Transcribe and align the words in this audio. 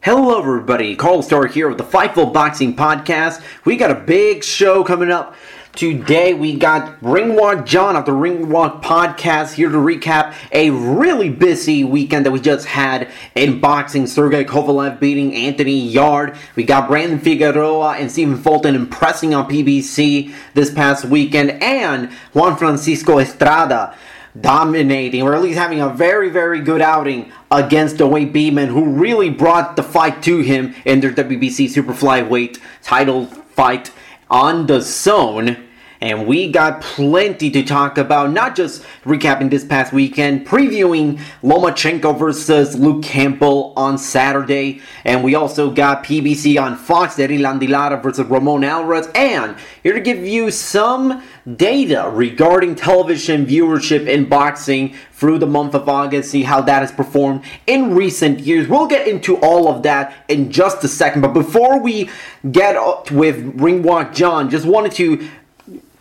Hello, 0.00 0.38
everybody. 0.38 0.94
Carl 0.94 1.22
Starr 1.22 1.48
here 1.48 1.68
with 1.68 1.76
the 1.76 1.82
Fightful 1.82 2.32
Boxing 2.32 2.76
Podcast. 2.76 3.42
We 3.64 3.76
got 3.76 3.90
a 3.90 3.96
big 3.96 4.44
show 4.44 4.84
coming 4.84 5.10
up 5.10 5.34
today. 5.74 6.34
We 6.34 6.54
got 6.54 7.00
Ringwalk 7.00 7.66
John 7.66 7.96
of 7.96 8.06
the 8.06 8.12
Ringwalk 8.12 8.80
Podcast 8.80 9.54
here 9.54 9.68
to 9.68 9.76
recap 9.76 10.34
a 10.52 10.70
really 10.70 11.30
busy 11.30 11.82
weekend 11.82 12.24
that 12.26 12.30
we 12.30 12.38
just 12.38 12.66
had 12.68 13.10
in 13.34 13.58
boxing. 13.58 14.06
Sergey 14.06 14.44
Kovalev 14.44 15.00
beating 15.00 15.34
Anthony 15.34 15.80
Yarde. 15.80 16.36
We 16.54 16.62
got 16.62 16.86
Brandon 16.86 17.18
Figueroa 17.18 17.94
and 17.94 18.08
Stephen 18.08 18.36
Fulton 18.36 18.76
impressing 18.76 19.34
on 19.34 19.50
PBC 19.50 20.32
this 20.54 20.72
past 20.72 21.06
weekend, 21.06 21.60
and 21.60 22.12
Juan 22.34 22.56
Francisco 22.56 23.18
Estrada 23.18 23.96
dominating, 24.40 25.22
or 25.22 25.34
at 25.34 25.42
least 25.42 25.58
having 25.58 25.80
a 25.80 25.88
very, 25.88 26.30
very 26.30 26.60
good 26.60 26.80
outing 26.80 27.32
against 27.50 27.96
Dewayne 27.96 28.32
Beamon, 28.32 28.68
who 28.68 28.84
really 28.84 29.30
brought 29.30 29.76
the 29.76 29.82
fight 29.82 30.22
to 30.24 30.40
him 30.40 30.74
in 30.84 31.00
their 31.00 31.12
WBC 31.12 31.68
Super 31.68 31.92
Flyweight 31.92 32.58
title 32.82 33.26
fight 33.26 33.90
on 34.30 34.66
DAZN. 34.66 35.67
And 36.00 36.28
we 36.28 36.50
got 36.50 36.80
plenty 36.80 37.50
to 37.50 37.64
talk 37.64 37.98
about, 37.98 38.30
not 38.30 38.54
just 38.54 38.84
recapping 39.04 39.50
this 39.50 39.64
past 39.64 39.92
weekend, 39.92 40.46
previewing 40.46 41.18
Lomachenko 41.42 42.16
versus 42.16 42.76
Luke 42.76 43.02
Campbell 43.02 43.72
on 43.76 43.98
Saturday. 43.98 44.80
And 45.04 45.24
we 45.24 45.34
also 45.34 45.70
got 45.70 46.04
PBC 46.04 46.60
on 46.60 46.76
Fox, 46.76 47.16
Erislandy 47.16 47.68
Lara 47.68 48.00
versus 48.00 48.26
Ramon 48.26 48.62
Alvarez. 48.62 49.08
And 49.14 49.56
here 49.82 49.94
to 49.94 50.00
give 50.00 50.24
you 50.24 50.52
some 50.52 51.22
data 51.56 52.08
regarding 52.12 52.76
television 52.76 53.44
viewership 53.44 54.06
in 54.06 54.28
boxing 54.28 54.94
through 55.12 55.38
the 55.38 55.46
month 55.46 55.74
of 55.74 55.88
August, 55.88 56.30
see 56.30 56.44
how 56.44 56.60
that 56.60 56.80
has 56.80 56.92
performed 56.92 57.42
in 57.66 57.96
recent 57.96 58.38
years. 58.38 58.68
We'll 58.68 58.86
get 58.86 59.08
into 59.08 59.36
all 59.38 59.66
of 59.66 59.82
that 59.82 60.14
in 60.28 60.52
just 60.52 60.84
a 60.84 60.88
second. 60.88 61.22
But 61.22 61.32
before 61.32 61.80
we 61.80 62.08
get 62.52 62.76
up 62.76 63.10
with 63.10 63.56
Ringwalk 63.56 64.14
John, 64.14 64.48
just 64.48 64.64
wanted 64.64 64.92
to 64.92 65.28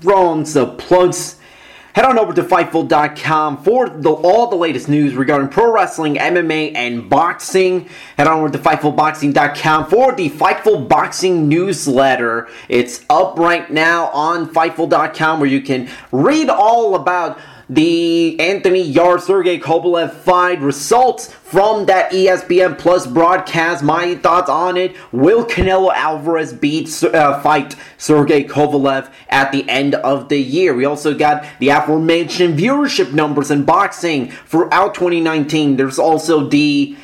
on 0.05 0.45
some 0.45 0.77
plugs. 0.77 1.37
Head 1.97 2.05
on 2.05 2.19
over 2.19 2.31
to 2.31 2.43
Fightful.com 2.43 3.63
for 3.63 3.89
the, 3.89 4.11
all 4.11 4.47
the 4.51 4.55
latest 4.55 4.87
news 4.87 5.15
regarding 5.15 5.49
pro 5.49 5.73
wrestling, 5.73 6.17
MMA, 6.17 6.75
and 6.75 7.09
boxing. 7.09 7.89
Head 8.17 8.27
on 8.27 8.37
over 8.37 8.49
to 8.51 8.59
FightfulBoxing.com 8.59 9.87
for 9.87 10.13
the 10.13 10.29
Fightful 10.29 10.87
Boxing 10.87 11.49
newsletter. 11.49 12.49
It's 12.69 13.03
up 13.09 13.39
right 13.39 13.71
now 13.71 14.09
on 14.09 14.47
Fightful.com 14.47 15.39
where 15.39 15.49
you 15.49 15.61
can 15.61 15.89
read 16.11 16.49
all 16.49 16.93
about 16.93 17.39
the 17.69 18.39
Anthony 18.39 18.81
Yarde 18.81 19.21
Sergey 19.21 19.59
Kovalev 19.59 20.13
fight 20.13 20.61
results 20.61 21.31
from 21.31 21.85
that 21.87 22.11
ESPN 22.11 22.77
Plus 22.77 23.05
broadcast. 23.05 23.83
My 23.83 24.15
thoughts 24.15 24.49
on 24.49 24.77
it: 24.77 24.95
Will 25.11 25.45
Canelo 25.45 25.93
Alvarez 25.93 26.53
beat 26.53 27.03
uh, 27.03 27.41
fight 27.41 27.75
Sergey 27.97 28.43
Kovalev 28.43 29.11
at 29.29 29.51
the 29.51 29.67
end 29.69 29.95
of 29.95 30.29
the 30.29 30.39
year? 30.39 30.73
We 30.73 30.85
also 30.85 31.13
got 31.13 31.45
the 31.59 31.69
aforementioned 31.69 32.57
viewership 32.57 33.13
numbers 33.13 33.51
in 33.51 33.63
boxing 33.65 34.31
throughout 34.45 34.93
2019. 34.93 35.75
There's 35.75 35.99
also 35.99 36.47
the 36.47 36.95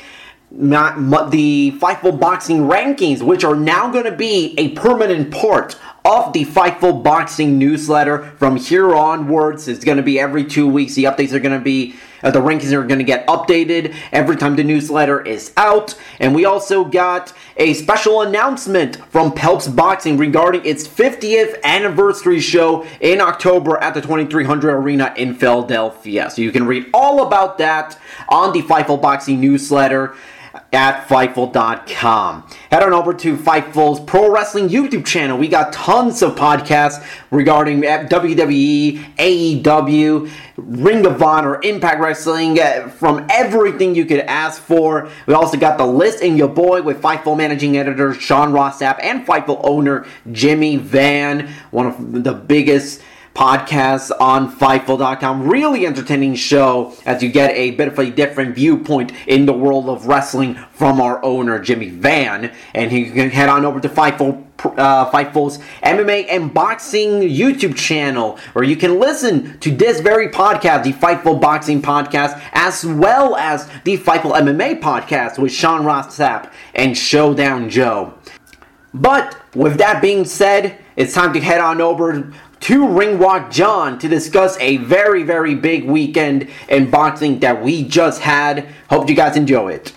the 0.56 1.72
Fightful 1.80 2.18
Boxing 2.18 2.60
rankings, 2.60 3.22
which 3.22 3.44
are 3.44 3.56
now 3.56 3.90
going 3.90 4.04
to 4.04 4.14
be 4.14 4.54
a 4.56 4.70
permanent 4.70 5.32
part 5.32 5.76
of 6.04 6.32
the 6.32 6.44
Fightful 6.44 7.02
Boxing 7.02 7.58
newsletter 7.58 8.30
from 8.38 8.56
here 8.56 8.94
onwards. 8.94 9.68
It's 9.68 9.84
going 9.84 9.96
to 9.96 10.02
be 10.02 10.20
every 10.20 10.44
two 10.44 10.68
weeks. 10.68 10.94
The 10.94 11.04
updates 11.04 11.32
are 11.32 11.40
going 11.40 11.58
to 11.58 11.64
be, 11.64 11.94
uh, 12.22 12.30
the 12.30 12.40
rankings 12.40 12.72
are 12.72 12.86
going 12.86 12.98
to 12.98 13.04
get 13.04 13.26
updated 13.26 13.96
every 14.12 14.36
time 14.36 14.54
the 14.54 14.62
newsletter 14.62 15.20
is 15.22 15.52
out. 15.56 15.98
And 16.20 16.34
we 16.34 16.44
also 16.44 16.84
got 16.84 17.32
a 17.56 17.72
special 17.74 18.20
announcement 18.20 18.96
from 19.10 19.32
Peltz 19.32 19.74
Boxing 19.74 20.18
regarding 20.18 20.64
its 20.66 20.86
50th 20.86 21.60
anniversary 21.64 22.38
show 22.38 22.86
in 23.00 23.20
October 23.20 23.78
at 23.78 23.94
the 23.94 24.02
2300 24.02 24.72
Arena 24.74 25.14
in 25.16 25.34
Philadelphia. 25.34 26.30
So 26.30 26.42
you 26.42 26.52
can 26.52 26.66
read 26.66 26.86
all 26.92 27.26
about 27.26 27.58
that 27.58 27.98
on 28.28 28.52
the 28.52 28.62
Fightful 28.62 29.00
Boxing 29.00 29.40
newsletter 29.40 30.14
at 30.74 31.06
Fightful.com. 31.08 32.48
Head 32.70 32.82
on 32.82 32.92
over 32.92 33.14
to 33.14 33.36
Fightful's 33.36 34.00
Pro 34.00 34.30
Wrestling 34.30 34.68
YouTube 34.68 35.06
channel. 35.06 35.38
We 35.38 35.48
got 35.48 35.72
tons 35.72 36.22
of 36.22 36.34
podcasts 36.34 37.06
regarding 37.30 37.82
WWE, 37.82 39.16
AEW, 39.16 40.30
Ring 40.56 41.06
of 41.06 41.22
Honor, 41.22 41.60
Impact 41.62 42.00
Wrestling, 42.00 42.58
uh, 42.58 42.88
from 42.88 43.26
everything 43.30 43.94
you 43.94 44.04
could 44.04 44.20
ask 44.20 44.60
for. 44.60 45.08
We 45.26 45.34
also 45.34 45.56
got 45.56 45.78
the 45.78 45.86
list 45.86 46.22
in 46.22 46.36
your 46.36 46.48
boy 46.48 46.82
with 46.82 47.00
Fightful 47.00 47.36
managing 47.36 47.76
editor 47.76 48.14
Sean 48.14 48.52
Ross 48.52 48.80
Sapp 48.80 49.02
and 49.02 49.26
Fightful 49.26 49.60
owner 49.62 50.06
Jimmy 50.32 50.76
Van, 50.76 51.48
one 51.70 51.86
of 51.86 52.24
the 52.24 52.32
biggest 52.32 53.00
podcasts 53.34 54.12
on 54.20 54.50
Fightful.com. 54.50 55.48
Really 55.48 55.86
entertaining 55.86 56.36
show 56.36 56.94
as 57.04 57.22
you 57.22 57.30
get 57.30 57.50
a 57.50 57.72
bit 57.72 57.88
of 57.88 57.98
a 57.98 58.10
different 58.10 58.54
viewpoint 58.54 59.12
in 59.26 59.44
the 59.46 59.52
world 59.52 59.88
of 59.88 60.06
wrestling 60.06 60.54
from 60.70 61.00
our 61.00 61.22
owner, 61.24 61.58
Jimmy 61.58 61.90
Van. 61.90 62.52
And 62.74 62.92
you 62.92 63.10
can 63.12 63.30
head 63.30 63.48
on 63.48 63.64
over 63.64 63.80
to 63.80 63.88
Fightful. 63.88 64.44
Uh, 64.64 65.10
Fightful's 65.10 65.58
MMA 65.82 66.26
and 66.30 66.54
Boxing 66.54 67.20
YouTube 67.20 67.76
channel, 67.76 68.38
where 68.54 68.64
you 68.64 68.76
can 68.76 68.98
listen 68.98 69.58
to 69.58 69.70
this 69.70 70.00
very 70.00 70.28
podcast, 70.28 70.84
the 70.84 70.92
Fightful 70.92 71.38
Boxing 71.38 71.82
podcast, 71.82 72.40
as 72.52 72.82
well 72.82 73.36
as 73.36 73.68
the 73.82 73.98
Fightful 73.98 74.32
MMA 74.32 74.80
podcast 74.80 75.38
with 75.38 75.52
Sean 75.52 75.84
Ross 75.84 76.16
Sapp 76.16 76.50
and 76.74 76.96
Showdown 76.96 77.68
Joe. 77.68 78.14
But 78.94 79.36
with 79.54 79.76
that 79.78 80.00
being 80.00 80.24
said, 80.24 80.78
it's 80.96 81.12
time 81.12 81.32
to 81.32 81.40
head 81.40 81.60
on 81.60 81.80
over 81.80 82.32
to 82.64 82.80
Ringwalk 82.86 83.50
John 83.50 83.98
to 83.98 84.08
discuss 84.08 84.58
a 84.58 84.78
very, 84.78 85.22
very 85.22 85.54
big 85.54 85.84
weekend 85.84 86.48
in 86.70 86.90
boxing 86.90 87.40
that 87.40 87.62
we 87.62 87.84
just 87.86 88.22
had. 88.22 88.66
Hope 88.88 89.10
you 89.10 89.14
guys 89.14 89.36
enjoy 89.36 89.72
it. 89.72 89.92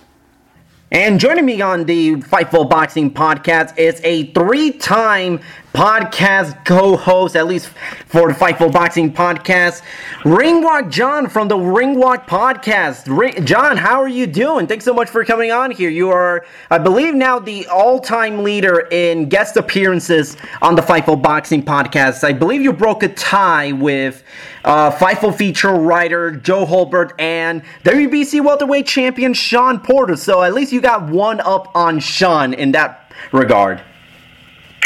And 0.91 1.17
joining 1.17 1.45
me 1.45 1.61
on 1.61 1.85
the 1.85 2.15
Fightful 2.15 2.69
Boxing 2.69 3.09
podcast 3.09 3.77
is 3.77 4.01
a 4.03 4.33
three 4.33 4.73
time 4.73 5.39
podcast 5.73 6.65
co-host, 6.65 7.35
at 7.35 7.45
least 7.45 7.69
for 8.07 8.27
the 8.27 8.33
Fightful 8.33 8.71
Boxing 8.71 9.13
podcast, 9.13 9.83
Ringwalk 10.23 10.89
John 10.89 11.27
from 11.29 11.47
the 11.47 11.55
Ringwalk 11.55 12.25
podcast. 12.27 13.03
Ring- 13.07 13.45
John, 13.45 13.77
how 13.77 14.01
are 14.01 14.07
you 14.07 14.25
doing? 14.25 14.65
Thanks 14.65 14.85
so 14.85 14.93
much 14.93 15.09
for 15.09 15.23
coming 15.23 15.51
on 15.51 15.69
here. 15.71 15.89
You 15.89 16.09
are, 16.09 16.45
I 16.71 16.79
believe, 16.79 17.13
now 17.13 17.37
the 17.37 17.67
all-time 17.67 18.43
leader 18.43 18.87
in 18.91 19.29
guest 19.29 19.55
appearances 19.57 20.37
on 20.61 20.75
the 20.75 20.81
Fightful 20.81 21.21
Boxing 21.21 21.63
podcast. 21.63 22.23
I 22.23 22.33
believe 22.33 22.61
you 22.61 22.73
broke 22.73 23.03
a 23.03 23.09
tie 23.09 23.71
with 23.71 24.23
uh, 24.65 24.91
Fightful 24.91 25.35
feature 25.35 25.73
writer 25.73 26.31
Joe 26.31 26.65
Holbert 26.65 27.11
and 27.19 27.61
WBC 27.83 28.43
welterweight 28.43 28.87
champion 28.87 29.33
Sean 29.33 29.79
Porter. 29.79 30.15
So 30.15 30.41
at 30.41 30.53
least 30.53 30.71
you 30.71 30.81
got 30.81 31.07
one 31.07 31.39
up 31.41 31.71
on 31.75 31.99
Sean 31.99 32.53
in 32.53 32.71
that 32.71 33.11
regard. 33.31 33.81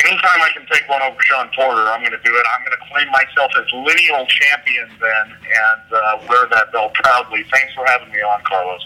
Anytime 0.05 0.41
I 0.41 0.49
can 0.53 0.65
take 0.71 0.87
one 0.89 1.01
over 1.01 1.17
Sean 1.21 1.49
Porter, 1.55 1.85
I'm 1.89 2.01
going 2.01 2.11
to 2.11 2.23
do 2.25 2.33
it. 2.33 2.45
I'm 2.49 2.65
going 2.65 2.77
to 2.77 2.83
claim 2.89 3.07
myself 3.11 3.51
as 3.57 3.67
lineal 3.71 4.25
champion 4.25 4.89
then 4.99 5.25
and 5.29 5.85
uh, 5.93 6.25
wear 6.27 6.47
that 6.49 6.71
belt 6.71 6.93
proudly. 6.95 7.45
Thanks 7.51 7.73
for 7.73 7.85
having 7.85 8.09
me 8.11 8.19
on, 8.21 8.41
Carlos. 8.43 8.81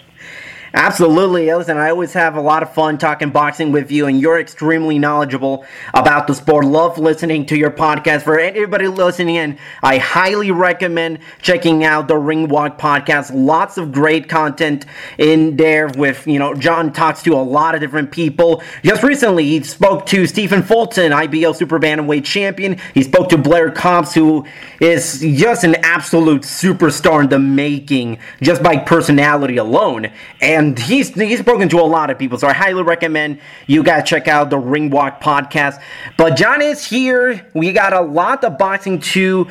Absolutely, 0.76 1.50
listen. 1.50 1.78
I 1.78 1.88
always 1.88 2.12
have 2.12 2.36
a 2.36 2.40
lot 2.42 2.62
of 2.62 2.70
fun 2.74 2.98
talking 2.98 3.30
boxing 3.30 3.72
with 3.72 3.90
you, 3.90 4.08
and 4.08 4.20
you're 4.20 4.38
extremely 4.38 4.98
knowledgeable 4.98 5.64
about 5.94 6.26
the 6.26 6.34
sport. 6.34 6.66
Love 6.66 6.98
listening 6.98 7.46
to 7.46 7.56
your 7.56 7.70
podcast. 7.70 8.24
For 8.24 8.38
anybody 8.38 8.86
listening 8.86 9.36
in, 9.36 9.58
I 9.82 9.96
highly 9.96 10.50
recommend 10.50 11.20
checking 11.40 11.82
out 11.82 12.08
the 12.08 12.18
Ring 12.18 12.48
Walk 12.48 12.78
podcast. 12.78 13.30
Lots 13.32 13.78
of 13.78 13.90
great 13.90 14.28
content 14.28 14.84
in 15.16 15.56
there. 15.56 15.88
With 15.96 16.26
you 16.26 16.38
know, 16.38 16.52
John 16.52 16.92
talks 16.92 17.22
to 17.22 17.32
a 17.32 17.40
lot 17.40 17.74
of 17.74 17.80
different 17.80 18.10
people. 18.10 18.62
Just 18.84 19.02
recently, 19.02 19.44
he 19.44 19.62
spoke 19.62 20.04
to 20.06 20.26
Stephen 20.26 20.62
Fulton, 20.62 21.10
IBO 21.10 21.54
Super 21.54 21.80
Bantamweight 21.80 22.26
champion. 22.26 22.76
He 22.92 23.02
spoke 23.02 23.30
to 23.30 23.38
Blair 23.38 23.70
Cobbs, 23.70 24.12
who 24.12 24.44
is 24.78 25.20
just 25.20 25.64
an 25.64 25.76
absolute 25.76 26.42
superstar 26.42 27.22
in 27.22 27.30
the 27.30 27.38
making, 27.38 28.18
just 28.42 28.62
by 28.62 28.76
personality 28.76 29.56
alone. 29.56 30.10
And 30.42 30.65
and 30.66 30.78
he's 30.78 31.14
he's 31.14 31.38
spoken 31.38 31.68
to 31.68 31.78
a 31.78 31.86
lot 31.86 32.10
of 32.10 32.18
people, 32.18 32.38
so 32.38 32.48
I 32.48 32.52
highly 32.52 32.82
recommend 32.82 33.38
you 33.66 33.82
guys 33.84 34.08
check 34.08 34.26
out 34.26 34.50
the 34.50 34.58
Ring 34.58 34.90
Walk 34.90 35.22
podcast. 35.22 35.80
But 36.16 36.36
John 36.36 36.60
is 36.60 36.84
here. 36.84 37.46
We 37.54 37.72
got 37.72 37.92
a 37.92 38.00
lot 38.00 38.42
of 38.42 38.58
boxing 38.58 38.98
to 39.12 39.46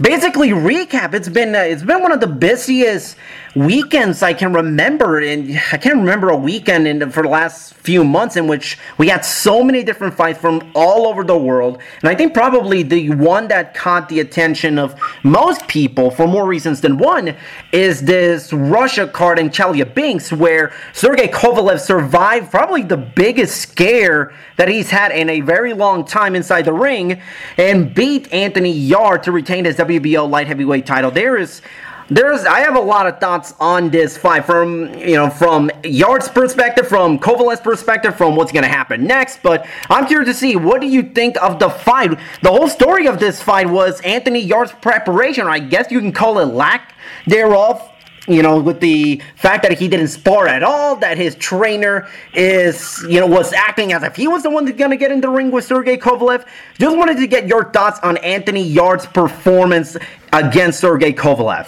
basically 0.00 0.50
recap. 0.50 1.12
It's 1.12 1.28
been 1.28 1.54
uh, 1.54 1.60
it's 1.60 1.82
been 1.82 2.02
one 2.02 2.12
of 2.12 2.20
the 2.20 2.28
busiest 2.28 3.16
weekends 3.54 4.22
I 4.22 4.32
can 4.32 4.52
remember, 4.52 5.18
and 5.20 5.50
I 5.72 5.76
can't 5.76 5.96
remember 5.96 6.30
a 6.30 6.36
weekend 6.36 6.86
in 6.86 7.10
for 7.10 7.22
the 7.22 7.28
last 7.28 7.74
few 7.74 8.04
months 8.04 8.36
in 8.36 8.46
which 8.46 8.78
we 8.98 9.08
had 9.08 9.24
so 9.24 9.64
many 9.64 9.82
different 9.82 10.14
fights 10.14 10.38
from 10.38 10.70
all 10.74 11.06
over 11.06 11.24
the 11.24 11.36
world. 11.36 11.80
And 12.00 12.08
I 12.08 12.14
think 12.14 12.34
probably 12.34 12.82
the 12.82 13.10
one 13.10 13.48
that 13.48 13.74
caught 13.74 14.08
the 14.08 14.20
attention 14.20 14.78
of 14.78 15.00
most 15.24 15.66
people 15.66 16.10
for 16.10 16.26
more 16.26 16.46
reasons 16.46 16.80
than 16.80 16.98
one 16.98 17.34
is 17.72 18.02
this 18.02 18.52
Russia 18.52 19.06
card 19.06 19.38
in 19.38 19.50
Chelyabinsk, 19.50 20.36
where 20.36 20.72
Sergey 20.92 21.28
Kovalev 21.28 21.80
survived 21.80 22.50
probably 22.50 22.82
the 22.82 22.96
biggest 22.96 23.60
scare 23.60 24.32
that 24.56 24.68
he's 24.68 24.90
had 24.90 25.10
in 25.10 25.28
a 25.30 25.40
very 25.40 25.72
long 25.72 26.04
time 26.04 26.36
inside 26.36 26.66
the 26.66 26.72
ring 26.72 27.20
and 27.56 27.94
beat 27.94 28.32
Anthony 28.32 28.72
Yarde 28.72 29.22
to 29.24 29.32
retain 29.32 29.64
his 29.64 29.76
WBO 29.76 30.28
light 30.28 30.46
heavyweight 30.46 30.86
title. 30.86 31.10
There 31.10 31.36
is 31.36 31.62
there's 32.10 32.44
I 32.44 32.60
have 32.60 32.74
a 32.74 32.80
lot 32.80 33.06
of 33.06 33.20
thoughts 33.20 33.54
on 33.60 33.88
this 33.88 34.16
fight 34.16 34.44
from 34.44 34.92
you 34.94 35.14
know 35.14 35.30
from 35.30 35.70
Yarde's 35.84 36.28
perspective, 36.28 36.88
from 36.88 37.18
Kovalev's 37.18 37.60
perspective, 37.60 38.16
from 38.16 38.34
what's 38.36 38.50
to 38.52 38.66
happen 38.66 39.04
next. 39.04 39.42
But 39.42 39.66
I'm 39.88 40.06
curious 40.06 40.28
to 40.28 40.34
see 40.34 40.56
what 40.56 40.80
do 40.80 40.88
you 40.88 41.02
think 41.02 41.40
of 41.40 41.58
the 41.58 41.70
fight? 41.70 42.18
The 42.42 42.50
whole 42.50 42.68
story 42.68 43.06
of 43.06 43.20
this 43.20 43.40
fight 43.40 43.68
was 43.68 44.00
Anthony 44.00 44.40
Yarde's 44.40 44.72
preparation, 44.72 45.46
I 45.46 45.60
guess 45.60 45.90
you 45.90 46.00
can 46.00 46.12
call 46.12 46.40
it 46.40 46.46
lack 46.46 46.94
thereof. 47.26 47.86
You 48.28 48.42
know, 48.42 48.60
with 48.60 48.80
the 48.80 49.20
fact 49.34 49.62
that 49.62 49.76
he 49.78 49.88
didn't 49.88 50.08
spar 50.08 50.46
at 50.46 50.62
all, 50.62 50.94
that 50.96 51.16
his 51.16 51.34
trainer 51.36 52.06
is, 52.34 53.02
you 53.08 53.18
know, 53.18 53.26
was 53.26 53.52
acting 53.52 53.92
as 53.92 54.02
if 54.02 54.14
he 54.14 54.28
was 54.28 54.42
the 54.42 54.50
one 54.50 54.66
that's 54.66 54.76
going 54.76 54.90
to 54.90 54.96
get 54.96 55.10
in 55.10 55.20
the 55.20 55.28
ring 55.28 55.50
with 55.50 55.64
Sergey 55.64 55.96
Kovalev. 55.96 56.46
Just 56.78 56.96
wanted 56.96 57.16
to 57.16 57.26
get 57.26 57.48
your 57.48 57.72
thoughts 57.72 57.98
on 58.00 58.18
Anthony 58.18 58.62
Yarde's 58.62 59.06
performance 59.06 59.96
against 60.32 60.80
Sergey 60.80 61.12
Kovalev. 61.12 61.66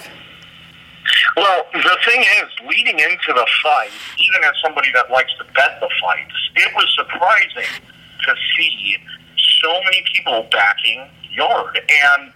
Well, 1.37 1.67
the 1.73 1.97
thing 2.05 2.21
is, 2.21 2.49
leading 2.69 2.99
into 2.99 3.33
the 3.33 3.47
fight, 3.63 3.91
even 4.19 4.45
as 4.45 4.53
somebody 4.63 4.89
that 4.95 5.11
likes 5.11 5.33
to 5.39 5.45
bet 5.53 5.79
the 5.81 5.89
fights, 6.01 6.51
it 6.57 6.73
was 6.75 6.87
surprising 6.97 7.83
to 8.27 8.35
see 8.57 8.97
so 9.63 9.73
many 9.85 10.05
people 10.15 10.49
backing 10.51 11.09
Yarde. 11.33 11.79
And 11.79 12.33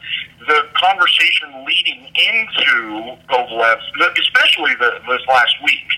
the 0.47 0.69
conversation 0.75 1.65
leading 1.67 2.07
into 2.15 3.17
Kovalev, 3.29 3.79
especially 4.19 4.75
the, 4.79 5.01
this 5.09 5.23
last 5.29 5.55
week, 5.65 5.89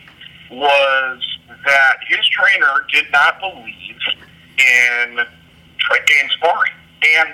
was 0.50 1.22
that 1.64 1.96
his 2.08 2.26
trainer 2.28 2.86
did 2.92 3.10
not 3.12 3.38
believe 3.40 3.98
in, 4.58 5.19
in 5.19 6.28
sparring. 6.36 6.72
And 7.19 7.28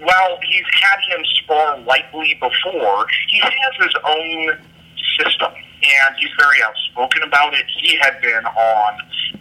while 0.00 0.38
he's 0.42 0.64
had 0.72 0.98
him 1.08 1.24
spar 1.42 1.78
lightly 1.80 2.34
before, 2.34 3.06
he 3.28 3.40
has 3.40 3.72
his 3.78 3.94
own 4.04 4.58
system, 5.18 5.52
and 5.54 6.16
he's 6.18 6.32
very 6.38 6.62
outspoken 6.62 7.22
about 7.22 7.54
it. 7.54 7.66
He 7.80 7.96
had 7.96 8.20
been 8.20 8.44
on 8.44 8.92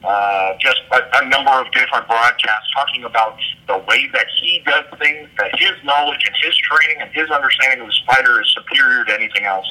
uh, 0.04 0.58
just 0.60 0.82
a, 0.92 1.26
a 1.26 1.30
number 1.30 1.52
of 1.52 1.72
different 1.72 2.08
broadcasts 2.08 2.70
talking 2.74 3.04
about 3.04 3.38
the 3.68 3.78
way 3.90 4.08
that 4.14 4.28
he 4.42 4.62
does 4.66 4.86
things, 5.00 5.30
that 5.38 5.52
his 5.58 5.74
knowledge 5.84 6.22
and 6.26 6.36
his 6.44 6.56
training 6.58 7.02
and 7.02 7.12
his 7.12 7.30
understanding 7.32 7.82
of 7.82 7.88
the 7.88 7.98
spider 8.06 8.42
is 8.42 8.48
superior 8.54 9.06
to 9.06 9.14
anything 9.14 9.46
else. 9.46 9.66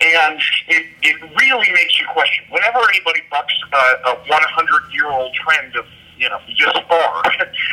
And 0.00 0.40
it, 0.68 0.86
it 1.02 1.16
really 1.38 1.70
makes 1.72 1.98
you 1.98 2.06
question. 2.12 2.44
Whenever 2.50 2.78
anybody 2.88 3.20
bucks 3.30 3.54
uh, 3.72 3.94
a 4.06 4.14
100 4.26 4.92
year 4.92 5.06
old 5.06 5.32
trend 5.34 5.76
of 5.76 5.86
you 6.16 6.28
know, 6.28 6.38
you 6.46 6.54
just 6.54 6.76
spar. 6.76 7.22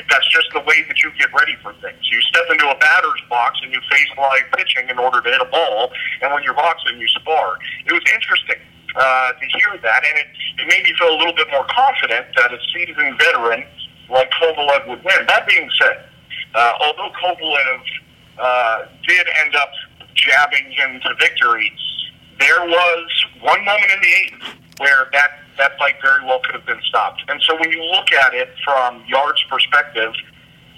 That's 0.10 0.28
just 0.30 0.48
the 0.54 0.62
way 0.62 0.84
that 0.88 0.98
you 1.04 1.12
get 1.18 1.34
ready 1.34 1.56
for 1.62 1.74
things. 1.82 2.00
You 2.12 2.22
step 2.22 2.46
into 2.50 2.70
a 2.70 2.78
batter's 2.78 3.22
box 3.30 3.60
and 3.64 3.74
you 3.74 3.80
face 3.92 4.10
live 4.18 4.48
pitching 4.58 4.90
in 4.90 4.98
order 4.98 5.22
to 5.22 5.30
hit 5.30 5.42
a 5.42 5.50
ball, 5.50 5.92
and 6.22 6.34
when 6.34 6.44
you're 6.44 6.58
boxing, 6.58 7.00
you 7.00 7.08
spar. 7.08 7.58
It 7.86 7.94
was 7.94 8.04
interesting 8.14 8.62
uh, 8.96 9.34
to 9.34 9.46
hear 9.58 9.78
that, 9.82 10.02
and 10.06 10.16
it, 10.20 10.28
it 10.62 10.68
made 10.68 10.84
me 10.84 10.94
feel 10.98 11.14
a 11.14 11.18
little 11.18 11.36
bit 11.36 11.48
more 11.52 11.66
confident 11.70 12.26
that 12.36 12.54
a 12.54 12.58
seasoned 12.74 13.18
veteran 13.20 13.64
like 14.10 14.30
Kovalev 14.42 14.88
would 14.88 15.04
win. 15.04 15.26
That 15.28 15.48
being 15.48 15.70
said, 15.80 16.10
uh, 16.56 16.74
although 16.82 17.12
Kovalev 17.22 17.82
uh, 18.40 18.86
did 19.08 19.28
end 19.46 19.56
up 19.56 19.70
jabbing 20.16 20.72
him 20.72 21.00
to 21.02 21.16
victory, 21.20 21.72
there 22.40 22.66
was 22.66 23.26
one 23.42 23.64
moment 23.66 23.92
in 23.94 24.02
the 24.02 24.14
eighth 24.16 24.60
where 24.80 25.08
that 25.12 25.32
that 25.58 25.78
fight 25.78 25.96
very 26.02 26.26
well 26.26 26.40
could 26.40 26.56
have 26.56 26.66
been 26.66 26.82
stopped. 26.88 27.22
And 27.28 27.42
so 27.44 27.54
when 27.60 27.70
you 27.70 27.84
look 27.84 28.12
at 28.12 28.34
it 28.34 28.50
from 28.64 29.04
Yarde's 29.08 29.44
perspective, 29.50 30.14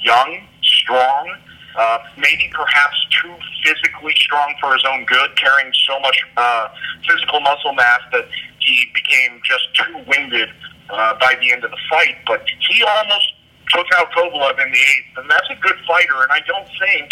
young, 0.02 0.42
strong, 0.62 1.38
uh, 1.78 2.00
maybe 2.18 2.52
perhaps 2.52 2.98
too 3.22 3.34
physically 3.64 4.14
strong 4.18 4.56
for 4.60 4.74
his 4.74 4.84
own 4.90 5.06
good, 5.06 5.38
carrying 5.38 5.72
so 5.88 6.00
much 6.00 6.18
uh, 6.36 6.70
physical 7.08 7.40
muscle 7.42 7.74
mass 7.74 8.02
that 8.12 8.26
he 8.60 8.86
became 8.94 9.40
just 9.46 9.70
too 9.76 10.04
winded 10.08 10.50
uh, 10.90 11.14
by 11.20 11.36
the 11.40 11.54
end 11.54 11.64
of 11.64 11.72
the 11.72 11.78
fight. 11.90 12.18
But 12.26 12.44
he 12.60 12.84
almost 12.84 13.34
took 13.70 13.88
out 13.98 14.12
Kovalev 14.12 14.60
in 14.66 14.72
the 14.72 14.80
eighth, 14.80 15.18
and 15.18 15.30
that's 15.30 15.50
a 15.50 15.56
good 15.62 15.78
fighter. 15.88 16.24
And 16.24 16.32
I 16.32 16.42
don't 16.48 16.68
think 16.80 17.12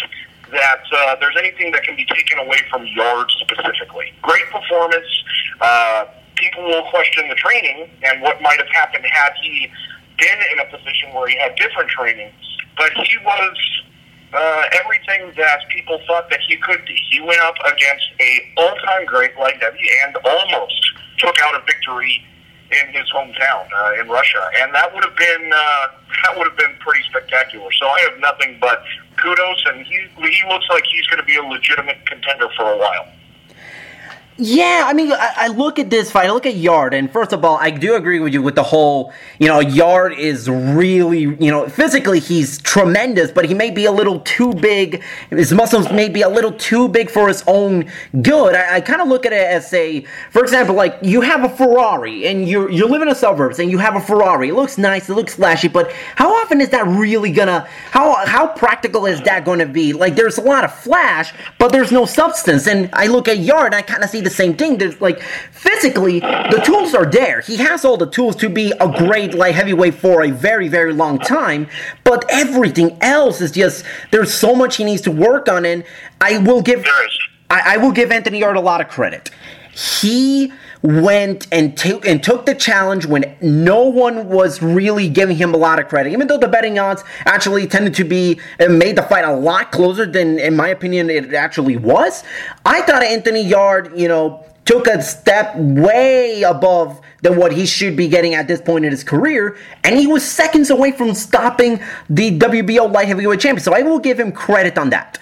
that 0.51 0.83
uh, 0.91 1.15
there's 1.21 1.37
anything 1.37 1.71
that 1.71 1.83
can 1.83 1.95
be 1.95 2.05
taken 2.05 2.39
away 2.39 2.57
from 2.69 2.85
Yarde 2.87 3.29
specifically. 3.31 4.11
Great 4.21 4.45
performance. 4.49 5.07
Uh, 5.61 6.05
people 6.39 6.63
will 6.63 6.83
question 6.89 7.27
the 7.27 7.35
training 7.35 7.89
and 8.03 8.21
what 8.21 8.41
might 8.41 8.57
have 8.57 8.69
happened 8.69 9.05
had 9.05 9.33
he 9.41 9.69
been 10.17 10.39
in 10.51 10.59
a 10.59 10.65
position 10.65 11.13
where 11.13 11.27
he 11.27 11.37
had 11.37 11.55
different 11.55 11.89
training. 11.89 12.31
But 12.77 12.91
he 12.93 13.17
was 13.23 13.57
uh, 14.33 14.63
everything 14.83 15.33
that 15.37 15.59
people 15.69 15.99
thought 16.07 16.29
that 16.29 16.39
he 16.47 16.55
could 16.57 16.85
be. 16.85 16.95
He 17.09 17.19
went 17.19 17.41
up 17.41 17.55
against 17.65 18.05
a 18.19 18.53
all-time 18.57 19.05
great 19.05 19.37
like 19.37 19.59
Debbie 19.59 19.89
and 20.05 20.15
almost 20.23 20.91
took 21.17 21.35
out 21.43 21.55
a 21.55 21.65
victory 21.65 22.23
in 22.71 22.93
his 22.93 23.09
hometown 23.11 23.65
uh, 23.73 24.01
in 24.01 24.07
Russia, 24.07 24.45
and 24.61 24.73
that 24.75 24.93
would 24.93 25.03
have 25.03 25.15
been 25.17 25.51
uh, 25.51 25.87
that 26.23 26.37
would 26.37 26.47
have 26.47 26.57
been 26.57 26.75
pretty 26.79 27.01
spectacular. 27.09 27.71
So 27.71 27.87
I 27.87 27.99
have 28.01 28.19
nothing 28.19 28.57
but 28.61 28.83
kudos, 29.17 29.63
and 29.73 29.85
he 29.85 30.07
he 30.21 30.47
looks 30.47 30.67
like 30.69 30.83
he's 30.85 31.07
going 31.07 31.19
to 31.19 31.25
be 31.25 31.35
a 31.35 31.43
legitimate 31.43 32.05
contender 32.05 32.47
for 32.55 32.71
a 32.71 32.77
while. 32.77 33.07
Yeah, 34.41 34.85
I 34.87 34.93
mean, 34.93 35.11
I, 35.11 35.33
I, 35.35 35.47
look 35.49 35.79
at 35.79 35.89
this 35.89 36.09
fight. 36.09 36.27
I 36.27 36.31
look 36.31 36.45
at 36.45 36.55
Yarde, 36.55 36.93
and 36.93 37.11
first 37.11 37.33
of 37.33 37.43
all, 37.43 37.57
I 37.57 37.71
do 37.71 37.95
agree 37.95 38.21
with 38.21 38.31
you 38.31 38.41
with 38.41 38.55
the 38.55 38.63
whole. 38.63 39.11
You 39.37 39.49
know, 39.49 39.59
Yarde 39.59 40.17
is 40.17 40.49
really, 40.49 41.19
you 41.19 41.51
know, 41.51 41.67
physically 41.67 42.21
he's 42.21 42.57
tremendous, 42.59 43.31
but 43.31 43.43
he 43.43 43.53
may 43.53 43.69
be 43.69 43.83
a 43.83 43.91
little 43.91 44.21
too 44.21 44.53
big. 44.53 45.03
His 45.29 45.51
muscles 45.51 45.91
may 45.91 46.07
be 46.07 46.21
a 46.21 46.29
little 46.29 46.53
too 46.53 46.87
big 46.87 47.09
for 47.09 47.27
his 47.27 47.43
own 47.47 47.91
good. 48.21 48.55
I, 48.55 48.77
I 48.77 48.81
kind 48.81 49.01
of 49.01 49.09
look 49.09 49.25
at 49.25 49.33
it 49.33 49.45
as 49.45 49.69
say, 49.69 50.05
for 50.31 50.41
example, 50.41 50.73
like 50.73 50.97
you 51.01 51.19
have 51.19 51.43
a 51.43 51.49
Ferrari 51.49 52.25
and 52.25 52.47
you 52.47 52.69
you 52.69 52.87
live 52.87 53.01
in 53.01 53.09
the 53.09 53.15
suburbs 53.15 53.59
and 53.59 53.69
you 53.69 53.77
have 53.77 53.97
a 53.97 54.01
Ferrari. 54.01 54.49
It 54.49 54.55
looks 54.55 54.77
nice, 54.77 55.09
it 55.09 55.15
looks 55.15 55.35
flashy, 55.35 55.67
but 55.67 55.91
how 56.15 56.33
often 56.33 56.61
is 56.61 56.69
that 56.69 56.87
really 56.87 57.33
gonna? 57.33 57.67
How 57.91 58.25
how 58.25 58.47
practical 58.47 59.05
is 59.05 59.21
that 59.23 59.43
going 59.43 59.59
to 59.59 59.65
be? 59.65 59.91
Like, 59.91 60.15
there's 60.15 60.37
a 60.37 60.41
lot 60.41 60.63
of 60.63 60.73
flash, 60.73 61.33
but 61.57 61.73
there's 61.73 61.91
no 61.91 62.05
substance. 62.05 62.67
And 62.67 62.89
I 62.93 63.07
look 63.07 63.27
at 63.27 63.39
Yarde, 63.39 63.73
I 63.73 63.81
kind 63.81 64.01
of 64.01 64.09
see 64.09 64.21
the 64.21 64.28
the 64.29 64.35
same 64.35 64.55
thing. 64.55 64.77
There's 64.77 64.99
like 65.01 65.21
physically, 65.51 66.19
the 66.19 66.61
tools 66.65 66.93
are 66.93 67.05
there. 67.05 67.41
He 67.41 67.57
has 67.57 67.83
all 67.83 67.97
the 67.97 68.09
tools 68.09 68.35
to 68.37 68.49
be 68.49 68.71
a 68.79 68.87
great 68.97 69.33
light 69.33 69.55
heavyweight 69.55 69.95
for 69.95 70.23
a 70.23 70.31
very, 70.31 70.67
very 70.67 70.93
long 70.93 71.19
time. 71.19 71.67
But 72.03 72.25
everything 72.29 72.97
else 73.01 73.41
is 73.41 73.51
just 73.51 73.85
there's 74.11 74.33
so 74.33 74.55
much 74.55 74.77
he 74.77 74.83
needs 74.83 75.01
to 75.03 75.11
work 75.11 75.47
on, 75.49 75.65
and 75.65 75.83
I 76.21 76.37
will 76.39 76.61
give 76.61 76.85
I, 77.49 77.75
I 77.75 77.77
will 77.77 77.91
give 77.91 78.11
Anthony 78.11 78.39
Yarde 78.39 78.57
a 78.57 78.61
lot 78.61 78.81
of 78.81 78.87
credit. 78.87 79.31
He 79.71 80.51
went 80.81 81.47
and 81.51 81.77
took 81.77 82.05
and 82.05 82.23
took 82.23 82.45
the 82.45 82.55
challenge 82.55 83.05
when 83.05 83.35
no 83.41 83.83
one 83.83 84.29
was 84.29 84.61
really 84.61 85.09
giving 85.09 85.35
him 85.35 85.53
a 85.53 85.57
lot 85.57 85.79
of 85.79 85.87
credit. 85.87 86.11
Even 86.13 86.27
though 86.27 86.37
the 86.37 86.47
betting 86.47 86.79
odds 86.79 87.03
actually 87.25 87.67
tended 87.67 87.93
to 87.95 88.03
be 88.03 88.39
and 88.59 88.79
made 88.79 88.95
the 88.95 89.03
fight 89.03 89.25
a 89.25 89.33
lot 89.33 89.71
closer 89.71 90.05
than, 90.05 90.39
in 90.39 90.55
my 90.55 90.69
opinion, 90.69 91.09
it 91.09 91.33
actually 91.33 91.75
was. 91.75 92.23
I 92.65 92.81
thought 92.83 93.03
Anthony 93.03 93.41
Yarde, 93.41 93.97
you 93.97 94.07
know, 94.07 94.45
took 94.65 94.87
a 94.87 95.01
step 95.01 95.55
way 95.55 96.43
above 96.43 97.01
than 97.23 97.35
what 97.37 97.51
he 97.51 97.65
should 97.65 97.97
be 97.97 98.07
getting 98.07 98.35
at 98.35 98.47
this 98.47 98.61
point 98.61 98.85
in 98.85 98.91
his 98.91 99.03
career, 99.03 99.57
and 99.83 99.97
he 99.97 100.05
was 100.07 100.23
seconds 100.23 100.69
away 100.69 100.91
from 100.91 101.13
stopping 101.13 101.81
the 102.09 102.37
WBO 102.37 102.91
light 102.93 103.07
heavyweight 103.07 103.39
champion. 103.39 103.63
So 103.63 103.73
I 103.73 103.81
will 103.81 103.99
give 103.99 104.19
him 104.19 104.31
credit 104.31 104.77
on 104.77 104.91
that. 104.91 105.17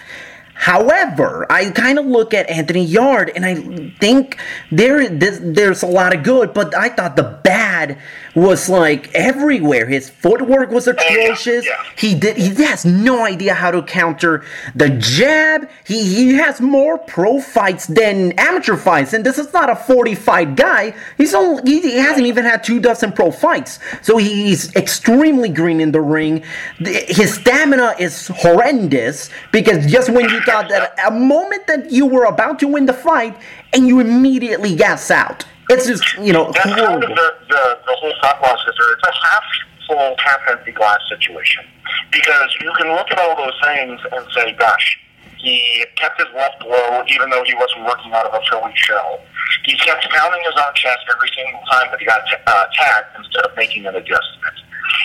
However, 0.58 1.46
I 1.48 1.70
kind 1.70 2.00
of 2.00 2.06
look 2.06 2.34
at 2.34 2.50
Anthony 2.50 2.84
Yarde 2.84 3.30
and 3.36 3.46
I 3.46 3.54
think 4.00 4.38
there 4.72 5.08
there's 5.08 5.84
a 5.84 5.86
lot 5.86 6.12
of 6.12 6.24
good, 6.24 6.52
but 6.52 6.74
I 6.74 6.88
thought 6.88 7.14
the 7.14 7.38
bad 7.44 7.96
was 8.34 8.68
like 8.68 9.08
everywhere. 9.14 9.86
His 9.86 10.10
footwork 10.10 10.70
was 10.70 10.88
atrocious. 10.88 11.64
Yeah, 11.64 11.70
yeah. 11.70 11.90
He 11.96 12.14
did 12.16 12.36
he 12.36 12.52
has 12.64 12.84
no 12.84 13.24
idea 13.24 13.54
how 13.54 13.70
to 13.70 13.82
counter 13.82 14.44
the 14.74 14.90
jab. 14.90 15.70
He 15.86 16.02
he 16.02 16.34
has 16.34 16.60
more 16.60 16.98
pro 16.98 17.40
fights 17.40 17.86
than 17.86 18.32
amateur 18.32 18.76
fights, 18.76 19.12
and 19.12 19.24
this 19.24 19.38
is 19.38 19.52
not 19.52 19.70
a 19.70 19.76
40 19.76 20.16
fight 20.16 20.56
guy. 20.56 20.92
He's 21.16 21.34
only 21.34 21.62
he, 21.70 21.80
he 21.82 21.98
hasn't 21.98 22.26
even 22.26 22.44
had 22.44 22.64
two 22.64 22.80
dozen 22.80 23.12
pro 23.12 23.30
fights, 23.30 23.78
so 24.02 24.16
he's 24.16 24.74
extremely 24.74 25.50
green 25.50 25.80
in 25.80 25.92
the 25.92 26.00
ring. 26.00 26.42
His 26.78 27.34
stamina 27.34 27.94
is 28.00 28.26
horrendous 28.26 29.30
because 29.52 29.86
just 29.86 30.10
when 30.10 30.28
you 30.28 30.40
thought 30.50 30.68
that 30.68 30.98
a 31.06 31.10
moment 31.10 31.66
that 31.66 31.90
you 31.90 32.06
were 32.06 32.24
about 32.24 32.58
to 32.60 32.68
win 32.68 32.86
the 32.86 32.92
fight 32.92 33.36
and 33.72 33.86
you 33.86 34.00
immediately 34.00 34.74
gas 34.74 35.10
out. 35.10 35.44
It's 35.70 35.86
just, 35.86 36.04
you 36.16 36.32
know, 36.32 36.50
That's 36.52 36.64
kind 36.64 36.80
of 36.80 37.00
the, 37.00 37.34
the, 37.48 37.78
the 37.86 37.94
whole 38.00 38.12
thought 38.22 38.38
process. 38.38 38.72
There. 38.78 38.92
It's 38.92 39.02
a 39.06 39.26
half 39.26 39.44
full, 39.86 40.16
half 40.18 40.40
empty 40.50 40.72
glass 40.72 41.00
situation. 41.08 41.64
Because 42.10 42.56
you 42.60 42.72
can 42.78 42.88
look 42.88 43.10
at 43.10 43.18
all 43.18 43.36
those 43.36 43.58
things 43.62 44.00
and 44.12 44.26
say, 44.32 44.52
gosh, 44.52 44.98
he 45.36 45.84
kept 45.96 46.18
his 46.18 46.28
left 46.34 46.64
low 46.64 47.04
even 47.08 47.30
though 47.30 47.44
he 47.44 47.54
wasn't 47.54 47.84
working 47.84 48.12
out 48.12 48.26
of 48.26 48.34
a 48.34 48.40
Philly 48.50 48.72
shell. 48.74 49.20
He 49.64 49.76
kept 49.76 50.08
pounding 50.10 50.42
his 50.44 50.54
own 50.56 50.74
chest 50.74 51.04
every 51.14 51.30
single 51.36 51.60
time 51.70 51.88
that 51.90 52.00
he 52.00 52.06
got 52.06 52.22
t- 52.26 52.36
uh, 52.46 52.64
tagged 52.74 53.16
instead 53.16 53.44
of 53.44 53.56
making 53.56 53.86
an 53.86 53.94
adjustment. 53.94 54.56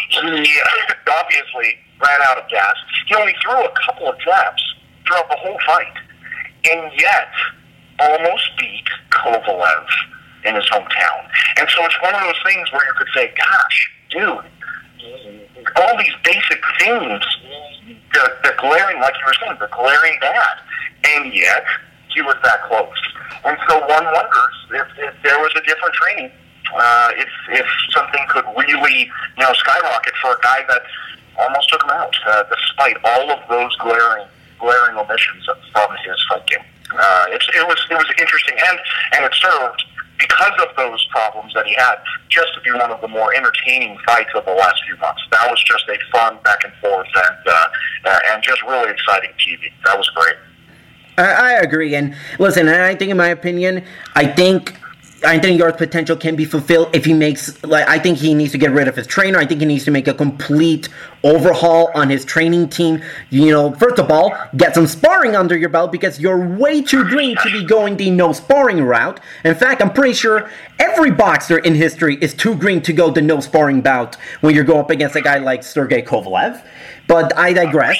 He 0.09 0.19
obviously 1.19 1.77
ran 2.01 2.21
out 2.23 2.37
of 2.37 2.49
gas. 2.49 2.75
He 3.07 3.15
only 3.15 3.35
threw 3.43 3.63
a 3.63 3.73
couple 3.85 4.07
of 4.09 4.19
jabs 4.19 4.63
throughout 5.05 5.29
the 5.29 5.37
whole 5.37 5.59
fight, 5.65 5.93
and 6.71 6.91
yet 6.99 7.29
almost 7.99 8.49
beat 8.59 8.87
Kovalev 9.11 9.85
in 10.45 10.55
his 10.55 10.65
hometown. 10.65 11.29
And 11.57 11.69
so 11.69 11.85
it's 11.85 12.01
one 12.01 12.15
of 12.15 12.21
those 12.21 12.41
things 12.45 12.71
where 12.71 12.85
you 12.85 12.93
could 12.97 13.09
say, 13.15 13.33
"Gosh, 13.37 13.91
dude." 14.09 14.49
All 15.75 15.97
these 15.97 16.13
basic 16.23 16.61
things, 16.79 17.23
the, 18.13 18.37
the 18.43 18.53
glaring, 18.57 18.99
like 19.01 19.13
you 19.19 19.25
were 19.25 19.33
saying, 19.33 19.57
the 19.59 19.67
glaring 19.71 20.17
bad, 20.19 20.57
and 21.05 21.33
yet 21.33 21.65
he 22.13 22.21
was 22.21 22.35
that 22.43 22.63
close. 22.63 22.89
And 23.45 23.57
so 23.67 23.79
one 23.79 24.05
wonders 24.05 24.55
if, 24.71 24.87
if 24.97 25.13
there 25.23 25.39
was 25.39 25.51
a 25.55 25.61
different 25.61 25.93
training, 25.93 26.31
uh, 26.73 27.11
if 27.15 27.29
if 27.49 27.65
something 27.91 28.21
could 28.29 28.45
really, 28.57 29.11
you 29.37 29.43
know, 29.43 29.53
skyrocket 29.53 30.13
for 30.21 30.31
a 30.31 30.39
guy 30.41 30.63
that 30.67 30.83
almost 31.37 31.69
took 31.69 31.83
him 31.83 31.89
out, 31.91 32.15
uh, 32.27 32.43
despite 32.49 32.97
all 33.03 33.31
of 33.31 33.39
those 33.49 33.75
glaring 33.77 34.27
glaring 34.63 34.95
omissions 34.95 35.43
from 35.45 35.89
his 36.07 36.15
fight 36.29 36.47
game. 36.47 36.63
Uh, 36.91 37.25
it 37.29 37.67
was 37.67 37.79
it 37.91 37.95
was 37.95 38.07
interesting, 38.17 38.55
and 38.55 38.79
and 39.13 39.25
it 39.25 39.33
served 39.35 39.83
because 40.17 40.53
of 40.61 40.75
those 40.77 41.05
problems 41.11 41.53
that 41.53 41.65
he 41.65 41.73
had, 41.73 41.95
just 42.29 42.53
to 42.53 42.61
be 42.61 42.71
one 42.71 42.91
of 42.91 43.01
the 43.01 43.07
more 43.07 43.33
entertaining 43.35 43.97
fights 44.05 44.29
of 44.35 44.45
the 44.45 44.53
last 44.53 44.81
few 44.85 44.95
months. 44.97 45.21
That 45.31 45.49
was 45.49 45.61
just 45.63 45.83
a 45.89 45.97
fun 46.11 46.37
back 46.43 46.63
and 46.63 46.73
forth, 46.79 47.07
and 47.15 47.37
uh, 47.45 47.67
uh, 48.05 48.19
and 48.31 48.43
just 48.43 48.61
really 48.63 48.89
exciting 48.89 49.31
TV. 49.37 49.71
That 49.85 49.97
was 49.97 50.09
great. 50.15 50.37
I, 51.17 51.23
I 51.23 51.51
agree, 51.61 51.95
and 51.95 52.15
listen, 52.39 52.69
I 52.69 52.95
think, 52.95 53.11
in 53.11 53.17
my 53.17 53.29
opinion, 53.29 53.83
I 54.15 54.27
think 54.27 54.79
Anthony 55.23 55.57
Yarde's 55.57 55.77
potential 55.77 56.17
can 56.17 56.35
be 56.35 56.45
fulfilled 56.45 56.89
if 56.93 57.05
he 57.05 57.13
makes 57.13 57.63
like 57.63 57.87
I 57.87 57.97
think 57.97 58.17
he 58.17 58.33
needs 58.33 58.51
to 58.51 58.57
get 58.57 58.71
rid 58.71 58.87
of 58.87 58.95
his 58.95 59.07
trainer. 59.07 59.39
I 59.39 59.45
think 59.45 59.61
he 59.61 59.65
needs 59.65 59.85
to 59.85 59.91
make 59.91 60.07
a 60.07 60.13
complete 60.13 60.89
overhaul 61.23 61.91
on 61.95 62.09
his 62.09 62.25
training 62.25 62.69
team. 62.69 63.01
You 63.29 63.51
know, 63.51 63.71
first 63.73 63.99
of 63.99 64.11
all, 64.11 64.35
get 64.57 64.75
some 64.75 64.87
sparring 64.87 65.35
under 65.35 65.57
your 65.57 65.69
belt 65.69 65.91
because 65.91 66.19
you're 66.19 66.47
way 66.47 66.81
too 66.81 67.03
green 67.05 67.37
to 67.37 67.51
be 67.51 67.65
going 67.65 67.97
the 67.97 68.11
no 68.11 68.33
sparring 68.33 68.83
route. 68.83 69.19
In 69.45 69.55
fact, 69.55 69.81
I'm 69.81 69.93
pretty 69.93 70.13
sure 70.13 70.49
every 70.79 71.11
boxer 71.11 71.57
in 71.59 71.75
history 71.75 72.17
is 72.21 72.33
too 72.33 72.55
green 72.55 72.81
to 72.81 72.93
go 72.93 73.09
the 73.09 73.21
no 73.21 73.39
sparring 73.39 73.81
bout 73.81 74.15
when 74.41 74.53
you're 74.53 74.63
going 74.63 74.81
up 74.81 74.89
against 74.89 75.15
a 75.15 75.21
guy 75.21 75.37
like 75.37 75.63
Sergey 75.63 76.01
Kovalev. 76.01 76.61
But 77.07 77.37
I 77.37 77.53
digress. 77.53 77.97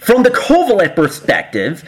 From 0.00 0.22
the 0.22 0.30
Kovalev 0.30 0.96
perspective, 0.96 1.84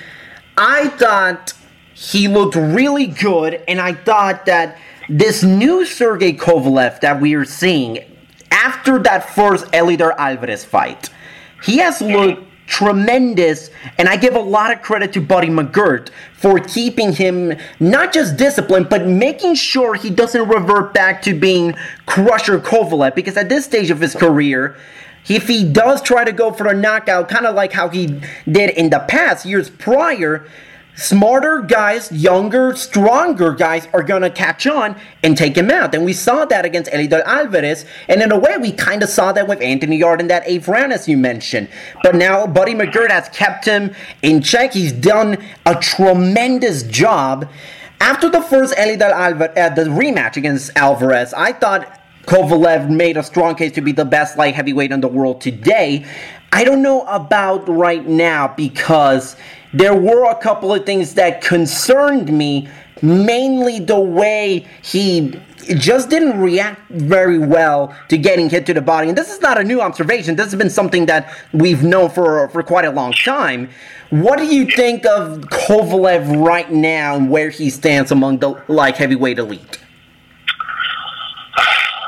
I 0.57 0.89
thought 0.91 1.53
he 1.95 2.29
looked 2.29 2.57
really 2.57 3.07
good, 3.07 3.63
and 3.69 3.81
I 3.81 3.95
thought 3.95 4.47
that 4.47 4.79
this 5.09 5.43
new 5.43 5.85
Sergey 5.87 6.33
Kovalev 6.33 7.01
that 7.01 7.21
we 7.21 7.35
are 7.35 7.45
seeing 7.45 7.99
after 8.51 8.99
that 9.01 9.35
first 9.35 9.67
Eleider 9.67 10.15
Alvarez 10.17 10.65
fight, 10.65 11.11
he 11.63 11.79
has 11.79 12.01
looked 12.01 12.43
tremendous, 12.67 13.71
and 13.99 14.09
I 14.09 14.17
give 14.17 14.35
a 14.35 14.41
lot 14.41 14.73
of 14.73 14.81
credit 14.81 15.13
to 15.13 15.21
Buddy 15.21 15.49
McGirt 15.49 16.09
for 16.33 16.59
keeping 16.59 17.13
him 17.13 17.55
not 17.79 18.13
just 18.13 18.37
disciplined, 18.37 18.89
but 18.89 19.07
making 19.07 19.55
sure 19.55 19.95
he 19.95 20.11
doesn't 20.11 20.49
revert 20.49 20.95
back 20.95 21.21
to 21.23 21.39
being 21.39 21.75
Crusher 22.07 22.59
Kovalev, 22.59 23.15
because 23.15 23.37
at 23.37 23.49
this 23.49 23.67
stage 23.67 23.91
of 23.91 24.01
his 24.01 24.15
career, 24.15 24.77
if 25.29 25.47
he 25.47 25.65
does 25.65 26.03
try 26.03 26.25
to 26.25 26.33
go 26.33 26.53
for 26.53 26.67
a 26.67 26.75
knockout, 26.75 27.29
kind 27.29 27.47
of 27.47 27.55
like 27.55 27.73
how 27.73 27.89
he 27.89 28.21
did 28.51 28.71
in 28.71 28.91
the 28.91 29.01
past 29.09 29.45
years 29.45 29.71
prior, 29.71 30.47
smarter 30.97 31.61
guys, 31.61 32.11
younger, 32.13 32.75
stronger 32.77 33.53
guys 33.53 33.89
are 33.93 34.03
gonna 34.03 34.31
catch 34.31 34.67
on 34.67 34.97
and 35.23 35.37
take 35.37 35.57
him 35.57 35.71
out. 35.71 35.95
And 35.95 36.05
we 36.05 36.13
saw 36.13 36.45
that 36.47 36.65
against 36.65 36.91
Eleider 36.91 37.23
Alvarez, 37.25 37.85
and 38.09 38.23
in 38.23 38.33
a 38.33 38.39
way, 38.39 38.57
we 38.59 38.73
kind 38.73 39.03
of 39.03 39.09
saw 39.09 39.33
that 39.33 39.49
with 39.49 39.61
Anthony 39.61 39.97
Yarde 39.97 40.21
in 40.21 40.29
that 40.29 40.45
eighth 40.47 40.69
round, 40.69 40.93
as 40.93 41.09
you 41.09 41.17
mentioned. 41.17 41.69
But 42.03 42.15
now 42.15 42.47
Buddy 42.47 42.75
McGirt 42.75 43.11
has 43.11 43.29
kept 43.31 43.65
him 43.65 43.95
in 44.23 44.43
check. 44.43 44.73
He's 44.73 44.93
done 44.93 45.39
a 45.67 45.75
tremendous 45.75 46.83
job. 46.85 47.49
After 48.01 48.29
the 48.29 48.43
first 48.43 48.75
Eleider 48.77 49.11
Alvarez, 49.11 49.57
uh, 49.57 49.71
the 49.71 49.85
rematch 49.85 50.37
against 50.37 50.71
Alvarez, 50.77 51.33
I 51.35 51.53
thought 51.53 52.01
Kovalev 52.27 52.89
made 52.89 53.17
a 53.17 53.23
strong 53.23 53.55
case 53.55 53.73
to 53.73 53.81
be 53.81 53.93
the 53.93 54.05
best 54.05 54.37
light 54.37 54.55
heavyweight 54.55 54.93
in 54.93 55.01
the 55.01 55.09
world 55.09 55.41
today. 55.41 56.07
I 56.53 56.65
don't 56.65 56.83
know 56.83 57.03
about 57.03 57.69
right 57.69 58.07
now 58.07 58.49
because 58.49 59.37
there 59.75 59.95
were 59.95 60.31
a 60.31 60.37
couple 60.37 60.73
of 60.73 60.87
things 60.87 61.15
that 61.15 61.43
concerned 61.43 62.33
me, 62.33 62.69
mainly 63.03 63.81
the 63.81 63.99
way 63.99 64.67
he 64.83 65.41
just 65.77 66.11
didn't 66.11 66.39
react 66.41 66.81
very 66.91 67.39
well 67.39 67.95
to 68.09 68.17
getting 68.17 68.49
hit 68.49 68.67
to 68.67 68.75
the 68.75 68.81
body. 68.81 69.09
And 69.09 69.19
this 69.19 69.33
is 69.33 69.41
not 69.41 69.59
a 69.59 69.65
new 69.65 69.81
observation. 69.81 70.37
This 70.37 70.47
has 70.47 70.55
been 70.55 70.71
something 70.71 71.07
that 71.07 71.35
we've 71.53 71.83
known 71.83 72.11
for, 72.11 72.49
for 72.51 72.63
quite 72.63 72.85
a 72.85 72.91
long 72.91 73.13
time. 73.13 73.69
What 74.11 74.39
do 74.39 74.47
you 74.47 74.67
think 74.67 75.05
of 75.07 75.41
Kovalev 75.41 76.45
right 76.45 76.71
now 76.71 77.17
and 77.17 77.29
where 77.29 77.51
he 77.51 77.69
stands 77.71 78.13
among 78.13 78.39
the 78.39 78.63
like 78.69 78.97
heavyweight 78.97 79.39
elite? 79.39 79.81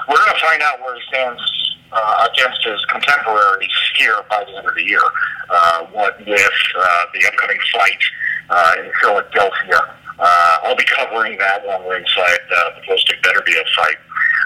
We're 0.08 0.14
to 0.14 0.38
find 0.38 0.62
out 0.62 0.80
where 0.80 0.94
he 0.94 1.02
stands 1.08 1.55
uh, 1.96 2.28
against 2.30 2.62
his 2.64 2.84
contemporaries 2.86 3.72
here 3.96 4.16
by 4.28 4.44
the 4.44 4.56
end 4.56 4.68
of 4.68 4.74
the 4.74 4.84
year. 4.84 5.02
Uh, 5.48 5.86
what 5.92 6.18
with 6.20 6.60
uh, 6.78 7.04
the 7.14 7.26
upcoming 7.26 7.58
fight 7.72 8.02
uh, 8.50 8.72
in 8.84 8.92
Philadelphia 9.00 9.80
Uh, 10.18 10.58
I'll 10.64 10.76
be 10.76 10.84
covering 10.84 11.36
that 11.38 11.64
on 11.66 11.88
ringside. 11.88 12.40
Uh, 12.48 12.70
the 12.76 12.82
Postic 12.88 13.22
better 13.22 13.42
be 13.44 13.52
a 13.52 13.64
fight. 13.76 13.98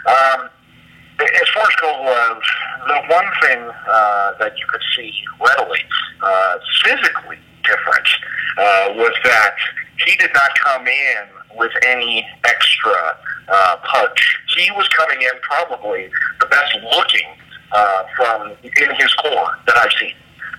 Um, 0.06 0.48
as 1.20 1.48
far 1.54 1.62
as 1.62 1.74
Kovalev, 1.76 2.40
the 2.88 3.14
one 3.14 3.30
thing 3.42 3.70
uh, 3.88 4.32
that 4.38 4.58
you 4.58 4.66
could 4.66 4.80
see 4.96 5.12
readily, 5.38 5.80
uh, 6.22 6.58
physically 6.82 7.38
different, 7.62 8.08
uh, 8.58 8.94
was 8.96 9.14
that 9.24 9.54
he 10.06 10.16
did 10.16 10.30
not 10.34 10.50
come 10.58 10.86
in 10.88 11.24
with 11.56 11.72
any 11.86 12.26
extra 12.44 13.16
uh, 13.48 13.76
punch. 13.84 14.39
He 14.56 14.70
was 14.72 14.88
coming 14.88 15.22
in 15.22 15.30
probably 15.42 16.10
the 16.40 16.46
best 16.46 16.76
looking 16.96 17.28
uh, 17.72 18.02
from 18.16 18.52
in 18.62 18.94
his 18.96 19.12
core 19.14 19.58
that 19.66 19.76
I've 19.76 19.92
seen. 19.98 20.14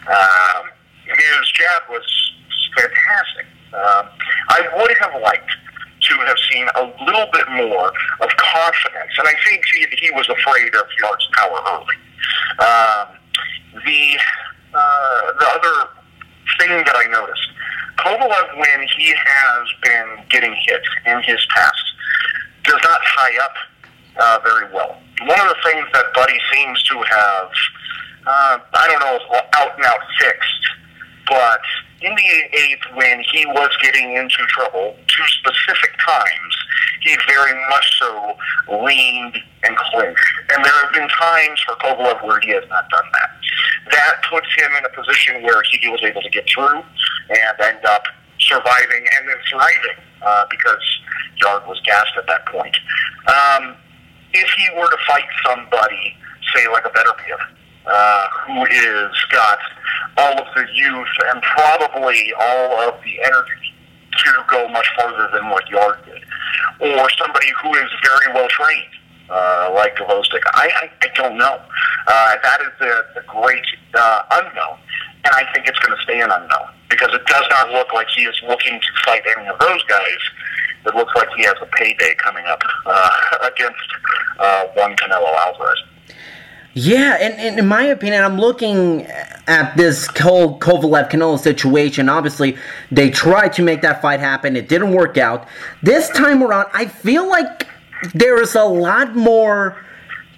Um, 0.07 0.69
his 1.05 1.51
jab 1.51 1.83
was 1.89 2.31
fantastic. 2.77 3.45
Um, 3.73 4.07
I 4.49 4.67
would 4.77 4.95
have 4.99 5.21
liked 5.21 5.51
to 6.01 6.13
have 6.25 6.37
seen 6.51 6.67
a 6.75 6.83
little 7.05 7.27
bit 7.31 7.47
more 7.51 7.87
of 8.21 8.29
confidence, 8.37 9.13
and 9.17 9.27
I 9.27 9.33
think 9.45 9.63
he, 9.73 9.85
he 9.99 10.11
was 10.11 10.27
afraid 10.29 10.73
of 10.75 10.83
Yarde's 10.99 11.27
power 11.33 11.59
early. 11.67 11.97
Um, 12.59 13.07
the 13.85 14.19
uh, 14.73 15.33
the 15.39 15.47
other 15.47 15.89
thing 16.59 16.69
that 16.69 16.95
I 16.95 17.07
noticed, 17.11 17.47
Kovalev, 17.97 18.57
when 18.57 18.87
he 18.97 19.13
has 19.15 19.67
been 19.83 20.25
getting 20.29 20.55
hit 20.65 20.81
in 21.05 21.21
his 21.23 21.45
past, 21.53 21.83
does 22.63 22.79
not 22.83 22.99
tie 23.15 23.37
up 23.43 23.53
uh, 24.17 24.39
very 24.43 24.71
well. 24.73 24.97
One 25.21 25.39
of 25.39 25.47
the 25.47 25.57
things 25.63 25.85
that 25.93 26.05
Buddy 26.13 26.39
seems 26.53 26.81
to 26.83 26.95
have, 26.95 27.49
uh, 28.25 28.57
I 28.73 28.87
don't 28.87 28.99
know, 28.99 29.19
out 29.53 29.75
and 29.75 29.85
out 29.85 29.99
fixed, 30.19 30.65
but 31.27 31.61
in 32.01 32.15
the 32.15 32.57
eighth, 32.57 32.81
when 32.95 33.23
he 33.31 33.45
was 33.45 33.69
getting 33.81 34.15
into 34.15 34.37
trouble, 34.47 34.95
two 35.07 35.23
specific 35.27 35.91
times, 36.05 36.55
he 37.01 37.15
very 37.27 37.53
much 37.69 37.99
so 37.99 38.33
leaned 38.83 39.37
and 39.63 39.77
clinched. 39.77 40.33
And 40.53 40.65
there 40.65 40.73
have 40.83 40.93
been 40.93 41.09
times 41.09 41.61
for 41.61 41.75
Kovalev 41.75 42.25
where 42.25 42.39
he 42.41 42.49
has 42.51 42.63
not 42.69 42.89
done 42.89 43.05
that. 43.13 43.29
That 43.91 44.15
puts 44.29 44.47
him 44.57 44.71
in 44.77 44.85
a 44.85 44.89
position 44.89 45.43
where 45.43 45.61
he 45.69 45.87
was 45.89 46.01
able 46.03 46.21
to 46.21 46.29
get 46.29 46.47
through 46.49 46.81
and 47.29 47.61
end 47.61 47.85
up 47.85 48.03
surviving 48.39 49.05
and 49.17 49.29
then 49.29 49.37
thriving 49.49 50.01
uh, 50.23 50.45
because 50.49 50.81
Yarde 51.41 51.67
was 51.67 51.79
gassed 51.85 52.13
at 52.17 52.25
that 52.27 52.45
point. 52.47 52.75
Um, 53.27 53.75
if 54.33 54.49
he 54.57 54.67
were 54.77 54.89
to 54.89 54.97
fight 55.07 55.25
somebody, 55.45 56.15
say 56.55 56.67
like 56.69 56.85
a 56.85 56.89
better 56.89 57.11
Beterbiev, 57.11 57.39
uh, 57.85 58.27
who 58.45 58.65
is 58.65 59.11
got 59.31 59.59
all 60.17 60.39
of 60.39 60.47
the 60.55 60.65
youth 60.73 61.07
and 61.27 61.41
probably 61.41 62.33
all 62.39 62.89
of 62.89 63.01
the 63.03 63.19
energy 63.23 63.73
to 64.23 64.45
go 64.49 64.67
much 64.69 64.87
farther 64.97 65.29
than 65.33 65.49
what 65.49 65.67
Yarde 65.69 66.05
did, 66.05 66.23
or 66.79 67.09
somebody 67.17 67.47
who 67.61 67.73
is 67.75 67.89
very 68.03 68.33
well 68.33 68.47
trained, 68.49 68.93
uh, 69.29 69.71
like 69.73 69.95
Gvozdyk. 69.95 70.43
I, 70.53 70.69
I, 70.83 70.91
I 71.01 71.07
don't 71.15 71.37
know. 71.37 71.59
Uh, 72.07 72.35
that 72.43 72.61
is 72.61 72.71
the, 72.79 73.05
the 73.15 73.21
great 73.27 73.65
uh, 73.95 74.23
unknown, 74.31 74.77
and 75.23 75.33
I 75.33 75.45
think 75.53 75.67
it's 75.67 75.79
going 75.79 75.95
to 75.95 76.03
stay 76.03 76.19
an 76.19 76.29
unknown 76.31 76.75
because 76.89 77.13
it 77.13 77.25
does 77.25 77.45
not 77.49 77.71
look 77.71 77.93
like 77.93 78.07
he 78.15 78.23
is 78.23 78.35
looking 78.47 78.79
to 78.79 78.87
fight 79.05 79.23
any 79.37 79.47
of 79.47 79.57
those 79.59 79.83
guys. 79.85 80.21
It 80.85 80.95
looks 80.95 81.13
like 81.15 81.29
he 81.35 81.43
has 81.43 81.55
a 81.61 81.65
payday 81.67 82.15
coming 82.15 82.45
up 82.45 82.61
uh, 82.85 83.09
against 83.53 83.79
uh, 84.39 84.67
one 84.73 84.95
Canelo 84.95 85.33
Alvarez. 85.37 85.83
Yeah, 86.73 87.17
and, 87.19 87.33
and, 87.33 87.59
in 87.59 87.67
my 87.67 87.83
opinion, 87.83 88.23
I'm 88.23 88.37
looking 88.37 89.05
at 89.47 89.75
this 89.75 90.07
whole 90.17 90.57
Kovalev 90.57 91.09
Canelo 91.11 91.37
situation. 91.37 92.07
Obviously, 92.07 92.57
they 92.89 93.09
tried 93.09 93.51
to 93.53 93.61
make 93.61 93.81
that 93.81 94.01
fight 94.01 94.21
happen, 94.21 94.55
it 94.55 94.69
didn't 94.69 94.93
work 94.93 95.17
out. 95.17 95.47
This 95.83 96.09
time 96.09 96.41
around, 96.41 96.69
I 96.73 96.85
feel 96.85 97.27
like 97.27 97.67
there 98.13 98.41
is 98.41 98.55
a 98.55 98.63
lot 98.63 99.15
more 99.15 99.83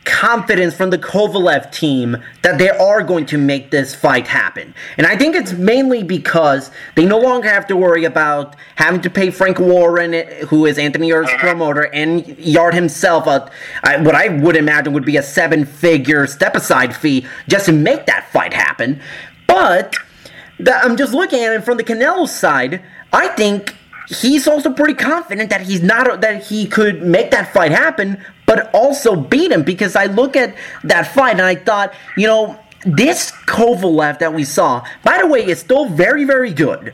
confidence 0.06 0.76
from 0.76 0.90
the 0.90 0.98
Kovalev 0.98 1.72
team 1.72 2.18
that 2.42 2.58
they 2.58 2.70
are 2.70 3.04
going 3.04 3.26
to 3.28 3.38
make 3.38 3.72
this 3.72 3.96
fight 3.96 4.28
happen. 4.28 4.74
And 4.98 5.08
I 5.08 5.18
think 5.18 5.36
it's 5.36 5.54
mainly 5.54 6.04
because 6.04 6.72
they 6.96 7.06
no 7.06 7.20
longer 7.20 7.50
have 7.50 7.68
to 7.68 7.76
worry 7.76 8.04
about 8.04 8.56
having 8.76 9.02
to 9.02 9.10
pay 9.10 9.30
Frank 9.30 9.60
Warren, 9.60 10.14
who 10.48 10.66
is 10.66 10.78
Anthony 10.78 11.10
Yarde's 11.10 11.30
uh-huh. 11.30 11.40
promoter, 11.40 11.94
and 11.94 12.28
Yarde 12.38 12.74
himself, 12.74 13.28
a, 13.28 13.50
what 14.04 14.16
I 14.16 14.30
would 14.30 14.56
imagine 14.56 14.94
would 14.94 15.06
be 15.06 15.18
a 15.18 15.24
seven 15.24 15.66
figure 15.66 16.28
step 16.28 16.56
aside 16.56 16.96
fee 16.96 17.26
just 17.48 17.66
to 17.68 17.72
make 17.72 18.06
that 18.06 18.30
fight 18.32 18.54
happen. 18.54 19.02
But 19.48 19.96
the, 20.60 20.76
I'm 20.76 20.98
just 20.98 21.14
looking 21.14 21.44
at 21.44 21.54
it 21.54 21.64
from 21.64 21.78
the 21.78 21.84
Canelo 21.84 22.28
side. 22.28 22.82
I 23.12 23.28
think 23.30 23.76
he's 24.08 24.48
also 24.48 24.72
pretty 24.72 24.94
confident 24.94 25.50
that 25.50 25.62
he's 25.62 25.82
not 25.82 26.22
that 26.22 26.44
he 26.44 26.66
could 26.66 27.04
make 27.04 27.32
that 27.32 27.54
fight 27.54 27.72
happen, 27.72 28.24
but 28.46 28.70
also 28.74 29.16
beat 29.16 29.52
him 29.52 29.64
because 29.64 29.96
I 29.96 30.06
look 30.06 30.36
at 30.36 30.56
that 30.84 31.14
fight 31.14 31.34
and 31.34 31.42
I 31.42 31.56
thought, 31.56 31.94
you 32.18 32.28
know, 32.28 32.60
this 32.86 33.32
Kovalev 33.48 34.20
that 34.20 34.34
we 34.34 34.44
saw, 34.44 34.86
by 35.04 35.20
the 35.20 35.28
way, 35.28 35.46
is 35.46 35.60
still 35.60 35.88
very, 35.88 36.26
very 36.26 36.54
good. 36.54 36.94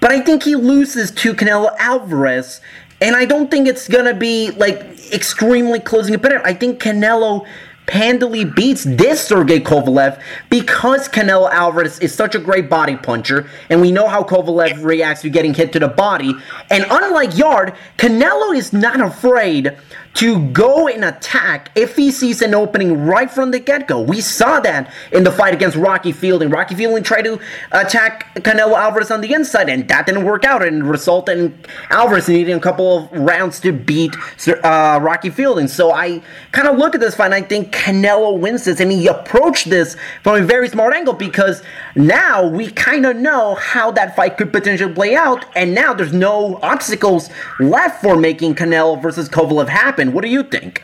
But 0.00 0.12
I 0.12 0.20
think 0.20 0.42
he 0.42 0.54
loses 0.54 1.10
to 1.12 1.34
Canelo 1.34 1.74
Alvarez, 1.78 2.60
and 3.00 3.16
I 3.16 3.24
don't 3.24 3.50
think 3.50 3.66
it's 3.66 3.88
gonna 3.88 4.14
be 4.14 4.50
like 4.52 5.12
extremely 5.12 5.80
closing 5.80 6.12
competitive. 6.12 6.42
I 6.44 6.54
think 6.54 6.80
Canelo 6.80 7.46
handily 7.88 8.44
beats 8.44 8.84
this 8.84 9.26
Sergey 9.26 9.60
Kovalev 9.60 10.20
because 10.48 11.08
Canelo 11.08 11.50
Alvarez 11.50 11.98
is 11.98 12.14
such 12.14 12.34
a 12.34 12.38
great 12.38 12.70
body 12.70 12.96
puncher, 12.96 13.48
and 13.70 13.80
we 13.80 13.92
know 13.92 14.08
how 14.08 14.22
Kovalev 14.22 14.84
reacts 14.84 15.22
to 15.22 15.30
getting 15.30 15.54
hit 15.54 15.72
to 15.72 15.78
the 15.78 15.88
body. 15.88 16.34
And 16.70 16.86
unlike 16.90 17.36
Yarde, 17.36 17.74
Canelo 17.98 18.56
is 18.56 18.72
not 18.72 19.00
afraid 19.00 19.76
to 20.14 20.48
go 20.50 20.86
and 20.86 21.04
attack 21.04 21.70
if 21.74 21.96
he 21.96 22.10
sees 22.10 22.40
an 22.40 22.54
opening 22.54 23.04
right 23.04 23.30
from 23.30 23.50
the 23.50 23.58
get-go. 23.58 24.00
We 24.00 24.20
saw 24.20 24.60
that 24.60 24.92
in 25.10 25.24
the 25.24 25.32
fight 25.32 25.54
against 25.54 25.76
Rocky 25.76 26.12
Fielding. 26.12 26.50
Rocky 26.50 26.76
Fielding 26.76 27.02
tried 27.02 27.22
to 27.22 27.40
attack 27.72 28.32
Canelo 28.36 28.76
Alvarez 28.76 29.10
on 29.10 29.20
the 29.22 29.32
inside, 29.32 29.68
and 29.68 29.88
that 29.88 30.06
didn't 30.06 30.24
work 30.24 30.44
out, 30.44 30.64
and 30.64 30.88
resulted 30.88 31.38
in 31.38 31.58
Alvarez 31.90 32.28
needing 32.28 32.54
a 32.54 32.60
couple 32.60 32.98
of 32.98 33.12
rounds 33.12 33.58
to 33.60 33.72
beat 33.72 34.14
uh, 34.48 35.00
Rocky 35.02 35.30
Fielding. 35.30 35.66
So 35.66 35.90
I 35.90 36.22
kind 36.52 36.68
of 36.68 36.78
look 36.78 36.94
at 36.94 37.00
this 37.00 37.16
fight, 37.16 37.26
and 37.26 37.34
I 37.34 37.42
think 37.42 37.74
Canelo 37.74 38.38
wins 38.38 38.64
this, 38.64 38.78
and 38.78 38.92
he 38.92 39.08
approached 39.08 39.68
this 39.68 39.96
from 40.22 40.40
a 40.40 40.44
very 40.44 40.68
smart 40.68 40.94
angle 40.94 41.14
because 41.14 41.62
now 41.96 42.46
we 42.46 42.70
kind 42.70 43.04
of 43.04 43.16
know 43.16 43.56
how 43.56 43.90
that 43.90 44.14
fight 44.14 44.36
could 44.36 44.52
potentially 44.52 44.92
play 44.92 45.16
out, 45.16 45.44
and 45.56 45.74
now 45.74 45.92
there's 45.92 46.12
no 46.12 46.60
obstacles 46.62 47.30
left 47.58 48.00
for 48.00 48.16
making 48.16 48.54
Canelo 48.54 49.00
versus 49.02 49.28
Kovalev 49.28 49.68
happen 49.68 50.03
What 50.12 50.22
do 50.22 50.30
you 50.30 50.42
think? 50.42 50.82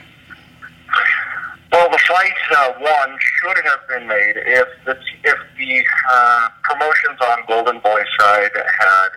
Well, 1.73 1.89
the 1.89 1.99
fight 1.99 2.41
uh, 2.57 2.73
one 2.81 3.19
should 3.21 3.65
have 3.65 3.87
been 3.89 4.09
made 4.09 4.35
if 4.37 4.69
the 4.85 4.99
if 5.23 5.39
the 5.57 5.85
uh, 6.11 6.49
promotions 6.65 7.19
on 7.21 7.39
Golden 7.47 7.79
Boy 7.81 8.03
side 8.19 8.51
had 8.55 9.11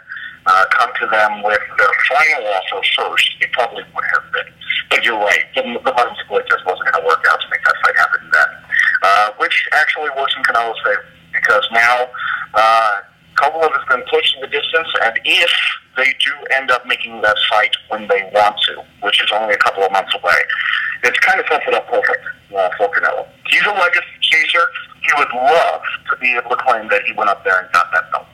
uh, 0.45 0.65
come 0.69 0.91
to 0.99 1.07
them 1.07 1.41
with 1.43 1.61
their 1.77 1.93
final 2.09 2.47
offer 2.47 2.85
first. 2.95 3.29
It 3.41 3.51
probably 3.53 3.83
would 3.95 4.05
have 4.13 4.31
been. 4.31 4.53
But 4.89 5.03
you're 5.03 5.17
right. 5.17 5.45
The, 5.55 5.61
the 5.63 5.93
money 5.93 6.15
split 6.23 6.45
just 6.47 6.65
wasn't 6.65 6.91
going 6.91 7.01
to 7.01 7.07
work 7.07 7.25
out 7.31 7.41
to 7.41 7.47
make 7.49 7.63
that 7.63 7.75
fight 7.83 7.95
happen 7.95 8.21
then. 8.31 8.49
Uh, 9.01 9.31
which 9.39 9.67
actually 9.73 10.09
works 10.15 10.33
in 10.37 10.43
Canelo's 10.43 10.79
favor 10.83 11.05
because 11.33 11.67
now 11.73 12.07
uh, 12.53 13.01
Kovalev 13.35 13.71
has 13.71 13.85
been 13.89 14.03
pushed 14.09 14.35
in 14.35 14.41
the 14.41 14.47
distance, 14.47 14.87
and 15.03 15.19
if 15.25 15.51
they 15.97 16.13
do 16.23 16.33
end 16.55 16.71
up 16.71 16.85
making 16.85 17.21
that 17.21 17.37
fight 17.49 17.75
when 17.89 18.07
they 18.07 18.29
want 18.33 18.55
to, 18.67 18.83
which 19.01 19.21
is 19.21 19.29
only 19.33 19.53
a 19.53 19.57
couple 19.57 19.83
of 19.83 19.91
months 19.91 20.13
away, 20.15 20.39
it's 21.03 21.19
kind 21.19 21.39
of 21.39 21.45
sets 21.49 21.65
it 21.67 21.73
up 21.73 21.87
perfect 21.87 22.23
uh, 22.55 22.69
for 22.77 22.89
Canelo. 22.89 23.27
He's 23.49 23.65
a 23.65 23.73
legacy 23.73 24.17
chaser. 24.21 24.65
He 25.01 25.11
would 25.17 25.33
love 25.33 25.81
to 26.09 26.17
be 26.17 26.33
able 26.35 26.49
to 26.51 26.63
claim 26.63 26.87
that 26.89 27.03
he 27.03 27.13
went 27.13 27.29
up 27.29 27.43
there 27.43 27.59
and 27.59 27.71
got 27.73 27.91
that 27.93 28.11
belt. 28.11 28.27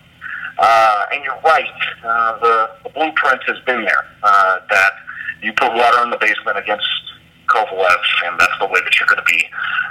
Uh, 0.59 1.05
and 1.13 1.23
you're 1.23 1.39
right, 1.43 1.65
uh, 2.03 2.39
the, 2.39 2.69
the 2.83 2.89
blueprint 2.89 3.41
has 3.47 3.59
been 3.65 3.85
there, 3.85 4.05
uh, 4.23 4.59
that 4.69 4.91
you 5.41 5.53
put 5.53 5.73
water 5.73 6.03
in 6.03 6.09
the 6.09 6.17
basement 6.17 6.57
against 6.57 6.87
Kovalev, 7.47 7.97
and 8.25 8.39
that's 8.39 8.53
the 8.59 8.67
way 8.67 8.79
that 8.83 8.99
you're 8.99 9.07
going 9.07 9.23
to 9.23 9.31
be 9.31 9.43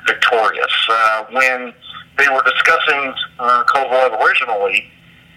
victorious. 0.07 0.73
Uh, 0.89 1.25
when 1.33 1.73
they 2.19 2.29
were 2.29 2.43
discussing 2.43 3.15
uh, 3.39 3.65
Kovalev 3.65 4.21
originally, 4.21 4.91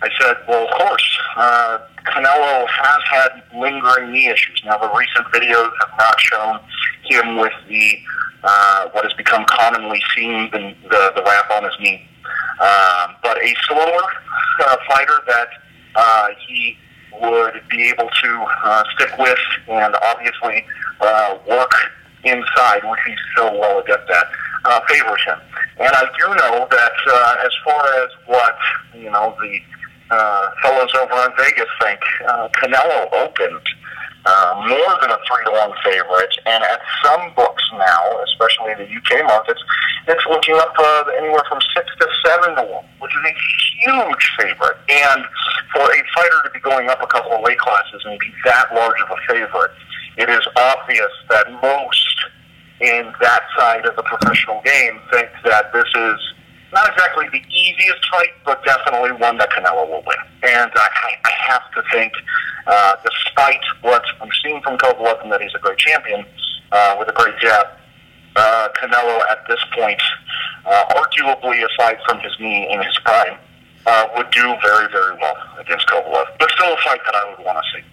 I 0.04 0.10
said, 0.20 0.38
well, 0.48 0.68
of 0.68 0.72
course, 0.78 1.20
uh, 1.38 1.80
Canelo 2.06 2.68
has 2.68 3.02
had 3.10 3.44
lingering 3.56 4.12
knee 4.12 4.28
issues. 4.28 4.62
Now, 4.66 4.78
the 4.78 4.92
recent 4.98 5.28
videos 5.28 5.72
have 5.82 5.98
not 5.98 6.20
shown 6.20 6.60
him 7.04 7.38
with 7.38 7.54
the 7.68 8.00
uh, 8.44 8.90
what 8.90 9.04
has 9.04 9.14
become 9.14 9.46
commonly 9.48 10.02
seen 10.16 10.50
the, 10.52 10.74
the, 10.90 11.12
the 11.16 11.24
wrap 11.24 11.52
on 11.52 11.64
his 11.64 11.74
knee. 11.80 12.08
Um, 12.60 13.16
but 13.22 13.38
a 13.38 13.56
slower 13.68 14.02
uh, 14.66 14.78
fighter 14.88 15.20
that 15.28 15.48
uh, 15.96 16.28
he 16.48 16.78
would 17.22 17.62
be 17.70 17.90
able 17.90 18.10
to 18.10 18.46
uh, 18.64 18.84
stick 18.96 19.16
with 19.20 19.38
and 19.68 19.96
obviously 20.02 20.66
uh, 21.02 21.38
work 21.48 21.72
inside, 22.24 22.82
which 22.84 23.00
he's 23.06 23.18
so 23.36 23.52
well 23.60 23.80
adept 23.80 24.10
at, 24.10 24.28
uh, 24.66 24.80
favors 24.88 25.24
him. 25.24 25.38
And 25.80 25.92
I 25.94 26.04
do 26.18 26.28
know 26.36 26.68
that 26.70 26.92
uh, 27.08 27.36
as 27.46 27.52
far 27.66 28.04
as 28.04 28.10
what 28.26 28.56
you 28.96 29.10
know 29.10 29.36
the 29.40 29.60
uh, 30.12 30.52
fellows 30.62 30.92
over 30.96 31.14
on 31.14 31.32
Vegas 31.38 31.70
think 31.82 32.00
uh, 32.28 32.50
Canelo 32.60 33.12
opened 33.14 33.66
uh, 34.26 34.54
more 34.68 34.94
than 35.02 35.10
a 35.10 35.18
three 35.26 35.44
to 35.46 35.52
one 35.52 35.74
favorite, 35.84 36.36
and 36.46 36.64
at 36.64 36.80
some 37.04 37.34
books 37.36 37.64
now, 37.74 38.22
especially 38.24 38.76
the 38.78 38.86
UK 38.86 39.26
markets, 39.26 39.62
it's 40.08 40.26
looking 40.30 40.56
up 40.56 40.74
uh, 40.78 41.04
anywhere 41.18 41.42
from 41.50 41.60
six 41.76 41.88
to 42.00 42.08
seven 42.26 42.56
to 42.56 42.64
one, 42.64 42.86
which 43.00 43.12
is 43.12 43.24
a 43.26 43.36
huge 43.82 44.32
favorite. 44.38 44.78
And 44.90 45.26
for 45.74 45.82
a 45.82 46.02
fighter 46.14 46.40
to 46.44 46.52
be 46.54 46.60
going 46.60 46.90
up 46.90 47.02
a 47.02 47.08
couple 47.08 47.32
of 47.32 47.42
weight 47.42 47.58
classes 47.58 48.02
and 48.06 48.20
be 48.20 48.32
that 48.46 48.74
large 48.76 49.00
of 49.02 49.10
a 49.10 49.34
favorite, 49.34 49.72
it 50.18 50.30
is 50.30 50.46
obvious 50.56 51.12
that 51.30 51.50
most 51.62 52.16
in 52.82 53.14
that 53.22 53.42
side 53.58 53.86
of 53.86 53.96
the 53.96 54.04
professional 54.04 54.62
game 54.66 55.00
think 55.12 55.30
that 55.46 55.72
this 55.74 55.88
is 55.96 56.20
not 56.74 56.90
exactly 56.90 57.28
the 57.32 57.42
easiest 57.50 58.06
fight, 58.10 58.30
but 58.46 58.64
definitely 58.64 59.12
one 59.14 59.38
that 59.38 59.50
Canelo 59.52 59.88
will 59.90 60.04
win. 60.06 60.18
And 60.44 60.72
I, 60.76 60.90
I 61.26 61.32
have 61.48 61.64
to 61.76 61.84
think, 61.92 62.14
uh, 62.68 62.96
despite 63.04 63.62
what 63.82 64.04
we've 64.22 64.32
seen 64.44 64.62
from 64.62 64.78
Kovalev 64.78 65.22
and 65.24 65.32
that 65.32 65.42
he's 65.42 65.54
a 65.56 65.60
great 65.60 65.78
champion 65.78 66.26
uh, 66.72 66.96
with 67.00 67.10
a 67.10 67.14
great 67.14 67.38
jab, 67.40 67.68
uh, 68.36 68.70
Canelo 68.76 69.22
at 69.30 69.46
this 69.48 69.60
point, 69.74 70.02
uh, 70.66 70.86
arguably 70.96 71.64
aside 71.66 71.98
from 72.06 72.20
his 72.20 72.32
knee 72.40 72.72
in 72.72 72.82
his 72.82 72.98
prime, 73.00 73.38
uh, 73.86 74.08
would 74.16 74.30
do 74.32 74.56
very, 74.62 74.88
very 74.92 75.16
well 75.18 75.36
against 75.60 75.88
Kovalev. 75.88 76.26
But 76.40 76.52
still 76.52 76.74
a 76.74 76.78
fight 76.78 77.02
that 77.06 77.16
I 77.16 77.30
would 77.30 77.46
want 77.46 77.58
to 77.64 77.80
see. 77.80 77.86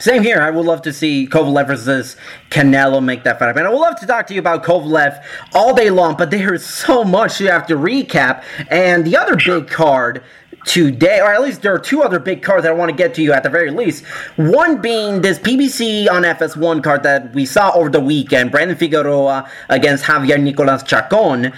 Same 0.00 0.22
here. 0.22 0.40
I 0.40 0.50
would 0.50 0.64
love 0.64 0.80
to 0.82 0.94
see 0.94 1.28
Kovalev 1.30 1.66
versus 1.66 2.16
Canelo 2.50 3.04
make 3.04 3.22
that 3.24 3.38
fight. 3.38 3.54
And 3.54 3.66
I 3.66 3.70
would 3.70 3.78
love 3.78 4.00
to 4.00 4.06
talk 4.06 4.26
to 4.28 4.34
you 4.34 4.40
about 4.40 4.64
Kovalev 4.64 5.22
all 5.52 5.74
day 5.74 5.90
long, 5.90 6.16
but 6.16 6.30
there 6.30 6.54
is 6.54 6.64
so 6.64 7.04
much 7.04 7.38
you 7.38 7.48
have 7.48 7.66
to 7.66 7.74
recap. 7.74 8.42
And 8.70 9.04
the 9.04 9.18
other 9.18 9.36
big 9.36 9.68
card 9.68 10.22
today, 10.64 11.20
or 11.20 11.32
at 11.32 11.42
least 11.42 11.60
there 11.60 11.74
are 11.74 11.78
two 11.78 12.02
other 12.02 12.18
big 12.18 12.42
cards 12.42 12.62
that 12.62 12.70
I 12.70 12.74
want 12.74 12.90
to 12.90 12.96
get 12.96 13.14
to 13.14 13.22
you 13.22 13.34
at 13.34 13.42
the 13.42 13.50
very 13.50 13.70
least. 13.70 14.04
One 14.36 14.80
being 14.80 15.20
this 15.20 15.38
PBC 15.38 16.10
on 16.10 16.22
FS1 16.22 16.82
card 16.82 17.02
that 17.02 17.34
we 17.34 17.44
saw 17.44 17.70
over 17.74 17.90
the 17.90 18.00
weekend, 18.00 18.50
Brandon 18.50 18.76
Figueroa 18.76 19.50
against 19.68 20.04
Javier 20.04 20.40
Nicolas 20.40 20.82
Chacon 20.82 21.52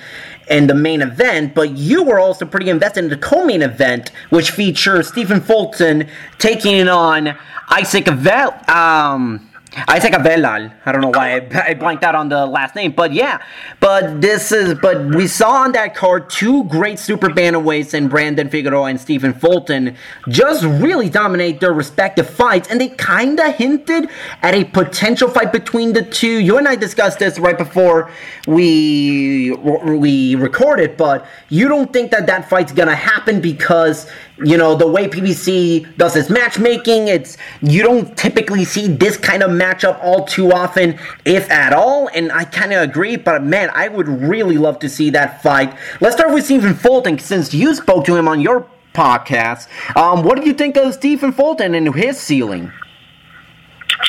in 0.48 0.66
the 0.66 0.74
main 0.74 1.02
event, 1.02 1.54
but 1.54 1.76
you 1.76 2.02
were 2.02 2.18
also 2.18 2.44
pretty 2.44 2.70
invested 2.70 3.04
in 3.04 3.10
the 3.10 3.16
co-main 3.16 3.62
event, 3.62 4.10
which 4.30 4.50
features 4.50 5.08
Stephen 5.08 5.40
Fulton 5.40 6.08
taking 6.38 6.88
on 6.88 7.36
Isaac 7.68 8.06
Vel, 8.06 8.54
um, 8.68 9.48
Isaac 9.88 10.12
Avelar. 10.12 10.74
I 10.84 10.92
don't 10.92 11.00
know 11.00 11.08
why 11.08 11.36
I, 11.36 11.68
I 11.68 11.74
blanked 11.74 12.04
out 12.04 12.14
on 12.14 12.28
the 12.28 12.44
last 12.44 12.74
name, 12.74 12.92
but 12.92 13.12
yeah. 13.12 13.42
But 13.80 14.20
this 14.20 14.52
is, 14.52 14.74
but 14.80 15.14
we 15.14 15.26
saw 15.26 15.62
on 15.62 15.72
that 15.72 15.94
card 15.94 16.28
two 16.28 16.64
great 16.64 16.98
super 16.98 17.28
bantamweights 17.28 17.94
in 17.94 18.08
Brandon 18.08 18.50
Figueroa 18.50 18.90
and 18.90 19.00
Stephen 19.00 19.32
Fulton 19.32 19.96
just 20.28 20.62
really 20.62 21.08
dominate 21.08 21.60
their 21.60 21.72
respective 21.72 22.28
fights, 22.28 22.68
and 22.70 22.80
they 22.80 22.88
kind 22.88 23.40
of 23.40 23.54
hinted 23.54 24.08
at 24.42 24.54
a 24.54 24.64
potential 24.64 25.28
fight 25.28 25.52
between 25.52 25.94
the 25.94 26.02
two. 26.02 26.38
You 26.38 26.58
and 26.58 26.68
I 26.68 26.76
discussed 26.76 27.18
this 27.18 27.38
right 27.38 27.56
before 27.56 28.10
we 28.46 29.52
we 29.52 30.34
recorded, 30.34 30.96
but 30.96 31.26
you 31.48 31.68
don't 31.68 31.92
think 31.92 32.10
that 32.10 32.26
that 32.26 32.48
fight's 32.48 32.72
gonna 32.72 32.94
happen 32.94 33.40
because 33.40 34.06
you 34.44 34.56
know 34.56 34.74
the 34.74 34.86
way 34.86 35.08
PBC 35.08 35.96
does 35.96 36.16
its 36.16 36.28
matchmaking. 36.28 37.08
It's 37.08 37.38
you 37.62 37.82
don't 37.82 38.16
typically 38.16 38.64
see 38.64 38.88
this 38.88 39.16
kind 39.16 39.42
of 39.42 39.50
matchup 39.62 40.02
all 40.02 40.24
too 40.24 40.52
often, 40.52 40.98
if 41.24 41.50
at 41.50 41.72
all. 41.72 42.08
And 42.08 42.32
I 42.32 42.44
kind 42.44 42.72
of 42.72 42.82
agree, 42.82 43.16
but 43.16 43.42
man, 43.42 43.70
I 43.72 43.88
would 43.88 44.08
really 44.08 44.58
love 44.58 44.78
to 44.80 44.88
see 44.88 45.10
that 45.10 45.42
fight. 45.42 45.76
Let's 46.00 46.16
start 46.16 46.34
with 46.34 46.44
Stephen 46.44 46.74
Fulton, 46.74 47.18
since 47.18 47.54
you 47.54 47.74
spoke 47.74 48.04
to 48.06 48.16
him 48.16 48.28
on 48.28 48.40
your 48.40 48.66
podcast. 48.94 49.68
Um, 49.96 50.22
what 50.22 50.40
do 50.40 50.46
you 50.46 50.54
think 50.54 50.76
of 50.76 50.92
Stephen 50.94 51.32
Fulton 51.32 51.74
and 51.74 51.94
his 51.94 52.18
ceiling? 52.18 52.72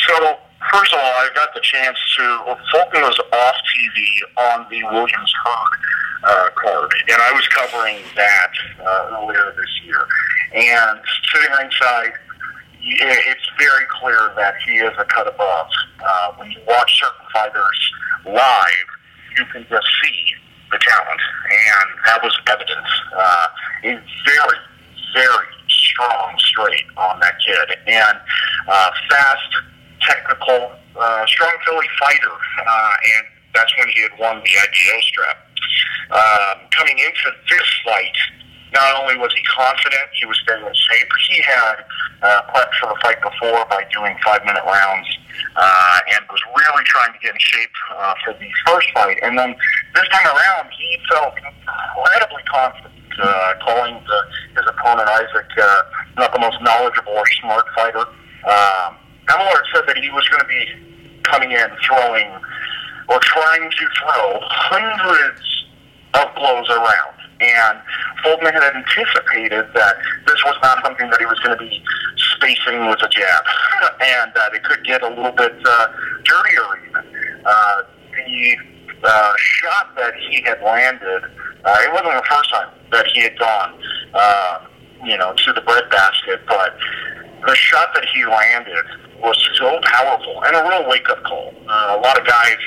So, 0.07 0.37
first 0.71 0.93
of 0.93 0.99
all, 0.99 1.05
I 1.05 1.29
got 1.35 1.53
the 1.53 1.61
chance 1.61 1.97
to. 2.17 2.57
Fulton 2.71 3.01
was 3.01 3.19
off 3.31 3.55
TV 3.71 4.05
on 4.37 4.65
the 4.69 4.83
Williams 4.83 5.33
Hurd 5.45 5.79
uh, 6.23 6.49
card, 6.55 6.93
and 7.09 7.21
I 7.21 7.31
was 7.33 7.47
covering 7.49 7.97
that 8.15 8.51
uh, 8.79 9.19
earlier 9.21 9.53
this 9.55 9.81
year. 9.85 10.07
And 10.53 10.99
sitting 11.33 11.51
ringside, 11.59 12.13
it's 12.83 13.49
very 13.57 13.85
clear 13.99 14.33
that 14.35 14.55
he 14.65 14.73
is 14.73 14.93
a 14.97 15.05
cut 15.05 15.27
above. 15.27 15.67
Uh, 16.03 16.33
when 16.35 16.51
you 16.51 16.59
watch 16.67 16.99
certain 16.99 17.25
fighters 17.33 17.91
live, 18.25 18.87
you 19.37 19.45
can 19.51 19.65
just 19.69 19.87
see 20.03 20.33
the 20.71 20.77
talent, 20.79 21.21
and 21.45 21.89
that 22.05 22.21
was 22.21 22.37
evident. 22.47 22.85
Uh, 23.15 23.47
a 23.83 24.01
very, 24.25 24.57
very 25.13 25.47
strong 25.69 26.35
straight 26.39 26.85
on 26.97 27.19
that 27.19 27.35
kid, 27.45 27.77
and 27.87 28.17
uh, 28.67 28.91
fast, 29.09 29.53
technical, 30.01 30.71
uh, 30.99 31.25
strong 31.25 31.53
Philly 31.65 31.87
fighter, 31.99 32.31
uh, 32.67 32.93
and 33.17 33.27
that's 33.53 33.71
when 33.77 33.87
he 33.89 34.01
had 34.01 34.11
won 34.19 34.37
the 34.37 34.49
IBO 34.49 35.01
strap. 35.01 35.37
Um, 36.11 36.67
coming 36.71 36.99
into 36.99 37.31
this 37.49 37.69
fight, 37.85 38.17
not 38.73 39.01
only 39.01 39.15
was 39.17 39.31
he 39.33 39.43
confident, 39.43 40.09
he 40.13 40.25
was 40.25 40.38
staying 40.43 40.65
in 40.65 40.73
shape. 40.73 41.09
He 41.29 41.41
had 41.41 41.75
uh, 42.21 42.41
prepped 42.49 42.73
for 42.81 42.89
the 42.89 42.97
fight 43.01 43.21
before 43.21 43.65
by 43.69 43.86
doing 43.93 44.17
five-minute 44.25 44.63
rounds, 44.65 45.07
uh, 45.55 45.99
and 46.17 46.25
was 46.29 46.41
really 46.57 46.83
trying 46.83 47.13
to 47.13 47.19
get 47.19 47.33
in 47.33 47.39
shape 47.39 47.71
uh, 47.95 48.13
for 48.25 48.33
the 48.33 48.49
first 48.65 48.88
fight. 48.93 49.17
And 49.21 49.38
then 49.38 49.55
this 49.95 50.07
time 50.09 50.25
around, 50.25 50.69
he 50.73 50.97
felt 51.09 51.33
incredibly 51.38 52.43
confident. 52.49 52.93
Uh, 53.21 53.53
calling 53.62 53.93
the, 53.93 54.59
his 54.59 54.67
opponent 54.67 55.07
Isaac 55.07 55.45
uh, 55.62 55.83
not 56.17 56.33
the 56.33 56.39
most 56.39 56.57
knowledgeable 56.63 57.13
or 57.13 57.23
smart 57.39 57.63
fighter. 57.75 57.99
Um, 57.99 58.97
Emillard 59.29 59.63
said 59.71 59.83
that 59.86 59.97
he 59.97 60.09
was 60.09 60.27
going 60.29 60.41
to 60.41 60.47
be 60.47 61.21
coming 61.21 61.51
in 61.51 61.67
throwing 61.86 62.31
or 63.09 63.19
trying 63.21 63.69
to 63.69 63.86
throw 64.01 64.39
hundreds 64.41 65.41
of 66.15 66.33
blows 66.36 66.69
around. 66.69 67.12
And 67.43 67.79
Fulton 68.23 68.47
had 68.47 68.63
anticipated 68.75 69.65
that 69.73 69.95
this 70.25 70.39
was 70.45 70.56
not 70.63 70.84
something 70.84 71.10
that 71.10 71.19
he 71.19 71.25
was 71.25 71.39
going 71.39 71.58
to 71.58 71.63
be 71.63 71.84
spacing 72.38 72.88
with 72.88 73.01
a 73.03 73.10
jab, 73.10 73.43
and 74.01 74.32
that 74.36 74.53
it 74.53 74.63
could 74.63 74.84
get 74.86 75.03
a 75.03 75.10
little 75.10 75.32
bit 75.32 75.53
uh, 75.65 75.88
dirtier 76.23 76.88
even. 76.88 77.03
Uh, 77.45 77.82
the 78.15 78.58
uh, 79.03 79.34
shot 79.38 79.95
that 79.97 80.13
he 80.15 80.41
had 80.43 80.62
landed, 80.62 81.23
uh, 81.65 81.77
it 81.82 81.91
wasn't 81.91 82.13
the 82.13 82.27
first 82.29 82.49
time 82.51 82.69
that 82.91 83.08
he 83.08 83.21
had 83.21 83.38
gone, 83.38 83.73
uh, 84.13 84.60
you 85.03 85.17
know, 85.17 85.34
to 85.34 85.51
the 85.53 85.62
breadbasket, 85.62 86.45
but 86.47 86.77
the 87.45 87.56
shot 87.56 87.89
that 87.93 88.06
he 88.13 88.25
landed 88.25 88.86
was 89.19 89.38
so 89.56 89.79
powerful 89.84 90.43
and 90.43 90.56
a 90.56 90.63
real 90.69 90.88
wake-up 90.89 91.23
call. 91.23 91.53
Uh, 91.67 91.97
a 91.97 91.99
lot 92.01 92.19
of 92.19 92.25
guys, 92.25 92.58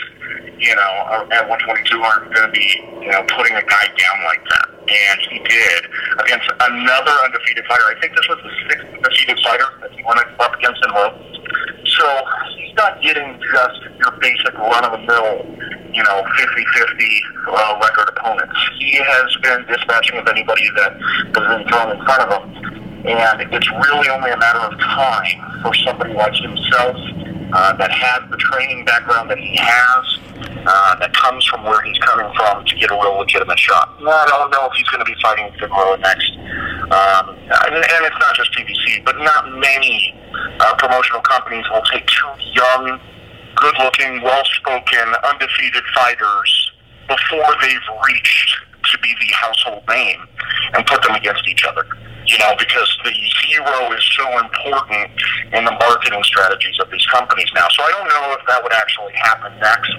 you 0.58 0.74
know, 0.74 1.26
at 1.30 1.48
122 1.48 2.00
aren't 2.00 2.32
going 2.32 2.46
to 2.48 2.52
be, 2.52 2.66
you 3.04 3.12
know, 3.12 3.22
putting 3.36 3.54
a 3.56 3.64
guy 3.64 3.86
down 3.92 4.18
like 4.24 4.42
that. 4.48 4.66
And 4.86 5.18
he 5.28 5.38
did 5.42 5.82
against 6.24 6.48
another 6.48 7.14
undefeated 7.24 7.66
fighter. 7.66 7.84
I 7.90 7.96
think 8.00 8.14
this 8.14 8.28
was 8.28 8.38
the 8.40 8.52
sixth 8.70 8.86
defeated 9.02 9.38
fighter 9.44 9.68
that 9.82 9.90
he 9.92 10.02
went 10.04 10.20
up 10.40 10.54
against 10.54 10.80
in 10.84 10.90
row. 10.94 11.12
So 11.84 12.06
he's 12.56 12.74
not 12.76 13.02
getting 13.02 13.40
just 13.52 13.80
your 13.98 14.12
basic 14.20 14.54
run-of-the-mill, 14.54 15.92
you 15.92 16.02
know, 16.02 16.22
50-50 16.24 17.20
uh, 17.48 17.80
record 17.82 18.08
opponents. 18.16 18.56
He 18.78 18.96
has 18.96 19.36
been 19.42 19.66
dispatching 19.66 20.18
of 20.18 20.28
anybody 20.28 20.68
that 20.76 20.92
has 20.96 21.32
been 21.34 21.68
thrown 21.68 21.96
in 21.96 22.04
front 22.04 22.22
of 22.22 22.28
him. 22.32 22.76
And 23.06 23.54
it's 23.54 23.70
really 23.70 24.08
only 24.08 24.30
a 24.30 24.36
matter 24.36 24.58
of 24.58 24.78
time 24.80 25.62
for 25.62 25.74
somebody 25.74 26.12
like 26.14 26.34
himself 26.34 26.96
uh, 27.52 27.76
that 27.76 27.90
has 27.90 28.30
the 28.30 28.36
training 28.36 28.84
background 28.84 29.30
that 29.30 29.38
he 29.38 29.56
has, 29.60 30.18
uh, 30.66 30.96
that 30.98 31.12
comes 31.14 31.44
from 31.46 31.64
where 31.64 31.80
he's 31.82 31.98
coming 31.98 32.26
from 32.34 32.64
to 32.64 32.74
get 32.76 32.90
a 32.90 32.94
real 32.94 33.18
legitimate 33.18 33.58
shot. 33.58 33.94
I 34.00 34.26
don't 34.28 34.50
know 34.50 34.66
if 34.66 34.74
he's 34.74 34.88
going 34.88 35.04
to 35.04 35.08
be 35.08 35.16
fighting 35.22 35.50
Figueroa 35.58 35.98
next. 35.98 36.30
Um, 36.86 37.34
and, 37.38 37.74
and 37.74 38.02
it's 38.06 38.18
not 38.18 38.34
just 38.36 38.52
PBC, 38.52 39.04
but 39.04 39.16
not 39.18 39.50
many 39.58 40.14
uh, 40.60 40.74
promotional 40.76 41.20
companies 41.22 41.64
will 41.70 41.82
take 41.92 42.06
two 42.06 42.30
young, 42.54 43.00
good-looking, 43.56 44.22
well-spoken, 44.22 45.14
undefeated 45.24 45.84
fighters 45.94 46.72
before 47.08 47.54
they've 47.62 47.88
reached 48.06 48.56
to 48.92 48.98
be 48.98 49.14
the 49.20 49.32
household 49.34 49.82
name 49.88 50.26
and 50.74 50.86
put 50.86 51.02
them 51.02 51.14
against 51.14 51.46
each 51.48 51.64
other. 51.64 51.86
You 52.26 52.38
know, 52.38 52.54
because 52.58 52.98
the 53.04 53.12
hero 53.46 53.92
is 53.92 54.04
so 54.16 54.26
important 54.38 55.10
in 55.52 55.64
the 55.64 55.70
marketing 55.70 56.22
strategies 56.24 56.78
of 56.80 56.90
these 56.90 57.06
companies 57.06 57.48
now. 57.54 57.66
So 57.70 57.82
I 57.82 57.90
don't 57.92 58.08
know 58.08 58.36
if 58.38 58.46
that 58.46 58.62
would 58.62 58.72
actually 58.72 59.12
happen 59.14 59.52
next, 59.60 59.92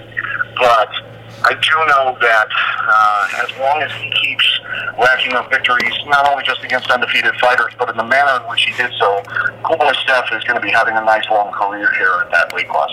but 0.56 0.88
I 1.44 1.54
do 1.54 1.70
know 1.86 2.18
that 2.20 2.48
uh, 2.50 3.44
as 3.44 3.58
long 3.58 3.80
as 3.82 3.92
he 3.92 4.10
keeps 4.10 4.60
racking 4.98 5.32
up 5.34 5.50
victories, 5.50 5.94
not 6.06 6.28
only 6.28 6.42
just 6.44 6.62
against 6.64 6.90
undefeated 6.90 7.34
fighters, 7.40 7.72
but 7.78 7.88
in 7.90 7.96
the 7.96 8.04
manner 8.04 8.42
in 8.42 8.50
which 8.50 8.62
he 8.64 8.72
did 8.74 8.92
so, 8.98 9.22
Cool 9.64 9.76
Boy 9.76 9.92
Steph 10.02 10.32
is 10.32 10.42
going 10.44 10.56
to 10.56 10.60
be 10.60 10.70
having 10.70 10.96
a 10.96 11.04
nice 11.04 11.24
long 11.30 11.52
career 11.52 11.90
here 11.94 12.12
at 12.24 12.30
that 12.32 12.52
weight 12.52 12.68
class. 12.68 12.90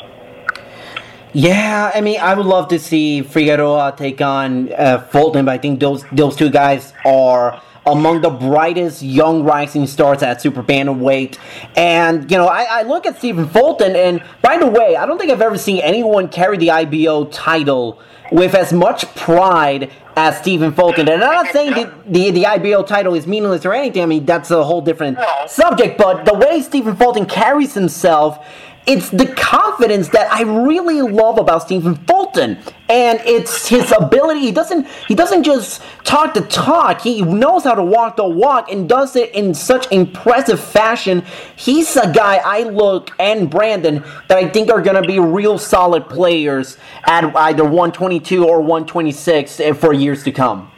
Yeah, 1.33 1.91
I 1.93 1.99
mean, 1.99 2.19
I 2.21 2.33
would 2.33 2.45
love 2.45 2.69
to 2.69 2.79
see 2.79 3.21
Figueroa 3.21 3.95
take 3.97 4.21
on 4.21 4.71
uh, 4.71 4.99
Fulton, 4.99 5.45
but 5.45 5.51
I 5.51 5.57
think 5.57 5.81
those 5.81 6.05
those 6.11 6.35
two 6.37 6.49
guys 6.49 6.93
are 7.03 7.61
among 7.85 8.21
the 8.21 8.29
brightest 8.29 9.01
young 9.01 9.43
rising 9.43 9.87
stars 9.87 10.23
at 10.23 10.41
super 10.41 10.63
bantamweight. 10.63 11.37
And 11.75 12.29
you 12.29 12.37
know, 12.37 12.47
I, 12.47 12.79
I 12.79 12.81
look 12.83 13.05
at 13.05 13.17
Stephen 13.17 13.47
Fulton, 13.47 13.95
and 13.95 14.23
by 14.41 14.57
the 14.57 14.67
way, 14.67 14.95
I 14.95 15.05
don't 15.05 15.17
think 15.17 15.31
I've 15.31 15.41
ever 15.41 15.57
seen 15.57 15.79
anyone 15.79 16.27
carry 16.29 16.57
the 16.57 16.71
IBO 16.71 17.25
title 17.25 18.01
with 18.31 18.55
as 18.55 18.73
much 18.73 19.13
pride 19.15 19.91
as 20.15 20.37
Stephen 20.37 20.71
Fulton. 20.71 21.09
And 21.09 21.23
I'm 21.23 21.45
not 21.45 21.53
saying 21.53 21.73
that 21.73 22.11
the, 22.11 22.31
the 22.31 22.45
IBO 22.45 22.83
title 22.83 23.13
is 23.15 23.27
meaningless 23.27 23.65
or 23.65 23.73
anything. 23.73 24.01
I 24.01 24.05
mean, 24.05 24.25
that's 24.25 24.49
a 24.49 24.63
whole 24.63 24.81
different 24.81 25.17
subject. 25.47 25.97
But 25.97 26.25
the 26.25 26.33
way 26.33 26.61
Stephen 26.61 26.95
Fulton 26.95 27.25
carries 27.25 27.73
himself, 27.73 28.45
it's 28.87 29.09
the 29.09 29.27
confidence 29.27 30.09
that 30.09 30.31
I 30.31 30.43
really 30.43 31.01
love 31.01 31.37
about 31.37 31.63
Stephen 31.63 31.95
Fulton. 31.95 32.59
And 32.87 33.19
it's 33.21 33.67
his 33.67 33.91
ability. 33.91 34.41
He 34.41 34.51
doesn't 34.51 34.87
he 35.07 35.15
doesn't 35.15 35.43
just 35.43 35.81
talk 36.03 36.35
the 36.35 36.41
talk. 36.41 37.01
He 37.01 37.23
knows 37.23 37.63
how 37.63 37.73
to 37.73 37.83
walk 37.83 38.17
the 38.17 38.27
walk 38.27 38.71
and 38.71 38.87
does 38.87 39.15
it 39.15 39.33
in 39.33 39.55
such 39.55 39.91
impressive 39.91 40.59
fashion. 40.59 41.23
He's 41.55 41.95
a 41.95 42.11
guy 42.11 42.41
I 42.45 42.63
look 42.63 43.09
and 43.19 43.49
Brandon 43.49 44.03
that 44.27 44.37
I 44.37 44.47
think 44.49 44.69
are 44.69 44.81
gonna 44.81 45.01
be 45.01 45.19
real 45.19 45.57
solid 45.57 46.07
players 46.07 46.77
at 47.05 47.35
either 47.35 47.63
122 47.63 48.45
or 48.45 48.59
126 48.59 49.59
eh, 49.59 49.73
for 49.73 49.91
years 49.91 50.23
to 50.23 50.31
come. 50.31 50.71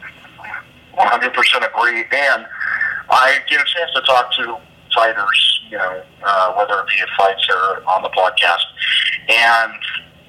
100% 0.98 1.68
agree. 1.68 2.04
And 2.10 2.46
I 3.10 3.38
get 3.48 3.60
a 3.60 3.64
chance 3.64 3.90
to 3.94 4.00
talk 4.02 4.32
to 4.34 4.58
fighters, 4.94 5.47
you 5.70 5.76
know, 5.76 6.02
uh, 6.24 6.54
whether 6.54 6.80
it 6.80 6.86
be 6.88 7.00
at 7.00 7.08
fights 7.16 7.46
or 7.50 7.82
on 7.86 8.02
the 8.02 8.10
podcast. 8.10 8.64
And 9.28 9.72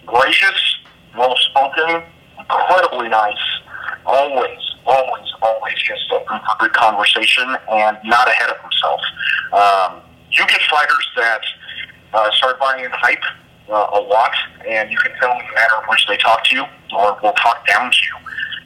gracious, 0.05 0.77
well 1.17 1.35
spoken, 1.37 2.03
incredibly 2.37 3.09
nice, 3.09 3.37
always, 4.05 4.59
always, 4.85 5.27
always 5.41 5.75
just 5.75 6.11
open 6.11 6.39
for 6.39 6.55
good 6.59 6.73
conversation 6.73 7.55
and 7.71 7.97
not 8.03 8.27
ahead 8.27 8.49
of 8.49 8.57
himself. 8.61 9.01
Um, 9.53 10.01
you 10.31 10.45
get 10.47 10.61
fighters 10.69 11.07
that 11.15 11.41
uh, 12.13 12.31
start 12.31 12.59
buying 12.59 12.85
in 12.85 12.91
hype 12.91 13.23
uh, 13.69 13.87
a 13.93 14.01
lot, 14.01 14.31
and 14.67 14.91
you 14.91 14.97
can 14.97 15.11
tell 15.19 15.31
in 15.31 15.37
the 15.37 15.53
manner 15.55 15.83
in 15.83 15.89
which 15.89 16.05
they 16.07 16.17
talk 16.17 16.43
to 16.45 16.55
you 16.55 16.63
or 16.95 17.17
will 17.21 17.33
talk 17.33 17.65
down 17.67 17.91
to 17.91 17.97
you. 17.97 18.15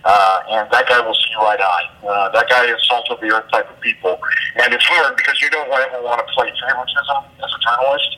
Uh, 0.05 0.43
and 0.49 0.69
that 0.71 0.87
guy 0.87 0.99
will 0.99 1.15
see 1.15 1.33
right 1.37 1.59
eye. 1.59 1.87
Uh, 2.05 2.29
that 2.29 2.49
guy 2.49 2.65
is 2.65 2.77
salt 2.87 3.09
of 3.09 3.19
the 3.21 3.31
earth 3.31 3.49
type 3.51 3.69
of 3.69 3.79
people. 3.79 4.19
And 4.55 4.73
it's 4.73 4.85
hard 4.85 5.15
because 5.15 5.41
you 5.41 5.49
don't 5.49 5.71
ever 5.71 6.03
want 6.03 6.19
to 6.19 6.33
play 6.33 6.51
favoritism 6.59 7.23
as 7.39 7.51
a 7.55 7.59
journalist. 7.63 8.17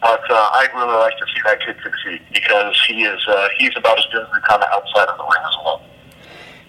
But 0.00 0.22
uh, 0.30 0.50
I'd 0.54 0.70
really 0.74 0.98
like 0.98 1.16
to 1.18 1.26
see 1.26 1.40
that 1.44 1.60
kid 1.60 1.76
succeed 1.82 2.20
because 2.32 2.74
he 2.88 3.04
is 3.04 3.20
uh, 3.28 3.48
he's 3.58 3.76
about 3.76 3.98
as 3.98 4.06
good 4.10 4.22
as 4.22 4.28
we 4.32 4.40
come 4.48 4.62
outside 4.62 5.08
of 5.08 5.18
the 5.18 5.24
ring 5.24 5.42
as 5.46 5.56
well. 5.62 5.82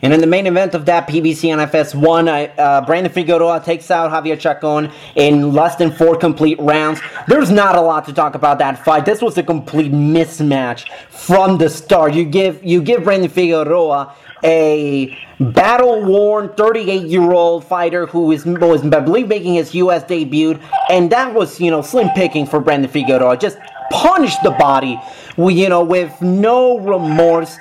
And 0.03 0.13
in 0.13 0.19
the 0.19 0.27
main 0.27 0.47
event 0.47 0.73
of 0.73 0.85
that 0.87 1.07
PBC 1.07 1.55
on 1.55 1.67
FS1, 1.69 2.53
uh, 2.57 2.81
Brandon 2.85 3.11
Figueroa 3.11 3.63
takes 3.63 3.91
out 3.91 4.11
Javier 4.11 4.39
Chacon 4.39 4.91
in 5.15 5.53
less 5.53 5.75
than 5.75 5.91
four 5.91 6.17
complete 6.17 6.59
rounds. 6.59 6.99
There's 7.27 7.51
not 7.51 7.75
a 7.75 7.81
lot 7.81 8.05
to 8.05 8.13
talk 8.13 8.33
about 8.33 8.57
that 8.59 8.83
fight. 8.83 9.05
This 9.05 9.21
was 9.21 9.37
a 9.37 9.43
complete 9.43 9.91
mismatch 9.91 10.89
from 11.09 11.59
the 11.59 11.69
start. 11.69 12.13
You 12.13 12.25
give 12.25 12.63
you 12.63 12.81
give 12.81 13.03
Brandon 13.03 13.29
Figueroa 13.29 14.15
a 14.43 15.17
battle-worn 15.39 16.49
38-year-old 16.49 17.65
fighter 17.65 18.05
who 18.07 18.31
is 18.31 18.45
was, 18.45 18.83
I 18.83 18.99
believe, 18.99 19.27
making 19.27 19.55
his 19.55 19.73
U.S. 19.75 20.03
debut, 20.03 20.59
and 20.89 21.11
that 21.11 21.33
was, 21.33 21.59
you 21.59 21.71
know, 21.71 21.81
slim 21.81 22.09
picking 22.15 22.45
for 22.45 22.59
Brandon 22.59 22.89
Figueroa. 22.89 23.37
Just 23.37 23.57
punched 23.91 24.41
the 24.43 24.51
body, 24.51 24.99
you 25.37 25.69
know, 25.69 25.83
with 25.83 26.21
no 26.21 26.79
remorse. 26.79 27.57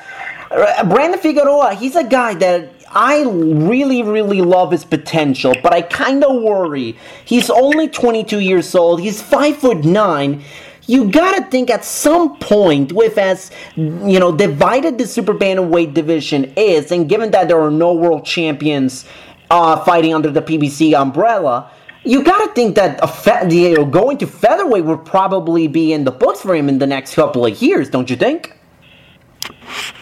Uh, 0.50 0.84
Brandon 0.84 1.20
Figueroa, 1.20 1.74
he's 1.74 1.96
a 1.96 2.04
guy 2.04 2.34
that 2.34 2.72
I 2.92 3.22
really, 3.22 4.02
really 4.02 4.42
love 4.42 4.72
his 4.72 4.84
potential, 4.84 5.54
but 5.62 5.72
I 5.72 5.82
kind 5.82 6.24
of 6.24 6.42
worry. 6.42 6.96
He's 7.24 7.48
only 7.48 7.88
22 7.88 8.40
years 8.40 8.74
old. 8.74 9.00
He's 9.00 9.22
five 9.22 9.58
foot 9.58 9.84
nine. 9.84 10.42
You 10.86 11.10
gotta 11.10 11.44
think 11.50 11.70
at 11.70 11.84
some 11.84 12.38
point, 12.38 12.92
with 12.92 13.18
as 13.18 13.50
you 13.76 14.18
know 14.18 14.32
divided 14.34 14.98
the 14.98 15.06
super 15.06 15.34
bantamweight 15.34 15.94
division 15.94 16.52
is, 16.56 16.90
and 16.90 17.08
given 17.08 17.30
that 17.32 17.48
there 17.48 17.60
are 17.60 17.70
no 17.70 17.92
world 17.92 18.24
champions 18.24 19.04
uh, 19.50 19.84
fighting 19.84 20.14
under 20.14 20.30
the 20.30 20.42
PBC 20.42 20.94
umbrella, 20.94 21.70
you 22.04 22.24
gotta 22.24 22.52
think 22.54 22.76
that 22.76 22.98
fe- 23.10 23.48
you 23.50 23.76
know, 23.76 23.84
going 23.84 24.18
to 24.18 24.26
featherweight 24.26 24.84
would 24.84 25.04
probably 25.04 25.68
be 25.68 25.92
in 25.92 26.04
the 26.04 26.10
books 26.10 26.40
for 26.40 26.54
him 26.54 26.68
in 26.68 26.78
the 26.78 26.86
next 26.86 27.14
couple 27.14 27.44
of 27.44 27.60
years, 27.60 27.90
don't 27.90 28.08
you 28.08 28.16
think? 28.16 28.56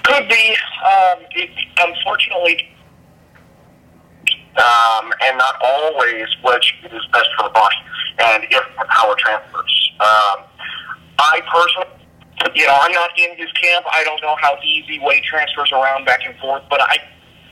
Could 0.05 0.29
be. 0.29 0.57
Um, 0.85 1.25
unfortunately, 1.79 2.69
um, 4.57 5.12
and 5.23 5.38
not 5.38 5.57
always 5.62 6.27
which 6.43 6.75
is 6.85 7.07
best 7.12 7.29
for 7.37 7.45
the 7.45 7.51
body 7.51 7.77
and 8.19 8.45
if 8.51 8.64
power 8.88 9.14
transfers. 9.19 9.93
Um, 10.01 10.45
I 11.18 11.40
personally, 11.52 11.88
you 12.54 12.66
know, 12.66 12.78
I'm 12.81 12.92
not 12.92 13.11
in 13.18 13.37
his 13.37 13.50
camp. 13.52 13.85
I 13.90 14.04
don't 14.04 14.22
know 14.22 14.37
how 14.40 14.57
easy 14.62 14.98
weight 15.00 15.24
transfers 15.24 15.72
around 15.72 16.04
back 16.04 16.20
and 16.24 16.37
forth, 16.38 16.62
but 16.70 16.81
I, 16.81 16.96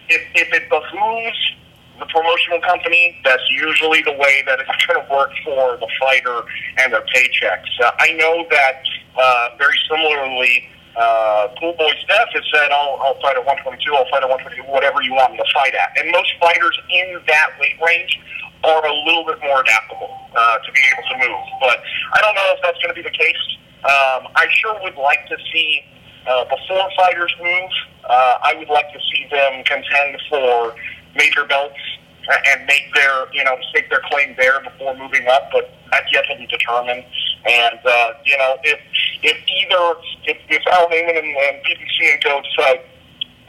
if, 0.09 0.22
if 0.35 0.52
it 0.55 0.70
behooves 0.70 1.52
the 1.98 2.07
promotional 2.07 2.61
company, 2.61 3.18
that's 3.24 3.42
usually 3.50 4.02
the 4.02 4.12
way 4.12 4.42
that 4.46 4.61
it's 4.61 4.87
going 4.87 5.02
to 5.02 5.12
work 5.12 5.31
for 5.44 5.76
the 5.79 5.88
fighter 6.00 6.42
and 6.79 6.92
their 6.92 7.05
paychecks. 7.14 7.72
Uh, 7.83 7.90
I 7.98 8.12
know 8.12 8.46
that 8.50 8.83
uh, 9.16 9.48
very 9.59 9.79
similarly, 9.90 10.68
uh, 10.96 11.48
Cool 11.61 11.74
Boy 11.74 11.92
Steph 12.05 12.29
has 12.33 12.44
said, 12.52 12.70
I'll, 12.70 12.96
I'll 13.02 13.20
fight 13.20 13.37
at 13.37 13.44
122, 13.44 13.94
I'll 13.94 14.09
fight 14.09 14.22
at 14.22 14.31
122, 14.31 14.62
whatever 14.70 15.02
you 15.02 15.12
want 15.12 15.33
me 15.33 15.38
to 15.38 15.48
fight 15.52 15.74
at. 15.74 15.92
And 15.98 16.11
most 16.12 16.33
fighters 16.40 16.79
in 16.88 17.20
that 17.26 17.48
weight 17.61 17.76
range 17.85 18.18
are 18.64 18.87
a 18.87 18.95
little 19.05 19.25
bit 19.25 19.38
more 19.42 19.61
adaptable 19.61 20.11
uh, 20.35 20.59
to 20.59 20.73
be 20.73 20.81
able 20.92 21.07
to 21.09 21.29
move. 21.29 21.45
But 21.61 21.79
I 22.14 22.21
don't 22.21 22.35
know 22.35 22.49
if 22.57 22.61
that's 22.62 22.79
going 22.83 22.95
to 22.95 22.99
be 22.99 23.03
the 23.03 23.16
case. 23.16 23.45
Um, 23.85 24.29
I 24.35 24.47
sure 24.51 24.79
would 24.83 24.97
like 24.97 25.29
to 25.29 25.37
see, 25.53 25.83
uh, 26.27 26.45
before 26.45 26.88
fighters 26.97 27.35
move, 27.40 27.71
uh, 28.09 28.38
I 28.42 28.55
would 28.59 28.69
like 28.69 28.92
to 28.92 29.01
see 29.12 29.27
them 29.31 29.62
contend 29.64 30.19
for 30.29 30.75
major 31.14 31.45
belts 31.45 31.79
and 32.27 32.66
make 32.66 32.92
their, 32.95 33.33
you 33.33 33.45
know, 33.45 33.57
stake 33.71 33.88
their 33.88 34.03
claim 34.11 34.35
there 34.37 34.61
before 34.61 34.97
moving 34.97 35.27
up, 35.29 35.49
but 35.53 35.71
that's 35.92 36.11
yet 36.12 36.25
to 36.29 36.37
be 36.37 36.47
determined. 36.47 37.05
And, 37.47 37.79
uh, 37.85 38.12
you 38.25 38.37
know, 38.37 38.57
if, 38.64 38.81
if 39.23 39.37
either, 39.47 40.01
if, 40.25 40.38
if 40.49 40.66
Al 40.66 40.88
Haymon 40.88 41.16
and, 41.16 41.27
and 41.27 41.62
PBC 41.62 42.14
and 42.14 42.25
Co 42.25 42.42
decide 42.42 42.81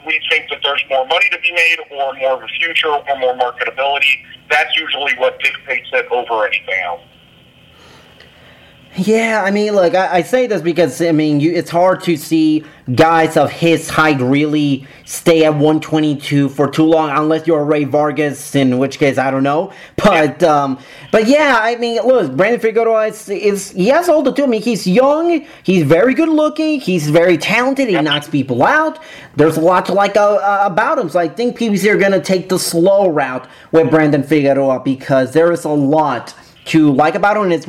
we 0.08 0.20
think 0.32 0.50
that 0.50 0.60
there's 0.64 0.84
more 0.90 1.06
money 1.06 1.30
to 1.30 1.40
be 1.40 1.52
made 1.52 1.78
or 1.92 2.16
more 2.16 2.34
of 2.34 2.42
a 2.42 2.48
future 2.60 2.88
or 2.88 3.04
more 3.20 3.36
marketability, 3.36 4.24
that's 4.50 4.76
usually 4.76 5.14
what 5.18 5.38
dictates 5.40 5.90
it 5.92 6.08
over 6.10 6.48
anything 6.48 6.80
else. 6.86 7.02
Yeah, 8.98 9.44
I 9.46 9.52
mean, 9.52 9.74
look, 9.74 9.94
I, 9.94 10.16
I 10.18 10.22
say 10.24 10.48
this 10.48 10.64
because 10.64 11.00
I 11.04 11.12
mean, 11.12 11.40
you, 11.40 11.52
it's 11.52 11.70
hard 11.70 12.02
to 12.04 12.18
see 12.18 12.66
guys 12.96 13.38
of 13.38 13.52
his 13.52 13.90
height 13.90 14.20
really 14.20 14.88
stay 15.06 15.46
at 15.46 15.52
122 15.52 16.50
for 16.50 16.68
too 16.68 16.84
long, 16.84 17.12
unless 17.12 17.46
you're 17.46 17.64
Rey 17.64 17.84
Vargas, 17.84 18.56
in 18.56 18.80
which 18.80 18.98
case 18.98 19.20
I 19.20 19.30
don't 19.30 19.44
know. 19.44 19.72
But 19.98 20.42
yeah. 20.42 20.48
um, 20.48 20.80
but 21.12 21.28
yeah, 21.28 21.60
I 21.62 21.76
mean, 21.76 22.02
look, 22.02 22.36
Brandon 22.36 22.60
Figueroa 22.60 23.08
is, 23.08 23.30
is 23.30 23.72
he 23.72 23.90
has 23.90 24.10
all 24.10 24.24
the 24.24 24.32
tools. 24.32 24.48
I 24.48 24.50
mean, 24.50 24.62
he's 24.64 24.88
young, 24.88 25.46
he's 25.62 25.84
very 25.84 26.16
good 26.16 26.30
looking, 26.30 26.80
he's 26.80 27.08
very 27.08 27.38
talented, 27.38 27.90
he 27.90 28.02
knocks 28.02 28.28
people 28.28 28.64
out. 28.64 29.00
There's 29.36 29.58
a 29.58 29.62
lot 29.62 29.86
to 29.88 29.94
like 29.94 30.18
uh, 30.18 30.36
uh, 30.36 30.64
about 30.64 30.98
him. 30.98 31.10
So 31.10 31.20
I 31.20 31.28
think 31.28 31.60
PBC 31.60 31.88
are 31.94 31.98
gonna 31.98 32.22
take 32.22 32.50
the 32.50 32.58
slow 32.58 33.10
route 33.10 33.48
with 33.72 33.92
Brandon 33.92 34.24
Figueroa 34.24 34.80
because 34.80 35.34
there 35.34 35.52
is 35.52 35.66
a 35.66 35.70
lot 35.70 36.34
to 36.68 36.92
like 36.92 37.16
about 37.16 37.38
him, 37.38 37.44
and 37.44 37.54
it's 37.54 37.68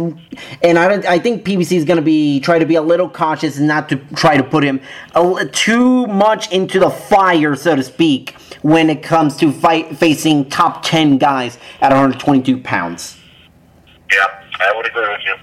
and 0.62 0.78
I, 0.78 1.14
I 1.14 1.18
think 1.18 1.44
PBC 1.44 1.76
is 1.76 1.84
going 1.84 1.96
to 1.96 2.02
be 2.02 2.40
try 2.40 2.58
to 2.58 2.66
be 2.66 2.74
a 2.74 2.82
little 2.82 3.08
cautious 3.08 3.58
and 3.58 3.66
not 3.66 3.88
to 3.88 3.96
try 4.14 4.36
to 4.36 4.42
put 4.42 4.64
him 4.64 4.80
a, 5.14 5.46
too 5.52 6.06
much 6.06 6.50
into 6.52 6.78
the 6.78 6.90
fire, 6.90 7.56
so 7.56 7.76
to 7.76 7.82
speak, 7.82 8.32
when 8.62 8.90
it 8.90 9.02
comes 9.02 9.36
to 9.38 9.52
fight 9.52 9.96
facing 9.96 10.48
top 10.48 10.82
ten 10.82 11.18
guys 11.18 11.58
at 11.80 11.90
122 11.90 12.58
pounds. 12.58 13.18
Yeah, 14.12 14.24
I 14.60 14.72
would 14.76 14.86
agree 14.86 15.08
with 15.08 15.20
you. 15.24 15.34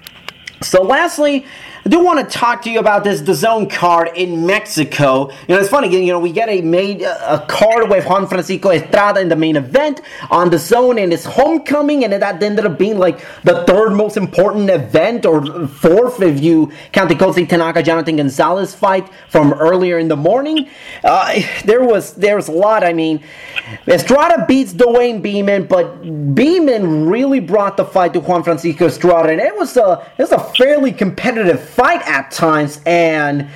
So, 0.62 0.82
lastly, 0.82 1.46
I 1.86 1.88
do 1.88 2.02
want 2.02 2.18
to 2.18 2.36
talk 2.36 2.62
to 2.62 2.70
you 2.70 2.80
about 2.80 3.04
this 3.04 3.22
DAZN 3.22 3.70
card 3.70 4.10
in 4.16 4.44
Mexico. 4.44 5.30
You 5.46 5.54
know, 5.54 5.60
it's 5.60 5.68
funny, 5.68 5.88
you 6.04 6.12
know, 6.12 6.18
we 6.18 6.32
get 6.32 6.48
a 6.48 6.60
made 6.60 7.02
a 7.02 7.46
card 7.46 7.88
with 7.88 8.04
Juan 8.06 8.26
Francisco 8.26 8.72
Estrada 8.72 9.20
in 9.20 9.28
the 9.28 9.36
main 9.36 9.54
event 9.54 10.00
on 10.28 10.50
DAZN 10.50 11.00
and 11.00 11.12
his 11.12 11.24
homecoming, 11.24 12.02
and 12.02 12.12
that 12.12 12.42
ended 12.42 12.66
up 12.66 12.76
being 12.76 12.98
like 12.98 13.24
the 13.44 13.62
third 13.66 13.90
most 13.90 14.16
important 14.16 14.68
event, 14.68 15.24
or 15.24 15.68
fourth 15.68 16.20
if 16.20 16.42
you 16.42 16.72
count 16.90 17.08
the 17.08 17.14
Kosei 17.14 17.48
Tanaka 17.48 17.84
Jonathan 17.84 18.16
Gonzalez 18.16 18.74
fight 18.74 19.08
from 19.28 19.52
earlier 19.52 20.00
in 20.00 20.08
the 20.08 20.16
morning. 20.16 20.68
Uh, 21.04 21.40
there 21.66 21.84
was 21.84 22.14
there 22.14 22.34
was 22.34 22.48
a 22.48 22.52
lot. 22.52 22.82
I 22.82 22.94
mean, 22.94 23.22
Estrada 23.86 24.44
beats 24.48 24.72
Dewayne 24.72 25.22
Beamon, 25.22 25.68
but 25.68 26.02
Beamon 26.02 27.08
really 27.08 27.38
brought 27.38 27.76
the 27.76 27.84
fight 27.84 28.12
to 28.14 28.18
Juan 28.18 28.42
Francisco 28.42 28.86
Estrada, 28.86 29.28
and 29.28 29.40
it 29.40 29.56
was 29.56 29.76
a 29.76 30.04
it 30.18 30.22
was 30.22 30.32
a 30.32 30.40
fairly 30.40 30.90
competitive 30.90 31.75
fight 31.76 32.00
at 32.08 32.30
times, 32.30 32.80
and 32.86 33.48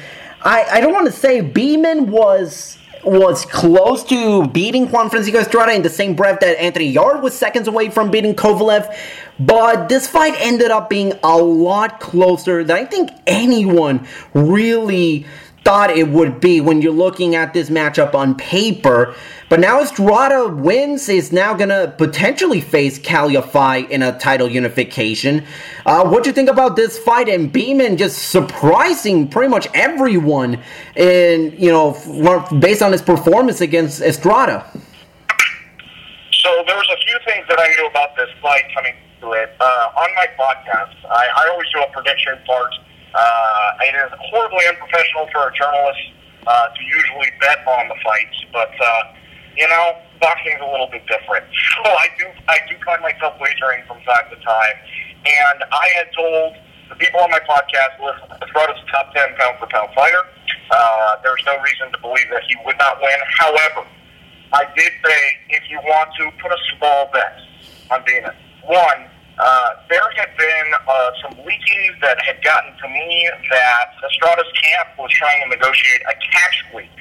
I, 0.43 0.65
I 0.73 0.81
don't 0.81 0.93
want 0.93 1.07
to 1.07 1.13
say 1.13 1.41
Beamon 1.41 2.07
was 2.07 2.77
was 3.03 3.47
close 3.47 4.05
to 4.05 4.47
beating 4.49 4.87
Juan 4.91 5.09
Francisco 5.09 5.41
Estrada 5.41 5.73
in 5.73 5.81
the 5.81 5.89
same 5.89 6.15
breath 6.15 6.41
that 6.41 6.61
Anthony 6.61 6.85
Yarde 6.85 7.23
was 7.23 7.35
seconds 7.35 7.67
away 7.67 7.89
from 7.89 8.11
beating 8.11 8.35
Kovalev. 8.35 8.95
But 9.39 9.89
this 9.89 10.07
fight 10.07 10.35
ended 10.37 10.71
up 10.71 10.91
being 10.91 11.15
a 11.25 11.39
lot 11.39 11.99
closer 11.99 12.63
than 12.63 12.77
I 12.77 12.85
think 12.85 13.11
anyone 13.27 14.07
really 14.35 15.27
thought 15.65 15.91
it 15.91 16.09
would 16.09 16.41
be 16.41 16.61
when 16.61 16.81
you're 16.81 16.93
looking 16.93 17.35
at 17.35 17.53
this 17.53 17.71
matchup 17.71 18.15
on 18.15 18.35
paper. 18.35 19.15
But 19.49 19.61
now 19.61 19.81
Estrada 19.81 20.49
wins, 20.49 21.09
is 21.09 21.33
now 21.33 21.55
gonna 21.55 21.95
potentially 21.99 22.61
face 22.61 22.99
Calify 22.99 23.89
in 23.89 24.03
a 24.03 24.17
title 24.19 24.49
unification. 24.49 25.45
Uh, 25.85 26.09
what 26.09 26.23
do 26.23 26.31
you 26.31 26.35
think 26.35 26.49
about 26.49 26.77
this 26.77 26.99
fight 26.99 27.29
and 27.29 27.53
Beamon 27.53 27.99
just 27.99 28.31
surprising 28.31 29.29
pretty 29.29 29.49
much 29.49 29.67
everyone 29.75 30.63
in 30.97 31.55
you 31.59 31.71
know 31.71 31.93
based 32.61 32.83
on 32.83 32.93
his 32.93 33.03
performance 33.03 33.61
against 33.61 34.01
Estrada? 34.01 34.65
So 36.33 36.65
there 36.67 36.77
was 36.77 36.89
a 36.91 36.97
few 37.05 37.19
things 37.27 37.47
that 37.49 37.59
I 37.59 37.69
knew 37.77 37.87
about 37.87 38.17
this 38.17 38.31
fight 38.41 38.63
coming 38.75 38.95
to 39.21 39.33
it. 39.33 39.55
Uh, 39.61 39.65
on 39.99 40.15
my 40.15 40.27
podcast, 40.39 40.95
I, 41.11 41.27
I 41.37 41.49
always 41.53 41.69
do 41.75 41.81
a 41.83 41.91
prediction 41.93 42.39
part. 42.47 42.73
Uh, 43.15 43.87
it 43.87 43.95
is 43.95 44.11
horribly 44.31 44.67
unprofessional 44.69 45.27
for 45.33 45.49
a 45.49 45.53
journalist 45.55 46.01
uh, 46.47 46.69
to 46.69 46.83
usually 46.85 47.31
bet 47.41 47.67
on 47.67 47.89
the 47.89 47.99
fights, 48.05 48.39
but 48.53 48.71
uh, 48.71 49.03
you 49.57 49.67
know, 49.69 49.99
boxing's 50.21 50.61
a 50.61 50.71
little 50.71 50.89
bit 50.91 51.03
different. 51.07 51.45
So 51.81 51.89
I 51.89 52.09
do, 52.19 52.27
I 52.47 52.59
do 52.69 52.77
find 52.85 53.01
myself 53.01 53.41
wagering 53.41 53.81
from 53.89 54.05
time 54.05 54.29
to 54.29 54.37
time, 54.45 54.77
and 55.25 55.65
I 55.73 55.87
had 55.97 56.13
told 56.13 56.53
the 56.91 56.95
people 56.97 57.21
on 57.21 57.31
my 57.31 57.41
podcast, 57.41 57.97
listen, 57.97 58.29
Estrada's 58.37 58.77
a 58.77 58.91
top 58.93 59.15
ten 59.15 59.35
pound 59.39 59.59
for 59.59 59.67
pound 59.67 59.89
fighter. 59.95 60.21
Uh, 60.71 61.17
there's 61.25 61.41
no 61.47 61.57
reason 61.63 61.91
to 61.91 61.99
believe 62.05 62.29
that 62.31 62.43
he 62.45 62.55
would 62.67 62.77
not 62.77 63.01
win. 63.01 63.19
However, 63.39 63.89
I 64.53 64.65
did 64.77 64.93
say 65.03 65.21
if 65.49 65.63
you 65.71 65.79
want 65.79 66.11
to 66.19 66.31
put 66.43 66.53
a 66.53 66.59
small 66.77 67.09
bet 67.13 67.39
on 67.91 68.05
Dana. 68.05 68.35
One, 68.65 69.10
uh, 69.41 69.71
there 69.89 70.05
had 70.17 70.37
been 70.37 70.69
uh, 70.87 71.11
some 71.23 71.33
leakings 71.49 71.97
that 72.03 72.21
had 72.21 72.45
gotten 72.45 72.77
to 72.77 72.89
me 72.89 73.29
that 73.51 73.89
Estrada's 74.05 74.53
camp 74.53 74.89
was 74.99 75.11
trying 75.13 75.43
to 75.45 75.49
negotiate 75.57 76.03
a 76.03 76.15
catch 76.31 76.65
week 76.75 76.93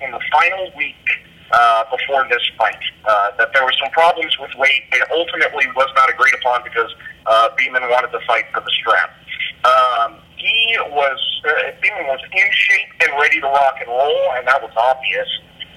in 0.00 0.10
the 0.10 0.20
final 0.32 0.72
week 0.74 1.04
uh, 1.52 1.84
before 1.94 2.26
this 2.30 2.40
fight. 2.56 2.80
Uh, 3.04 3.36
that 3.36 3.52
there 3.52 3.62
were 3.64 3.74
some 3.82 3.90
problems 3.92 4.32
with 4.40 4.50
weight. 4.56 4.88
It 4.92 5.04
ultimately 5.12 5.66
was 5.76 5.88
not 5.94 6.08
agreed 6.08 6.34
upon 6.40 6.64
because 6.64 6.88
uh, 7.26 7.50
Beamon 7.60 7.84
wanted 7.90 8.10
to 8.12 8.24
fight 8.26 8.46
for 8.54 8.60
the 8.60 8.72
strap. 8.80 9.12
Um, 9.64 10.18
he 10.36 10.78
was 10.88 11.20
uh, 11.44 11.76
Beamon 11.84 12.08
was 12.08 12.20
in 12.32 12.48
shape 12.52 12.88
and 13.04 13.12
ready 13.20 13.40
to 13.40 13.46
rock 13.46 13.76
and 13.80 13.88
roll, 13.88 14.32
and 14.36 14.46
that 14.48 14.62
was 14.62 14.72
obvious. 14.76 15.28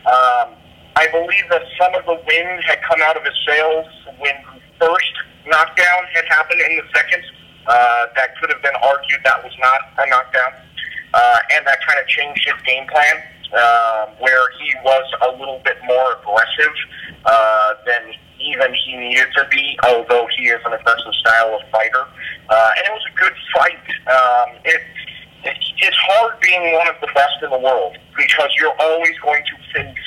Um, 0.08 0.56
I 0.96 1.12
believe 1.12 1.44
that 1.50 1.64
some 1.78 1.94
of 1.94 2.06
the 2.06 2.16
wind 2.26 2.64
had 2.64 2.82
come 2.88 3.02
out 3.04 3.18
of 3.18 3.24
his 3.26 3.36
sails 3.46 3.86
when 4.18 4.34
first 4.80 5.14
knockdown 5.48 6.02
had 6.14 6.26
happened 6.26 6.62
in 6.62 6.78
the 6.78 6.84
second. 6.94 7.24
Uh, 7.68 8.06
that 8.16 8.38
could 8.38 8.50
have 8.50 8.62
been 8.62 8.76
argued 8.84 9.20
that 9.26 9.44
was 9.44 9.54
not 9.60 9.82
a 9.98 10.10
knockdown, 10.10 10.54
uh, 11.14 11.40
and 11.54 11.66
that 11.66 11.80
kind 11.86 12.00
of 12.00 12.08
changed 12.08 12.46
his 12.46 12.54
game 12.66 12.86
plan, 12.88 13.16
uh, 13.58 14.06
where 14.20 14.52
he 14.60 14.72
was 14.84 15.06
a 15.26 15.32
little 15.38 15.60
bit 15.66 15.78
more 15.86 16.14
aggressive 16.22 16.76
uh, 17.26 17.74
than 17.86 18.14
even 18.40 18.70
he 18.86 18.96
needed 18.96 19.28
to 19.36 19.48
be, 19.50 19.78
although 19.84 20.28
he 20.38 20.46
is 20.46 20.62
an 20.66 20.74
aggressive 20.74 21.14
style 21.22 21.58
of 21.58 21.62
fighter. 21.72 22.06
Uh, 22.50 22.70
and 22.78 22.86
it 22.86 22.94
was 22.94 23.06
a 23.10 23.18
good 23.18 23.34
fight. 23.56 23.86
Um, 24.06 24.62
it, 24.64 24.82
it, 25.46 25.58
it's 25.80 25.98
hard 25.98 26.40
being 26.42 26.74
one 26.74 26.88
of 26.88 26.96
the 27.02 27.10
best 27.16 27.42
in 27.42 27.50
the 27.50 27.58
world 27.58 27.98
because 28.16 28.50
you're 28.60 28.76
always 28.80 29.18
going 29.24 29.44
to 29.44 29.74
face 29.74 29.98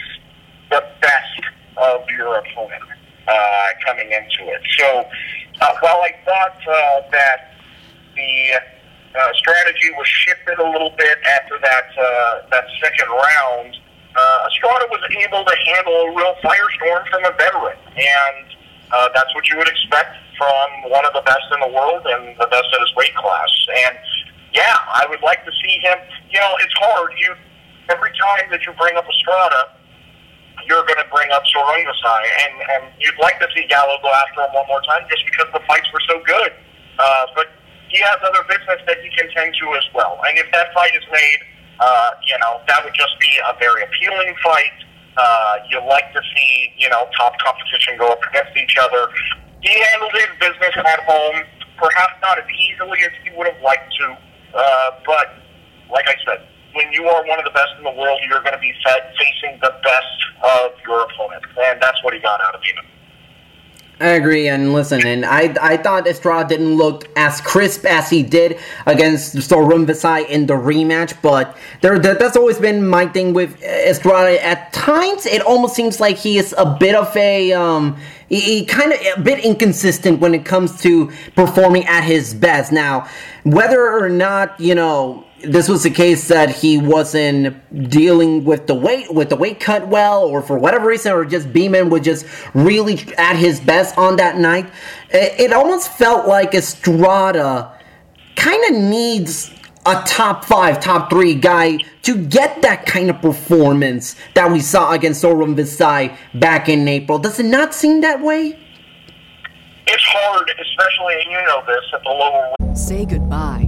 the 0.70 0.84
best 1.00 1.40
of 1.76 2.08
your 2.10 2.38
opponent 2.38 2.84
uh, 3.28 3.66
coming 3.84 4.10
into 4.10 4.50
it. 4.50 4.62
So 4.78 5.04
uh, 5.60 5.74
while 5.80 6.00
I 6.02 6.14
thought 6.24 6.58
uh, 6.66 7.08
that 7.12 7.52
the 8.16 8.60
uh, 9.14 9.32
strategy 9.34 9.90
was 9.96 10.06
shifted 10.06 10.58
a 10.58 10.70
little 10.70 10.94
bit 10.96 11.18
after 11.40 11.58
that 11.62 11.88
uh, 11.98 12.48
that 12.50 12.64
second 12.80 13.08
round, 13.08 13.76
uh, 14.16 14.48
Estrada 14.50 14.86
was 14.90 15.02
able 15.24 15.44
to 15.44 15.56
handle 15.66 15.94
a 15.94 16.16
real 16.16 16.34
firestorm 16.42 17.06
from 17.08 17.24
a 17.24 17.32
veteran, 17.36 17.78
and 17.96 18.46
uh, 18.92 19.08
that's 19.14 19.34
what 19.34 19.48
you 19.48 19.56
would 19.58 19.68
expect 19.68 20.16
from 20.36 20.90
one 20.90 21.04
of 21.04 21.12
the 21.12 21.22
best 21.22 21.44
in 21.52 21.60
the 21.60 21.72
world 21.74 22.06
and 22.06 22.38
the 22.38 22.46
best 22.46 22.68
in 22.72 22.80
his 22.80 22.94
weight 22.94 23.14
class. 23.14 23.50
And 23.86 23.98
yeah, 24.54 24.76
I 24.94 25.06
would 25.08 25.20
like 25.20 25.44
to 25.44 25.52
see 25.62 25.78
him. 25.82 25.98
You 26.30 26.40
know, 26.40 26.52
it's 26.60 26.74
hard. 26.78 27.12
You 27.18 27.34
every 27.90 28.12
time 28.20 28.50
that 28.50 28.64
you 28.66 28.72
bring 28.78 28.96
up 28.96 29.04
Estrada, 29.08 29.72
you're 30.66 30.84
going 30.86 30.98
to 30.98 31.08
bring 31.12 31.30
up 31.30 31.42
Sor 31.52 31.62
Rungvisai, 31.62 32.22
and 32.44 32.54
and 32.74 32.82
you'd 32.98 33.18
like 33.20 33.38
to 33.40 33.48
see 33.54 33.66
Gallo 33.68 33.98
go 34.02 34.10
after 34.10 34.42
him 34.42 34.52
one 34.54 34.66
more 34.66 34.82
time 34.82 35.06
just 35.10 35.24
because 35.24 35.46
the 35.52 35.60
fights 35.68 35.86
were 35.92 36.02
so 36.08 36.18
good. 36.24 36.52
Uh, 36.98 37.26
but 37.34 37.46
he 37.88 37.98
has 38.02 38.18
other 38.24 38.42
business 38.48 38.80
that 38.86 38.98
he 39.00 39.08
can 39.16 39.30
tend 39.30 39.54
to 39.54 39.66
as 39.74 39.86
well. 39.94 40.20
And 40.28 40.38
if 40.38 40.50
that 40.52 40.74
fight 40.74 40.92
is 40.94 41.04
made, 41.10 41.40
uh, 41.80 42.10
you 42.26 42.36
know, 42.42 42.60
that 42.68 42.84
would 42.84 42.94
just 42.94 43.18
be 43.20 43.30
a 43.48 43.56
very 43.58 43.82
appealing 43.84 44.34
fight. 44.42 44.76
Uh, 45.16 45.56
you 45.70 45.80
like 45.86 46.12
to 46.12 46.20
see, 46.34 46.72
you 46.76 46.88
know, 46.90 47.08
top 47.16 47.38
competition 47.38 47.98
go 47.98 48.12
up 48.12 48.20
against 48.30 48.56
each 48.56 48.76
other. 48.78 49.08
He 49.62 49.74
handled 49.90 50.12
his 50.14 50.30
business 50.38 50.74
at 50.76 51.00
home, 51.02 51.42
perhaps 51.76 52.14
not 52.22 52.38
as 52.38 52.44
easily 52.50 52.98
as 53.02 53.10
he 53.24 53.30
would 53.36 53.46
have 53.46 53.60
liked 53.62 53.90
to, 53.98 54.16
uh, 54.54 54.90
but 55.06 55.34
like 55.90 56.06
I 56.06 56.14
said, 56.24 56.46
when 56.78 56.92
you 56.92 57.08
are 57.08 57.26
one 57.26 57.40
of 57.40 57.44
the 57.44 57.50
best 57.50 57.70
in 57.76 57.82
the 57.82 57.90
world, 57.90 58.20
you're 58.28 58.40
going 58.40 58.54
to 58.54 58.60
be 58.60 58.72
fa- 58.84 59.12
facing 59.18 59.58
the 59.60 59.74
best 59.82 60.18
of 60.44 60.70
your 60.86 61.02
opponent, 61.02 61.42
and 61.66 61.82
that's 61.82 62.02
what 62.04 62.14
he 62.14 62.20
got 62.20 62.40
out 62.40 62.54
of 62.54 62.60
Beamon. 62.60 62.86
I 64.00 64.10
agree, 64.10 64.46
and 64.46 64.72
listen, 64.72 65.04
and 65.04 65.26
I 65.26 65.56
I 65.60 65.76
thought 65.76 66.06
Estrada 66.06 66.48
didn't 66.48 66.76
look 66.76 67.08
as 67.16 67.40
crisp 67.40 67.84
as 67.84 68.08
he 68.08 68.22
did 68.22 68.60
against 68.86 69.42
Sor 69.42 69.64
Rungvisai 69.64 70.28
in 70.28 70.46
the 70.46 70.54
rematch, 70.54 71.20
but 71.20 71.56
there 71.80 71.98
that, 71.98 72.20
that's 72.20 72.36
always 72.36 72.60
been 72.60 72.86
my 72.86 73.06
thing 73.06 73.34
with 73.34 73.60
Estrada. 73.60 74.40
At 74.44 74.72
times, 74.72 75.26
it 75.26 75.42
almost 75.42 75.74
seems 75.74 75.98
like 75.98 76.16
he 76.16 76.38
is 76.38 76.54
a 76.56 76.76
bit 76.78 76.94
of 76.94 77.16
a 77.16 77.52
um 77.52 77.96
he, 78.28 78.40
he 78.40 78.64
kind 78.64 78.92
of 78.92 79.00
a 79.16 79.20
bit 79.20 79.44
inconsistent 79.44 80.20
when 80.20 80.32
it 80.32 80.44
comes 80.44 80.80
to 80.82 81.10
performing 81.34 81.84
at 81.86 82.04
his 82.04 82.34
best. 82.34 82.70
Now, 82.70 83.08
whether 83.42 83.82
or 83.82 84.08
not 84.08 84.60
you 84.60 84.76
know 84.76 85.24
this 85.42 85.68
was 85.68 85.82
the 85.84 85.90
case 85.90 86.28
that 86.28 86.50
he 86.50 86.78
wasn't 86.78 87.90
dealing 87.90 88.44
with 88.44 88.66
the 88.66 88.74
weight 88.74 89.12
with 89.12 89.28
the 89.28 89.36
weight 89.36 89.60
cut 89.60 89.86
well 89.88 90.24
or 90.24 90.42
for 90.42 90.58
whatever 90.58 90.88
reason 90.88 91.12
or 91.12 91.24
just 91.24 91.52
Beamon 91.52 91.90
was 91.90 92.02
just 92.02 92.26
really 92.54 92.98
at 93.16 93.36
his 93.36 93.60
best 93.60 93.96
on 93.96 94.16
that 94.16 94.38
night. 94.38 94.66
It, 95.10 95.40
it 95.40 95.52
almost 95.52 95.92
felt 95.92 96.26
like 96.26 96.54
Estrada 96.54 97.72
kind 98.36 98.64
of 98.64 98.82
needs 98.82 99.52
a 99.86 100.02
top 100.06 100.44
five 100.44 100.80
top 100.80 101.08
three 101.08 101.34
guy 101.34 101.78
to 102.02 102.24
get 102.26 102.62
that 102.62 102.84
kind 102.84 103.08
of 103.08 103.20
performance 103.22 104.16
that 104.34 104.50
we 104.50 104.60
saw 104.60 104.92
against 104.92 105.20
Sor 105.20 105.34
Rungvisai 105.34 106.16
back 106.34 106.68
in 106.68 106.86
April. 106.88 107.18
Does 107.18 107.38
it 107.38 107.46
not 107.46 107.74
seem 107.74 108.00
that 108.00 108.20
way? 108.20 108.58
It's 109.86 110.04
hard, 110.04 110.50
especially, 110.50 111.14
and 111.22 111.30
you 111.30 111.42
know 111.46 111.62
this, 111.66 111.84
at 111.94 112.02
the 112.02 112.10
lower 112.10 112.76
Say 112.76 113.06
goodbye 113.06 113.67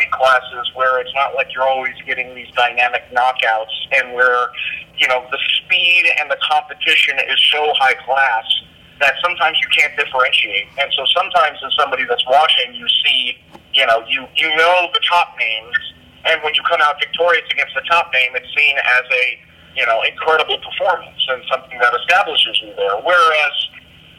at 0.00 0.10
classes 0.10 0.70
where 0.74 1.00
it's 1.00 1.12
not 1.14 1.34
like 1.34 1.48
you're 1.54 1.68
always 1.68 1.94
getting 2.06 2.34
these 2.34 2.50
dynamic 2.56 3.02
knockouts 3.12 3.74
and 3.92 4.14
where, 4.14 4.48
you 4.98 5.06
know, 5.08 5.26
the 5.30 5.38
speed 5.58 6.04
and 6.20 6.30
the 6.30 6.38
competition 6.42 7.18
is 7.28 7.38
so 7.52 7.72
high 7.78 7.94
class 8.04 8.44
that 9.00 9.14
sometimes 9.24 9.58
you 9.60 9.68
can't 9.72 9.96
differentiate. 9.96 10.68
And 10.78 10.92
so 10.96 11.04
sometimes 11.16 11.58
as 11.64 11.72
somebody 11.78 12.04
that's 12.04 12.24
watching, 12.26 12.74
you 12.74 12.86
see, 13.04 13.38
you 13.72 13.86
know, 13.86 14.04
you, 14.08 14.26
you 14.36 14.48
know 14.56 14.88
the 14.92 15.00
top 15.08 15.36
names, 15.38 15.76
and 16.24 16.42
when 16.42 16.52
you 16.54 16.62
come 16.68 16.80
out 16.82 17.00
victorious 17.00 17.48
against 17.50 17.74
the 17.74 17.80
top 17.88 18.12
name, 18.12 18.36
it's 18.36 18.48
seen 18.52 18.76
as 18.76 19.04
a, 19.08 19.24
you 19.74 19.86
know, 19.86 20.02
incredible 20.04 20.58
performance 20.60 21.16
and 21.28 21.42
something 21.48 21.78
that 21.80 21.94
establishes 21.96 22.60
you 22.60 22.74
there. 22.76 23.00
Whereas 23.00 23.56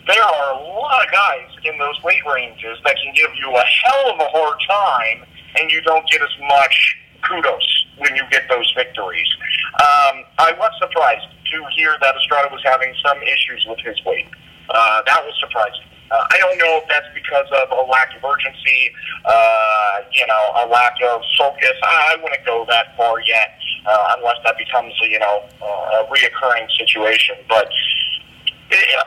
there 0.08 0.24
are 0.24 0.58
a 0.58 0.62
lot 0.66 1.06
of 1.06 1.12
guys 1.12 1.50
in 1.64 1.78
those 1.78 2.02
weight 2.02 2.26
ranges 2.26 2.78
that 2.84 2.96
can 2.98 3.14
give 3.14 3.30
you 3.38 3.54
a 3.54 3.66
hell 3.86 4.14
of 4.14 4.20
a 4.20 4.30
hard 4.34 4.58
time, 4.66 5.30
and 5.60 5.72
you 5.72 5.82
don't 5.82 6.08
get 6.10 6.22
as 6.22 6.36
much 6.47 6.97
kudos 7.28 7.86
when 7.97 8.16
you 8.16 8.24
get 8.32 8.47
those 8.49 8.72
victories. 8.76 9.28
Um, 9.80 10.26
I 10.38 10.54
was 10.58 10.72
surprised 10.80 11.28
to 11.52 11.58
hear 11.76 11.95
that 12.02 12.16
Estrada 12.16 12.49
was 12.52 12.62
having 12.64 12.93
some 13.06 13.22
issues 13.24 13.66
with 13.68 13.80
his 13.80 13.97
weight. 14.06 14.28
Uh, 14.70 15.02
that 15.06 15.24
was 15.24 15.36
surprising. 15.39 15.86
Uh, 16.12 16.26
I 16.30 16.38
don't 16.39 16.58
know 16.58 16.82
if 16.84 16.88
that's 16.89 17.08
because 17.16 17.47
of 17.56 17.72
a 17.72 17.88
lack 17.89 18.12
of 18.16 18.24
urgency, 18.24 18.91
uh, 19.24 20.04
you 20.12 20.28
know, 20.28 20.43
a 20.60 20.68
lack 20.68 20.95
of 21.08 21.22
focus. 21.38 21.76
I, 21.84 22.16
I 22.16 22.22
wouldn't 22.22 22.45
go 22.45 22.66
that 22.68 22.97
far 22.97 23.22
yet, 23.22 23.56
uh, 23.86 24.16
unless 24.18 24.36
that 24.43 24.58
becomes, 24.58 24.91
you 25.02 25.20
know, 25.20 25.47
uh, 25.62 26.04
a 26.04 26.08
reoccurring 26.12 26.68
situation. 26.78 27.36
But 27.47 27.72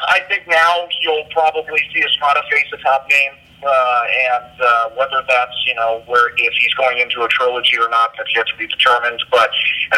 I 0.09 0.21
think 0.29 0.49
now 0.49 0.89
you'll 1.03 1.29
probably 1.31 1.81
see 1.93 2.01
Estrada 2.01 2.41
face 2.51 2.67
a 2.73 2.79
top 2.79 3.07
name, 3.11 3.33
uh, 3.65 4.03
and 4.31 4.61
uh, 4.61 4.91
whether 4.97 5.25
that's 5.27 5.57
you 5.67 5.75
know 5.75 6.03
where 6.07 6.31
if 6.37 6.53
he's 6.61 6.75
going 6.75 6.99
into 6.99 7.23
a 7.23 7.29
trilogy 7.29 7.79
or 7.79 7.89
not, 7.89 8.13
that's 8.17 8.31
yet 8.35 8.47
to 8.47 8.57
be 8.57 8.67
determined. 8.67 9.23
But 9.31 9.51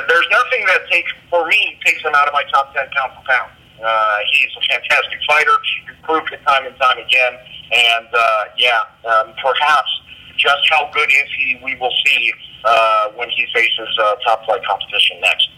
there's 0.09 0.29
nothing 0.31 0.65
that 0.67 0.89
takes 0.91 1.11
for 1.31 1.47
me 1.47 1.79
takes 1.85 2.03
him 2.03 2.15
out 2.15 2.29
of 2.29 2.33
my 2.33 2.45
top 2.53 2.75
ten 2.75 2.87
pound 2.95 3.13
for 3.19 3.25
pound. 3.27 3.51
Uh, 3.83 4.19
he's 4.33 4.51
a 4.57 4.63
fantastic 4.73 5.19
fighter. 5.29 5.53
He's 5.63 5.97
proved 6.03 6.33
it 6.33 6.41
time 6.47 6.67
and 6.67 6.77
time 6.77 6.99
again. 6.99 7.35
And 7.73 8.09
uh, 8.13 8.45
yeah, 8.57 8.81
um, 9.05 9.35
perhaps 9.43 9.91
just 10.37 10.69
how 10.71 10.91
good 10.93 11.09
is 11.09 11.29
he, 11.37 11.61
we 11.65 11.75
will 11.77 11.93
see 12.05 12.33
uh, 12.65 13.09
when 13.17 13.29
he 13.31 13.47
faces 13.53 13.89
uh, 14.03 14.17
top 14.25 14.45
flight 14.45 14.63
competition 14.65 15.21
next. 15.21 15.49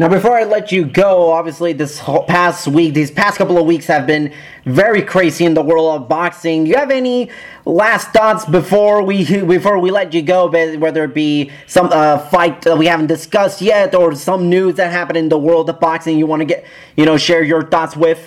Now, 0.00 0.08
before 0.08 0.38
I 0.38 0.44
let 0.44 0.70
you 0.70 0.84
go, 0.84 1.32
obviously, 1.32 1.72
this 1.72 1.98
whole 1.98 2.22
past 2.22 2.68
week, 2.68 2.94
these 2.94 3.10
past 3.10 3.36
couple 3.36 3.58
of 3.58 3.66
weeks 3.66 3.86
have 3.86 4.06
been 4.06 4.32
very 4.64 5.02
crazy 5.02 5.44
in 5.44 5.54
the 5.54 5.62
world 5.62 6.00
of 6.00 6.08
boxing. 6.08 6.62
Do 6.62 6.70
you 6.70 6.76
have 6.76 6.92
any 6.92 7.30
last 7.64 8.12
thoughts 8.12 8.44
before 8.44 9.02
we 9.02 9.24
before 9.42 9.80
we 9.80 9.90
let 9.90 10.14
you 10.14 10.22
go? 10.22 10.46
Whether 10.46 11.02
it 11.02 11.14
be 11.14 11.50
some 11.66 11.88
uh, 11.90 12.18
fight 12.18 12.62
that 12.62 12.78
we 12.78 12.86
haven't 12.86 13.08
discussed 13.08 13.60
yet, 13.60 13.92
or 13.92 14.14
some 14.14 14.48
news 14.48 14.76
that 14.76 14.92
happened 14.92 15.18
in 15.18 15.30
the 15.30 15.38
world 15.38 15.68
of 15.68 15.80
boxing, 15.80 16.16
you 16.16 16.26
want 16.26 16.42
to 16.42 16.46
get 16.46 16.64
you 16.96 17.04
know 17.04 17.16
share 17.16 17.42
your 17.42 17.66
thoughts 17.66 17.96
with? 17.96 18.20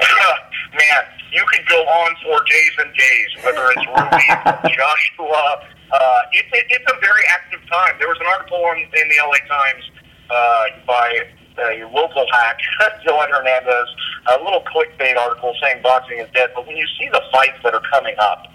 Man, 0.00 1.02
you 1.30 1.44
could 1.52 1.68
go 1.68 1.80
on 1.86 2.16
for 2.24 2.42
days 2.50 2.72
and 2.78 2.92
days. 2.94 3.44
Whether 3.44 3.64
it's 3.76 3.86
Ruby, 3.86 4.74
Joshua, 4.74 5.68
uh, 5.92 6.20
it's 6.32 6.48
it's 6.52 6.92
a 6.92 6.98
very 7.00 7.22
active 7.30 7.60
time. 7.70 7.94
There 8.00 8.08
was 8.08 8.18
an 8.18 8.26
article 8.26 8.56
on, 8.64 8.76
in 8.78 9.08
the 9.08 9.18
LA 9.22 9.38
Times 9.46 9.84
uh, 10.30 10.64
by 10.86 11.20
a 11.58 11.84
local 11.92 12.26
hack, 12.32 12.58
Dylan 13.06 13.30
Hernandez, 13.30 13.88
a 14.28 14.38
little 14.42 14.62
clickbait 14.62 15.16
article 15.16 15.54
saying 15.62 15.82
boxing 15.82 16.18
is 16.18 16.28
dead. 16.34 16.50
But 16.54 16.66
when 16.66 16.76
you 16.76 16.86
see 16.98 17.08
the 17.10 17.22
fights 17.32 17.58
that 17.64 17.74
are 17.74 17.82
coming 17.92 18.14
up 18.18 18.46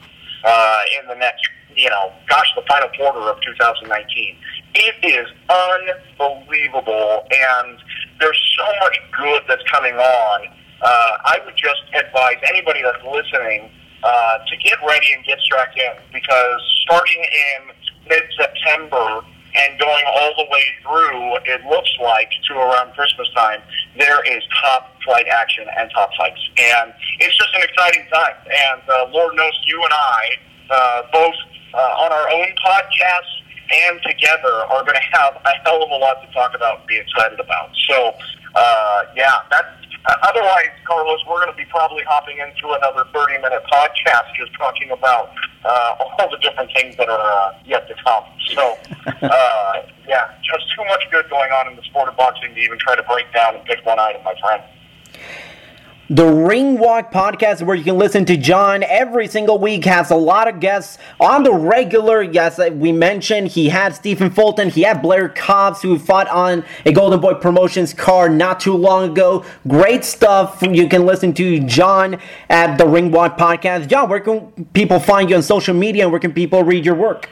uh, 0.43 0.81
in 1.01 1.07
the 1.07 1.15
next, 1.15 1.47
you 1.75 1.89
know, 1.89 2.13
gosh, 2.29 2.47
the 2.55 2.63
final 2.67 2.89
quarter 2.97 3.19
of 3.29 3.41
2019, 3.41 4.37
it 4.75 4.95
is 5.03 5.27
unbelievable. 5.49 7.27
And 7.31 7.77
there's 8.19 8.55
so 8.57 8.65
much 8.81 8.97
good 9.19 9.43
that's 9.47 9.63
coming 9.71 9.95
on. 9.95 10.47
Uh, 10.81 11.11
I 11.25 11.39
would 11.45 11.55
just 11.55 11.81
advise 11.95 12.37
anybody 12.47 12.81
that's 12.83 13.03
listening 13.03 13.71
uh, 14.03 14.37
to 14.47 14.57
get 14.57 14.77
ready 14.87 15.13
and 15.13 15.23
get 15.25 15.39
strapped 15.39 15.77
in 15.77 15.93
because 16.11 16.61
starting 16.83 17.23
in 17.23 18.09
mid-September, 18.09 19.23
and 19.55 19.79
going 19.79 20.03
all 20.07 20.33
the 20.37 20.47
way 20.49 20.63
through, 20.81 21.35
it 21.45 21.63
looks 21.65 21.91
like 22.01 22.29
to 22.49 22.53
around 22.55 22.93
Christmas 22.93 23.29
time, 23.35 23.61
there 23.97 24.23
is 24.25 24.43
top 24.61 24.95
flight 25.05 25.27
action 25.27 25.65
and 25.77 25.89
top 25.93 26.09
fights, 26.17 26.41
and 26.57 26.93
it's 27.19 27.37
just 27.37 27.53
an 27.55 27.61
exciting 27.61 28.05
time. 28.11 28.35
And 28.45 28.81
uh, 28.89 29.07
Lord 29.11 29.35
knows 29.35 29.53
you 29.65 29.81
and 29.83 29.93
I, 29.93 30.23
uh, 30.69 31.01
both 31.11 31.35
uh, 31.73 31.77
on 31.77 32.11
our 32.11 32.29
own 32.29 32.47
podcasts 32.65 33.43
and 33.71 33.99
together, 34.03 34.65
are 34.69 34.83
going 34.83 34.95
to 35.01 35.17
have 35.17 35.35
a 35.45 35.53
hell 35.63 35.83
of 35.83 35.89
a 35.89 35.95
lot 35.95 36.21
to 36.25 36.31
talk 36.33 36.55
about 36.55 36.79
and 36.79 36.87
be 36.87 36.97
excited 36.97 37.39
about. 37.39 37.69
So, 37.89 38.13
uh, 38.55 39.03
yeah, 39.15 39.43
that's 39.49 39.82
uh, 40.05 40.15
otherwise, 40.23 40.71
Carlos, 40.85 41.19
we're 41.27 41.39
going 41.39 41.51
to 41.51 41.57
be 41.57 41.65
probably 41.69 42.03
hopping 42.03 42.37
into 42.37 42.75
another 42.75 43.05
30 43.13 43.41
minute 43.41 43.63
podcast 43.71 44.33
just 44.35 44.53
talking 44.55 44.91
about 44.91 45.31
uh, 45.63 45.95
all 46.19 46.29
the 46.29 46.37
different 46.41 46.69
things 46.75 46.95
that 46.97 47.09
are 47.09 47.19
uh, 47.19 47.57
yet 47.65 47.87
to 47.87 47.95
come. 48.03 48.23
So, 48.53 48.77
uh, 49.21 49.73
yeah, 50.07 50.31
just 50.43 50.65
too 50.75 50.83
much 50.85 51.03
good 51.11 51.29
going 51.29 51.51
on 51.51 51.67
in 51.69 51.75
the 51.75 51.83
sport 51.83 52.09
of 52.09 52.17
boxing 52.17 52.53
to 52.53 52.59
even 52.59 52.77
try 52.79 52.95
to 52.95 53.03
break 53.03 53.31
down 53.33 53.55
and 53.55 53.65
pick 53.65 53.85
one 53.85 53.99
item, 53.99 54.23
my 54.23 54.35
friend. 54.41 54.63
The 56.13 56.27
Ring 56.27 56.77
Walk 56.77 57.11
podcast, 57.11 57.63
where 57.63 57.75
you 57.75 57.83
can 57.83 57.97
listen 57.97 58.23
to 58.25 58.37
John 58.37 58.83
every 58.83 59.27
single 59.27 59.57
week, 59.57 59.83
has 59.85 60.11
a 60.11 60.15
lot 60.15 60.47
of 60.47 60.59
guests 60.59 60.99
on 61.19 61.41
the 61.41 61.51
regular. 61.51 62.21
Yes, 62.21 62.59
we 62.59 62.91
mentioned 62.91 63.47
he 63.47 63.69
had 63.69 63.95
Stephen 63.95 64.29
Fulton, 64.29 64.69
he 64.69 64.83
had 64.83 65.01
Blair 65.01 65.27
Cobbs, 65.27 65.81
who 65.81 65.97
fought 65.97 66.27
on 66.27 66.65
a 66.85 66.91
Golden 66.91 67.19
Boy 67.19 67.33
Promotions 67.33 67.95
card 67.95 68.31
not 68.31 68.59
too 68.59 68.75
long 68.75 69.09
ago. 69.09 69.43
Great 69.67 70.05
stuff. 70.05 70.61
You 70.61 70.87
can 70.87 71.07
listen 71.07 71.33
to 71.33 71.59
John 71.61 72.19
at 72.47 72.77
the 72.77 72.87
Ring 72.87 73.09
Walk 73.09 73.35
podcast. 73.35 73.87
John, 73.87 74.07
where 74.07 74.19
can 74.19 74.67
people 74.75 74.99
find 74.99 75.31
you 75.31 75.35
on 75.35 75.41
social 75.41 75.73
media 75.73 76.03
and 76.03 76.11
where 76.11 76.21
can 76.21 76.31
people 76.31 76.63
read 76.63 76.85
your 76.85 76.93
work? 76.93 77.27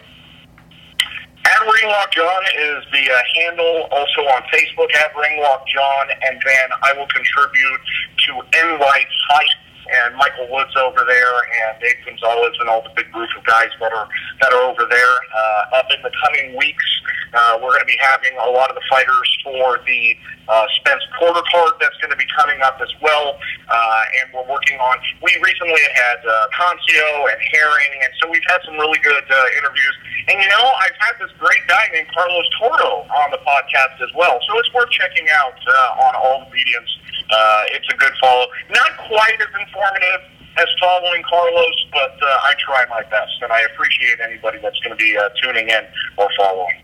At 1.62 1.68
Ringwalk 1.68 2.12
John 2.12 2.44
is 2.58 2.84
the 2.92 3.06
uh, 3.12 3.22
handle, 3.36 3.88
also 3.92 4.22
on 4.34 4.42
Facebook 4.50 4.92
at 4.96 5.14
Ringwalk 5.14 5.68
John, 5.68 6.08
and 6.10 6.42
then 6.44 6.70
I 6.82 6.94
will 6.94 7.06
contribute 7.06 7.82
to 8.26 8.42
NY 8.52 9.06
Fights 9.30 9.61
and 9.92 10.16
Michael 10.16 10.48
Woods 10.52 10.72
over 10.78 11.04
there, 11.08 11.36
and 11.68 11.80
Dave 11.82 12.00
Gonzalez, 12.06 12.56
and 12.60 12.70
all 12.70 12.82
the 12.82 12.94
big 12.96 13.12
group 13.12 13.30
of 13.38 13.44
guys 13.46 13.70
that 13.80 13.92
are 13.92 14.08
that 14.42 14.54
are 14.54 14.64
over 14.64 14.86
there. 14.90 15.16
Uh, 15.36 15.78
up 15.80 15.88
in 15.92 16.02
the 16.02 16.12
coming 16.24 16.56
weeks, 16.56 16.88
uh, 17.34 17.60
we're 17.62 17.72
going 17.72 17.84
to 17.84 17.92
be 17.92 18.00
having 18.02 18.36
a 18.38 18.50
lot 18.52 18.70
of 18.70 18.76
the 18.76 18.86
fighters 18.90 19.30
for 19.44 19.80
the 19.86 20.16
uh, 20.48 20.68
Spence 20.80 21.04
Porter 21.20 21.42
card 21.52 21.80
that's 21.80 21.96
going 22.04 22.12
to 22.12 22.20
be 22.20 22.28
coming 22.36 22.60
up 22.62 22.80
as 22.82 22.92
well, 23.02 23.40
uh, 23.70 24.04
and 24.22 24.34
we're 24.34 24.48
working 24.52 24.78
on. 24.80 24.98
We 25.24 25.32
recently 25.40 25.80
had 25.96 26.20
uh, 26.28 26.48
Concio 26.52 27.32
and 27.32 27.40
Herring, 27.56 27.92
and 28.04 28.12
so 28.22 28.30
we've 28.30 28.46
had 28.48 28.60
some 28.66 28.76
really 28.76 29.00
good 29.00 29.24
uh, 29.24 29.58
interviews. 29.58 29.96
And 30.28 30.38
you 30.42 30.50
know, 30.50 30.66
I've 30.84 30.98
had 31.00 31.16
this 31.20 31.32
great 31.40 31.64
guy 31.68 31.88
named 31.94 32.08
Carlos 32.14 32.48
Tordo 32.60 33.08
on 33.10 33.32
the 33.32 33.42
podcast 33.48 34.02
as 34.04 34.12
well, 34.16 34.40
so 34.48 34.60
it's 34.60 34.72
worth 34.74 34.90
checking 34.92 35.28
out 35.32 35.56
uh, 35.56 36.06
on 36.08 36.16
all 36.16 36.46
the 36.46 36.52
mediums. 36.52 36.92
Uh, 37.32 37.64
it's 37.68 37.88
a 37.94 37.98
good 37.98 38.14
follow. 38.22 38.48
Not 38.70 38.98
quite 38.98 39.40
as 39.40 39.48
informative 39.60 40.22
as 40.58 40.68
following 40.80 41.24
Carlos, 41.24 41.86
but 41.92 42.12
uh, 42.22 42.40
I 42.44 42.54
try 42.60 42.86
my 42.90 43.04
best, 43.10 43.34
and 43.42 43.52
I 43.52 43.62
appreciate 43.62 44.20
anybody 44.20 44.60
that's 44.62 44.80
going 44.80 44.98
to 44.98 45.04
be 45.04 45.18
uh, 45.18 45.30
tuning 45.42 45.70
in 45.70 45.84
or 46.18 46.28
following. 46.38 46.82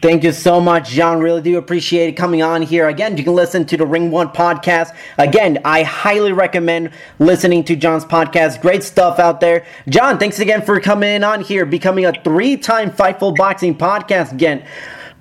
Thank 0.00 0.22
you 0.22 0.32
so 0.32 0.60
much, 0.60 0.90
John. 0.90 1.20
Really 1.20 1.40
do 1.40 1.56
appreciate 1.56 2.10
it 2.10 2.12
coming 2.12 2.42
on 2.42 2.60
here. 2.60 2.88
Again, 2.88 3.16
you 3.16 3.24
can 3.24 3.34
listen 3.34 3.64
to 3.64 3.76
the 3.78 3.86
Ring 3.86 4.10
Walk 4.10 4.34
podcast. 4.34 4.94
Again, 5.16 5.58
I 5.64 5.82
highly 5.82 6.32
recommend 6.32 6.90
listening 7.18 7.64
to 7.64 7.74
John's 7.74 8.04
podcast. 8.04 8.60
Great 8.60 8.82
stuff 8.82 9.18
out 9.18 9.40
there. 9.40 9.64
John, 9.88 10.18
thanks 10.18 10.40
again 10.40 10.60
for 10.60 10.78
coming 10.78 11.24
on 11.24 11.40
here, 11.40 11.64
becoming 11.64 12.04
a 12.04 12.12
three-time 12.12 12.90
Fightful 12.90 13.34
Boxing 13.34 13.74
podcast. 13.74 14.32
Again, 14.32 14.66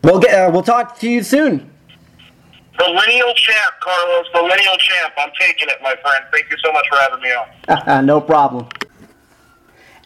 we'll 0.03 0.19
get 0.19 0.33
uh, 0.33 0.51
we'll 0.51 0.63
talk 0.63 0.99
to 0.99 1.09
you 1.09 1.23
soon. 1.23 1.72
The 2.77 2.85
lineal 2.85 3.33
champ, 3.35 3.73
Carlos. 3.81 4.25
The 4.33 4.41
lineal 4.41 4.77
champ. 4.77 5.13
I'm 5.17 5.31
taking 5.39 5.69
it, 5.69 5.77
my 5.81 5.95
friend. 6.01 6.25
Thank 6.31 6.49
you 6.49 6.57
so 6.63 6.71
much 6.71 6.85
for 6.89 6.97
having 6.97 7.21
me 7.21 7.29
on. 7.89 8.05
no 8.05 8.19
problem. 8.19 8.67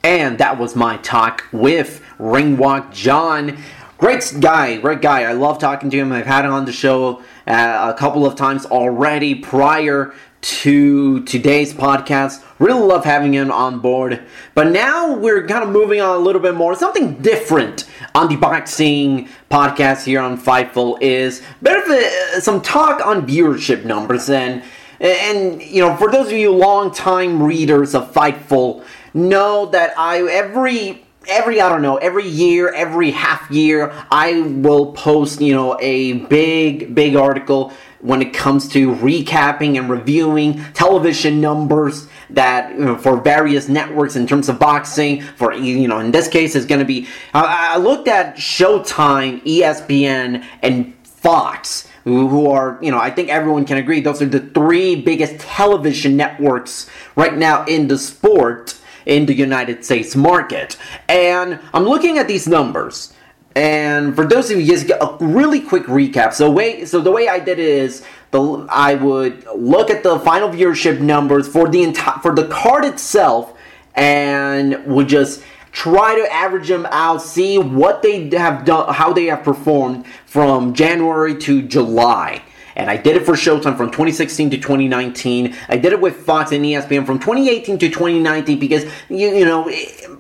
And 0.04 0.38
that 0.38 0.58
was 0.58 0.76
my 0.76 0.98
talk 0.98 1.46
with 1.52 2.02
Ringwalk 2.20 2.94
John. 2.94 3.58
Great 3.98 4.32
guy, 4.40 4.78
great 4.78 5.02
guy. 5.02 5.24
I 5.24 5.34
love 5.34 5.60
talking 5.60 5.90
to 5.90 5.98
him. 5.98 6.12
I've 6.12 6.28
had 6.28 6.46
him 6.46 6.52
on 6.52 6.66
the 6.66 6.72
show 6.72 7.24
uh, 7.48 7.94
a 7.96 7.98
couple 7.98 8.26
of 8.26 8.36
times 8.36 8.66
already 8.66 9.34
prior 9.34 10.14
to 10.42 11.24
today's 11.24 11.74
podcast. 11.74 12.44
Really 12.60 12.80
love 12.80 13.06
having 13.06 13.34
him 13.34 13.52
on 13.52 13.80
board. 13.80 14.24
But 14.54 14.68
now 14.68 15.16
we're 15.16 15.48
kind 15.48 15.64
of 15.64 15.70
moving 15.70 16.00
on 16.00 16.16
a 16.16 16.20
little 16.20 16.42
bit 16.42 16.56
more. 16.56 16.76
Something 16.76 17.22
different 17.22 17.86
on 18.18 18.28
the 18.30 18.36
boxing 18.36 19.30
podcast 19.52 20.04
here 20.04 20.20
on 20.20 20.40
Fightful 20.40 20.98
is 21.02 21.44
bit 21.62 21.78
of 21.78 21.92
a, 21.92 22.42
some 22.42 22.64
talk 22.64 23.06
on 23.06 23.28
viewership 23.28 23.86
numbers 23.86 24.28
and 24.28 24.64
and 25.00 25.62
you 25.62 25.82
know 25.82 25.96
for 25.98 26.10
those 26.10 26.26
of 26.26 26.34
you 26.34 26.52
long 26.52 26.92
time 26.92 27.44
readers 27.44 27.94
of 27.94 28.12
Fightful 28.12 28.84
know 29.14 29.68
that 29.68 29.94
I 30.00 30.24
every 30.24 31.06
every 31.28 31.62
I 31.62 31.70
don't 31.70 31.84
know 31.84 31.98
every 31.98 32.28
year, 32.28 32.74
every 32.74 33.12
half 33.12 33.52
year, 33.52 33.94
I 34.10 34.42
will 34.42 34.94
post 34.94 35.40
you 35.40 35.54
know 35.54 35.78
a 35.80 36.14
big 36.14 36.96
big 36.96 37.16
article 37.16 37.72
when 38.00 38.22
it 38.22 38.34
comes 38.34 38.68
to 38.70 38.94
recapping 38.96 39.78
and 39.78 39.90
reviewing 39.90 40.64
television 40.74 41.42
numbers 41.42 42.08
that 42.30 42.72
you 42.72 42.86
know, 42.86 42.98
for 42.98 43.20
various 43.20 43.68
networks 43.68 44.16
in 44.16 44.28
terms 44.28 44.50
of 44.50 44.60
boxing. 44.60 45.22
For 45.22 45.54
you 45.54 45.88
know, 45.88 46.00
in 46.00 46.12
this 46.12 46.28
case, 46.28 46.56
it's 46.56 46.66
going 46.66 46.80
to 46.80 46.86
be. 46.86 47.08
I, 47.34 47.74
I 47.74 47.78
looked 47.78 48.08
at 48.08 48.36
Showtime, 48.36 49.44
ESPN, 49.44 50.46
and 50.62 50.94
Fox. 51.04 51.88
Who 52.04 52.50
are, 52.50 52.80
you 52.82 52.90
know, 52.90 53.00
I 53.00 53.10
think 53.10 53.28
everyone 53.28 53.66
can 53.66 53.78
agree 53.78 54.00
those 54.00 54.22
are 54.22 54.28
the 54.28 54.40
three 54.40 54.96
biggest 54.96 55.40
television 55.40 56.16
networks 56.16 56.90
right 57.18 57.36
now 57.36 57.66
in 57.66 57.90
the 57.90 57.98
sport 57.98 58.80
in 59.06 59.26
the 59.26 59.34
United 59.34 59.84
States 59.84 60.16
market. 60.16 60.78
And 61.10 61.60
I'm 61.74 61.84
looking 61.84 62.18
at 62.18 62.30
these 62.30 62.48
numbers. 62.48 63.14
And 63.58 64.16
for 64.16 64.24
those 64.24 64.52
of 64.52 64.60
you, 64.60 64.68
just 64.68 64.92
a 64.92 65.18
really 65.20 65.60
quick 65.60 65.86
recap. 65.86 66.32
So 66.36 66.56
so 66.86 67.02
the 67.02 67.10
way 67.10 67.28
I 67.28 67.40
did 67.40 67.58
it 67.58 67.68
is, 67.68 68.06
the 68.30 68.68
I 68.70 68.94
would 68.94 69.48
look 69.56 69.90
at 69.90 70.04
the 70.04 70.20
final 70.20 70.50
viewership 70.50 71.00
numbers 71.00 71.48
for 71.48 71.68
the 71.68 71.82
entire 71.82 72.20
for 72.20 72.36
the 72.36 72.48
card 72.50 72.86
itself, 72.86 73.58
and 73.96 74.86
would 74.86 75.08
just 75.10 75.42
try 75.72 76.14
to 76.14 76.32
average 76.32 76.68
them 76.68 76.86
out, 76.92 77.24
see 77.24 77.58
what 77.58 78.04
they 78.04 78.30
have 78.30 78.64
done, 78.64 78.94
how 78.94 79.12
they 79.12 79.26
have 79.26 79.44
performed 79.44 80.06
from 80.28 80.76
January 80.76 81.36
to 81.38 81.64
July. 81.64 82.44
And 82.78 82.92
I 82.92 82.96
did 82.96 83.16
it 83.16 83.26
for 83.26 83.34
Showtime 83.34 83.76
from 83.76 83.88
2016 83.88 84.52
to 84.52 84.58
2019. 84.58 85.56
I 85.68 85.78
did 85.78 85.94
it 85.94 86.00
with 86.00 86.16
Fox 86.16 86.52
and 86.52 86.64
ESPN 86.64 87.08
from 87.08 87.18
2018 87.18 87.80
to 87.80 87.90
2019 87.90 88.60
because 88.60 88.86
you, 89.10 89.30
you 89.30 89.46
know 89.46 89.70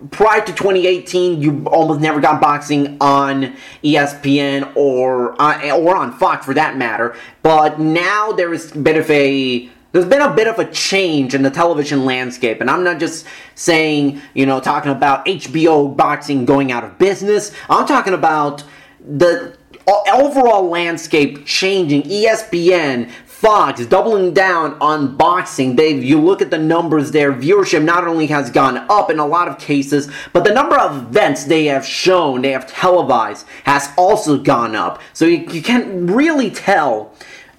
prior 0.10 0.42
to 0.44 0.52
2018 0.52 1.40
you 1.40 1.64
almost 1.68 2.02
never 2.02 2.20
got 2.20 2.42
boxing 2.42 2.98
on 3.00 3.56
ESPN 3.84 4.76
or 4.76 5.40
uh, 5.40 5.78
or 5.78 5.96
on 5.96 6.12
Fox 6.18 6.46
for 6.46 6.56
that 6.56 6.78
matter. 6.78 7.16
But 7.44 7.80
now 7.80 8.32
there 8.32 8.52
is 8.54 8.76
a 8.76 8.80
bit 8.80 8.98
of 8.98 9.10
a 9.12 9.70
there's 9.92 10.06
been 10.06 10.22
a 10.22 10.34
bit 10.34 10.48
of 10.48 10.58
a 10.58 10.70
change 10.72 11.36
in 11.36 11.44
the 11.44 11.52
television 11.52 12.06
landscape, 12.06 12.60
and 12.60 12.72
I'm 12.72 12.84
not 12.84 13.00
just 13.00 13.26
saying, 13.54 14.20
you 14.34 14.48
know, 14.48 14.60
talking 14.60 14.92
about 14.92 15.26
HBO 15.28 15.96
boxing 15.96 16.44
going 16.44 16.72
out 16.72 16.84
of 16.84 16.98
business. 16.98 17.52
I'm 17.70 17.88
talking 17.88 18.14
about 18.14 18.64
the 19.00 19.56
overall 19.88 20.68
landscape 20.70 21.46
changing. 21.46 22.04
ESPN, 22.04 23.10
Fox 23.38 23.86
doubling 23.86 24.34
down 24.34 24.76
on 24.82 25.16
boxing. 25.16 25.76
They 25.76 25.94
you 25.94 26.20
look 26.20 26.42
at 26.42 26.50
the 26.50 26.58
numbers 26.58 27.12
there, 27.12 27.32
viewership 27.32 27.84
not 27.84 28.08
only 28.08 28.26
has 28.28 28.50
gone 28.50 28.78
up 28.90 29.12
in 29.12 29.20
a 29.20 29.28
lot 29.28 29.48
of 29.48 29.60
cases, 29.60 30.10
but 30.34 30.44
the 30.44 30.52
number 30.52 30.76
of 30.76 31.10
events 31.10 31.44
they 31.44 31.66
have 31.66 31.86
shown, 31.86 32.42
they 32.42 32.52
have 32.52 32.66
televised, 32.66 33.46
has 33.66 33.90
also 33.96 34.40
gone 34.40 34.76
up. 34.76 35.00
So 35.14 35.26
you, 35.26 35.46
you 35.52 35.62
can 35.62 36.08
really 36.08 36.50
tell 36.50 37.14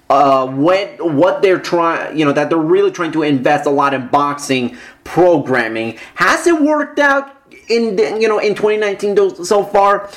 uh, 0.09 0.47
what 0.47 0.97
what 0.99 1.41
they're 1.41 1.61
trying, 1.61 2.19
you 2.19 2.25
know, 2.25 2.33
that 2.33 2.49
they're 2.49 2.57
really 2.57 2.91
trying 2.91 3.13
to 3.13 3.23
invest 3.23 3.65
a 3.65 3.69
lot 3.69 3.93
in 3.93 4.07
boxing 4.07 4.75
programming. 5.05 5.97
Has 6.15 6.45
it 6.45 6.61
worked 6.61 6.99
out 6.99 7.37
in 7.69 7.97
you 8.19 8.27
know 8.27 8.39
in 8.39 8.53
2019 8.53 9.45
so 9.45 9.63
far? 9.63 10.09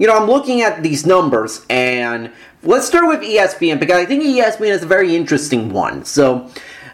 You 0.00 0.06
know, 0.06 0.16
I'm 0.16 0.26
looking 0.26 0.62
at 0.62 0.82
these 0.82 1.04
numbers, 1.04 1.66
and 1.68 2.32
let's 2.62 2.86
start 2.86 3.06
with 3.06 3.20
ESPN 3.20 3.78
because 3.78 3.98
I 3.98 4.06
think 4.06 4.24
ESPN 4.24 4.70
is 4.70 4.82
a 4.82 4.86
very 4.86 5.14
interesting 5.14 5.70
one. 5.72 6.06
So. 6.06 6.50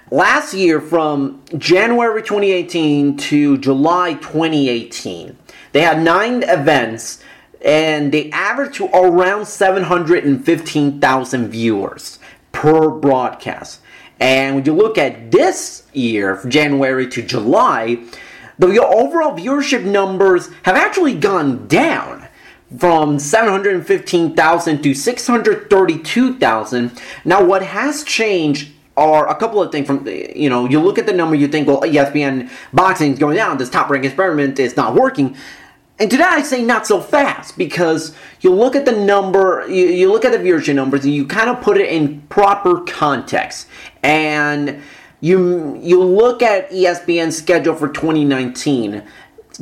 Last 0.09 0.55
year, 0.55 0.81
from 0.81 1.43
January 1.59 2.23
2018 2.23 3.17
to 3.17 3.59
July 3.59 4.15
2018, 4.15 5.37
they 5.73 5.81
had 5.81 6.01
nine 6.01 6.45
events 6.45 7.25
and 7.61 8.13
they 8.13 8.31
averaged 8.31 8.77
to 8.77 8.87
around 8.95 9.47
715,000 9.47 11.49
viewers 11.49 12.21
per 12.53 12.89
broadcast. 12.89 13.81
And 14.21 14.55
when 14.55 14.65
you 14.65 14.75
look 14.75 14.97
at 14.97 15.33
this 15.33 15.83
year, 15.93 16.41
January 16.47 17.09
to 17.09 17.21
July, 17.21 18.05
the 18.61 18.81
overall 18.81 19.37
viewership 19.37 19.83
numbers 19.83 20.51
have 20.63 20.77
actually 20.77 21.17
gone 21.17 21.67
down 21.67 22.26
from 22.79 23.19
715,000 23.19 24.83
to 24.83 24.95
632,000. 24.95 27.03
Now, 27.25 27.45
what 27.45 27.63
has 27.63 28.05
changed 28.05 28.73
are 28.97 29.29
a 29.29 29.35
couple 29.35 29.63
of 29.63 29.71
things 29.71 29.87
from 29.87 30.07
you 30.07 30.49
know 30.49 30.67
you 30.67 30.81
look 30.81 30.99
at 30.99 31.05
the 31.05 31.13
number 31.13 31.35
you 31.35 31.47
think 31.47 31.69
well 31.69 31.83
ESPN 31.83 32.51
boxing 32.73 33.13
is 33.13 33.19
going 33.19 33.37
down 33.37 33.59
this 33.59 33.69
top 33.69 33.91
rank 33.91 34.07
experiment 34.07 34.59
is 34.59 34.75
not 34.75 34.95
working 34.95 35.37
and 35.99 36.11
today 36.11 36.25
I 36.25 36.43
say 36.43 36.63
not 36.63 36.87
so 36.87 37.01
fast 37.01 37.57
because 37.57 38.15
you 38.41 38.53
look 38.53 38.77
at 38.77 38.85
the 38.85 38.93
number, 38.93 39.65
you, 39.67 39.87
you 39.87 40.13
look 40.13 40.27
at 40.27 40.33
the 40.33 40.39
viewership 40.39 40.75
numbers, 40.75 41.05
and 41.05 41.15
you 41.15 41.27
kind 41.27 41.49
of 41.49 41.63
put 41.63 41.79
it 41.79 41.89
in 41.89 42.21
proper 42.29 42.83
context. 42.83 43.67
And 44.03 44.83
you 45.21 45.81
you 45.83 46.03
look 46.03 46.43
at 46.43 46.71
ESPN's 46.71 47.39
schedule 47.39 47.75
for 47.75 47.89
2019 47.89 49.03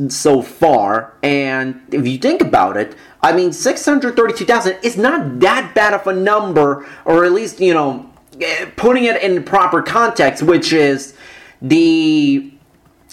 so 0.09 0.43
far, 0.43 1.15
and 1.23 1.81
if 1.93 2.07
you 2.07 2.19
think 2.19 2.41
about 2.41 2.77
it, 2.77 2.97
I 3.23 3.33
mean 3.33 3.53
632,000 3.53 4.79
is 4.83 4.97
not 4.97 5.41
that 5.41 5.75
bad 5.75 5.95
of 5.95 6.07
a 6.07 6.13
number, 6.13 6.87
or 7.05 7.25
at 7.25 7.33
least 7.33 7.61
you 7.61 7.75
know 7.75 8.11
eh, 8.41 8.67
putting 8.77 9.05
it 9.05 9.23
in 9.23 9.45
proper 9.45 9.83
context, 9.83 10.43
which 10.43 10.73
is 10.73 11.15
the 11.63 12.53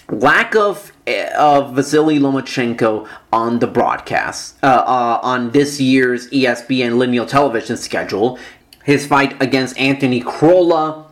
lack 0.09 0.55
of 0.55 0.91
of 1.37 1.75
Vasily 1.75 2.19
Lomachenko 2.19 3.07
on 3.33 3.59
the 3.59 3.67
broadcast 3.67 4.55
uh, 4.63 4.67
uh, 4.67 5.19
on 5.23 5.51
this 5.51 5.79
year's 5.79 6.29
ESPN 6.29 6.97
linear 6.97 7.25
television 7.25 7.77
schedule. 7.77 8.37
His 8.83 9.05
fight 9.05 9.39
against 9.41 9.77
Anthony 9.77 10.21
Crolla, 10.21 11.10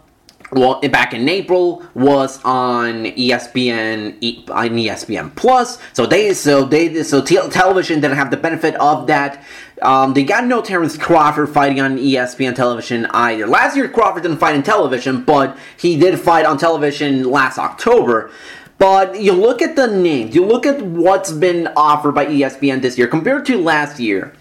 well, 0.51 0.79
back 0.81 1.13
in 1.13 1.29
April 1.29 1.85
was 1.93 2.43
on 2.43 3.05
ESPN 3.05 4.49
on 4.49 4.69
ESPN 4.69 5.35
Plus. 5.35 5.77
So 5.93 6.05
they 6.05 6.33
so 6.33 6.65
they 6.65 7.03
so 7.03 7.21
t- 7.21 7.39
television 7.49 8.01
didn't 8.01 8.17
have 8.17 8.31
the 8.31 8.37
benefit 8.37 8.75
of 8.75 9.07
that. 9.07 9.43
Um, 9.81 10.13
they 10.13 10.23
got 10.23 10.45
no 10.45 10.61
Terence 10.61 10.97
Crawford 10.97 11.49
fighting 11.49 11.79
on 11.79 11.97
ESPN 11.97 12.55
television 12.55 13.05
either. 13.07 13.47
Last 13.47 13.77
year 13.77 13.87
Crawford 13.87 14.23
didn't 14.23 14.39
fight 14.39 14.55
in 14.55 14.63
television, 14.63 15.23
but 15.23 15.57
he 15.77 15.97
did 15.97 16.19
fight 16.19 16.45
on 16.45 16.57
television 16.57 17.23
last 17.23 17.57
October. 17.57 18.31
But 18.79 19.21
you 19.21 19.33
look 19.33 19.61
at 19.61 19.75
the 19.75 19.87
names, 19.87 20.33
you 20.33 20.45
look 20.45 20.65
at 20.65 20.81
what's 20.81 21.31
been 21.31 21.67
offered 21.75 22.15
by 22.15 22.25
ESPN 22.25 22.81
this 22.81 22.97
year 22.97 23.07
compared 23.07 23.45
to 23.47 23.57
last 23.57 23.99
year, 23.99 24.33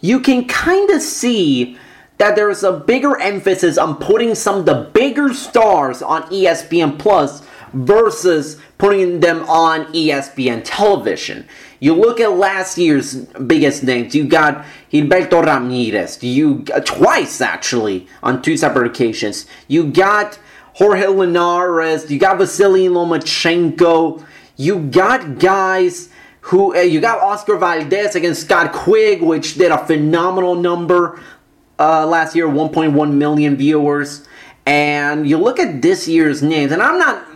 you 0.00 0.20
can 0.20 0.46
kind 0.46 0.90
of 0.90 1.02
see 1.02 1.78
that 2.20 2.36
there's 2.36 2.62
a 2.62 2.70
bigger 2.70 3.18
emphasis 3.18 3.78
on 3.78 3.96
putting 3.96 4.34
some 4.34 4.58
of 4.58 4.66
the 4.66 4.90
bigger 4.92 5.32
stars 5.32 6.02
on 6.02 6.22
ESPN 6.24 6.98
Plus 6.98 7.42
versus 7.72 8.60
putting 8.76 9.20
them 9.20 9.42
on 9.48 9.86
ESPN 9.94 10.60
television. 10.62 11.48
You 11.78 11.94
look 11.94 12.20
at 12.20 12.32
last 12.32 12.76
year's 12.76 13.14
biggest 13.14 13.82
names. 13.84 14.14
You 14.14 14.24
got 14.24 14.66
Gilberto 14.92 15.42
Ramirez. 15.42 16.22
You 16.22 16.62
twice 16.84 17.40
actually 17.40 18.06
on 18.22 18.42
two 18.42 18.58
separate 18.58 18.88
occasions. 18.88 19.46
You 19.66 19.90
got 19.90 20.38
Jorge 20.74 21.06
Linares, 21.06 22.10
you 22.10 22.18
got 22.18 22.36
Vasily 22.36 22.86
Lomachenko, 22.86 24.22
you 24.56 24.78
got 24.78 25.38
guys 25.38 26.10
who 26.42 26.76
uh, 26.76 26.80
you 26.80 27.00
got 27.00 27.20
Oscar 27.20 27.56
Valdez 27.56 28.14
against 28.14 28.42
Scott 28.42 28.74
Quigg, 28.74 29.22
which 29.22 29.54
did 29.54 29.72
a 29.72 29.86
phenomenal 29.86 30.54
number 30.54 31.18
uh, 31.80 32.06
last 32.06 32.36
year, 32.36 32.46
1.1 32.46 33.12
million 33.14 33.56
viewers. 33.56 34.28
And 34.66 35.28
you 35.28 35.38
look 35.38 35.58
at 35.58 35.82
this 35.82 36.06
year's 36.06 36.42
names, 36.42 36.70
and 36.70 36.82
I'm 36.82 36.98
not, 36.98 37.26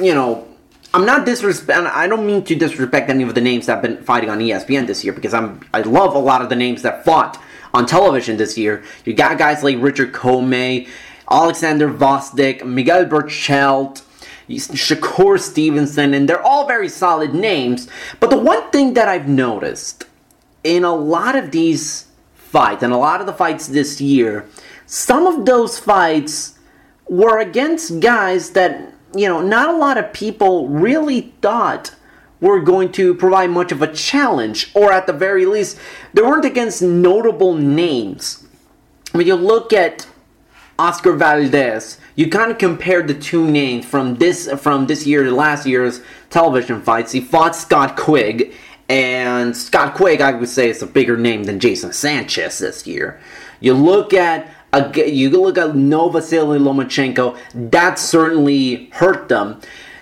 you 0.00 0.14
know, 0.14 0.48
I'm 0.94 1.04
not 1.04 1.26
disrespect. 1.26 1.78
I 1.78 2.06
don't 2.06 2.26
mean 2.26 2.42
to 2.44 2.54
disrespect 2.54 3.10
any 3.10 3.22
of 3.22 3.34
the 3.34 3.40
names 3.40 3.66
that 3.66 3.74
have 3.74 3.82
been 3.82 4.02
fighting 4.02 4.30
on 4.30 4.38
ESPN 4.38 4.86
this 4.86 5.04
year 5.04 5.12
because 5.12 5.34
I'm 5.34 5.60
I 5.74 5.82
love 5.82 6.14
a 6.14 6.18
lot 6.18 6.40
of 6.40 6.48
the 6.48 6.56
names 6.56 6.82
that 6.82 7.04
fought 7.04 7.40
on 7.74 7.84
television 7.84 8.36
this 8.36 8.56
year. 8.56 8.82
You 9.04 9.12
got 9.12 9.36
guys 9.36 9.62
like 9.62 9.76
Richard 9.80 10.12
Commey, 10.12 10.88
Alexander 11.30 11.88
Gvozdyk, 11.88 12.64
Miguel 12.64 13.06
Berchelt, 13.06 14.02
Shakur 14.48 15.38
Stevenson, 15.38 16.14
and 16.14 16.28
they're 16.28 16.42
all 16.42 16.66
very 16.66 16.88
solid 16.88 17.34
names. 17.34 17.88
But 18.20 18.30
the 18.30 18.38
one 18.38 18.70
thing 18.70 18.94
that 18.94 19.08
I've 19.08 19.28
noticed 19.28 20.04
in 20.62 20.84
a 20.84 20.94
lot 20.94 21.36
of 21.36 21.50
these 21.50 22.03
fights, 22.54 22.84
and 22.84 22.92
a 22.92 22.96
lot 22.96 23.20
of 23.20 23.26
the 23.26 23.32
fights 23.32 23.66
this 23.66 24.00
year, 24.00 24.46
some 24.86 25.26
of 25.26 25.44
those 25.44 25.76
fights 25.76 26.56
were 27.08 27.40
against 27.40 27.98
guys 27.98 28.50
that, 28.50 28.92
you 29.12 29.26
know, 29.26 29.42
not 29.42 29.74
a 29.74 29.76
lot 29.76 29.98
of 29.98 30.12
people 30.12 30.68
really 30.68 31.32
thought 31.42 31.96
were 32.40 32.60
going 32.60 32.92
to 32.92 33.12
provide 33.14 33.50
much 33.50 33.72
of 33.72 33.82
a 33.82 33.92
challenge, 33.92 34.70
or 34.72 34.92
at 34.92 35.08
the 35.08 35.12
very 35.12 35.46
least, 35.46 35.76
they 36.12 36.22
weren't 36.22 36.44
against 36.44 36.80
notable 36.80 37.54
names. 37.54 38.46
When 39.10 39.26
you 39.26 39.34
look 39.34 39.72
at 39.72 40.06
Oscar 40.78 41.12
Valdez. 41.12 41.98
You 42.16 42.28
kind 42.28 42.50
of 42.50 42.58
compared 42.58 43.06
the 43.06 43.14
two 43.14 43.48
names 43.48 43.84
from 43.84 44.16
this 44.16 44.50
from 44.60 44.86
this 44.86 45.06
year 45.06 45.24
to 45.24 45.30
last 45.30 45.66
year's 45.66 46.00
television 46.30 46.82
fights. 46.82 47.12
He 47.12 47.20
fought 47.20 47.54
Scott 47.54 47.96
Quigg, 47.96 48.52
And 48.88 49.56
Scott 49.56 49.94
Quigg, 49.94 50.20
I 50.20 50.32
would 50.32 50.48
say, 50.48 50.68
is 50.68 50.82
a 50.82 50.86
bigger 50.86 51.16
name 51.16 51.44
than 51.44 51.58
Jason 51.58 51.92
Sanchez 51.92 52.58
this 52.58 52.86
year. 52.86 53.18
You 53.60 53.74
look 53.74 54.12
at 54.12 54.48
you 54.96 55.30
look 55.30 55.56
at 55.56 55.70
Novasily 55.70 56.58
Lomachenko, 56.58 57.38
that 57.70 57.98
certainly 57.98 58.90
hurt 58.92 59.28
them. 59.28 59.60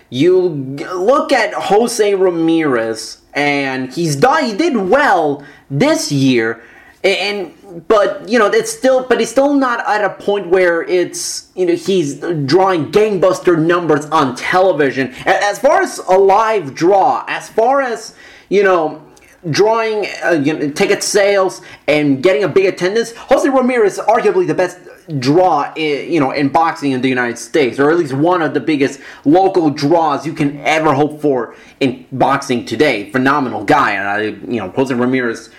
You 0.08 0.48
look 0.48 1.30
at 1.30 1.52
Jose 1.54 2.14
Ramirez, 2.14 3.20
and 3.34 3.92
he's 3.92 4.16
done. 4.16 4.44
He 4.44 4.56
did 4.56 4.76
well 4.76 5.44
this 5.70 6.10
year, 6.10 6.62
and 7.04 7.54
but 7.88 8.28
you 8.28 8.38
know 8.38 8.46
it's 8.46 8.70
still 8.70 9.06
but 9.06 9.18
he's 9.18 9.30
still 9.30 9.54
not 9.54 9.80
at 9.88 10.04
a 10.04 10.10
point 10.10 10.48
where 10.48 10.82
it's 10.82 11.50
you 11.54 11.66
know 11.66 11.74
he's 11.74 12.16
drawing 12.44 12.92
gangbuster 12.92 13.58
numbers 13.58 14.04
on 14.06 14.36
television 14.36 15.12
as 15.24 15.58
far 15.58 15.80
as 15.80 15.98
a 15.98 16.18
live 16.18 16.74
draw 16.74 17.24
as 17.28 17.48
far 17.48 17.80
as 17.80 18.14
you 18.52 18.62
know 18.62 19.02
drawing 19.50 20.06
uh, 20.24 20.30
you 20.30 20.52
know, 20.52 20.70
ticket 20.70 21.02
sales 21.02 21.62
and 21.88 22.22
getting 22.22 22.44
a 22.44 22.48
big 22.48 22.66
attendance 22.66 23.12
jose 23.16 23.48
ramirez 23.48 23.94
is 23.94 24.04
arguably 24.04 24.46
the 24.46 24.54
best 24.54 24.78
draw 25.18 25.72
in, 25.74 26.12
you 26.12 26.20
know 26.20 26.30
in 26.30 26.48
boxing 26.48 26.92
in 26.92 27.00
the 27.00 27.08
united 27.08 27.36
states 27.36 27.80
or 27.80 27.90
at 27.90 27.98
least 27.98 28.12
one 28.12 28.40
of 28.40 28.54
the 28.54 28.60
biggest 28.60 29.00
local 29.24 29.68
draws 29.68 30.24
you 30.24 30.32
can 30.32 30.50
ever 30.60 30.94
hope 30.94 31.20
for 31.20 31.56
in 31.80 32.06
boxing 32.12 32.64
today 32.64 33.10
phenomenal 33.10 33.64
guy 33.64 33.92
and 33.92 34.08
i 34.08 34.22
you 34.22 34.60
know 34.60 34.68
jose 34.70 34.94
ramirez 34.94 35.50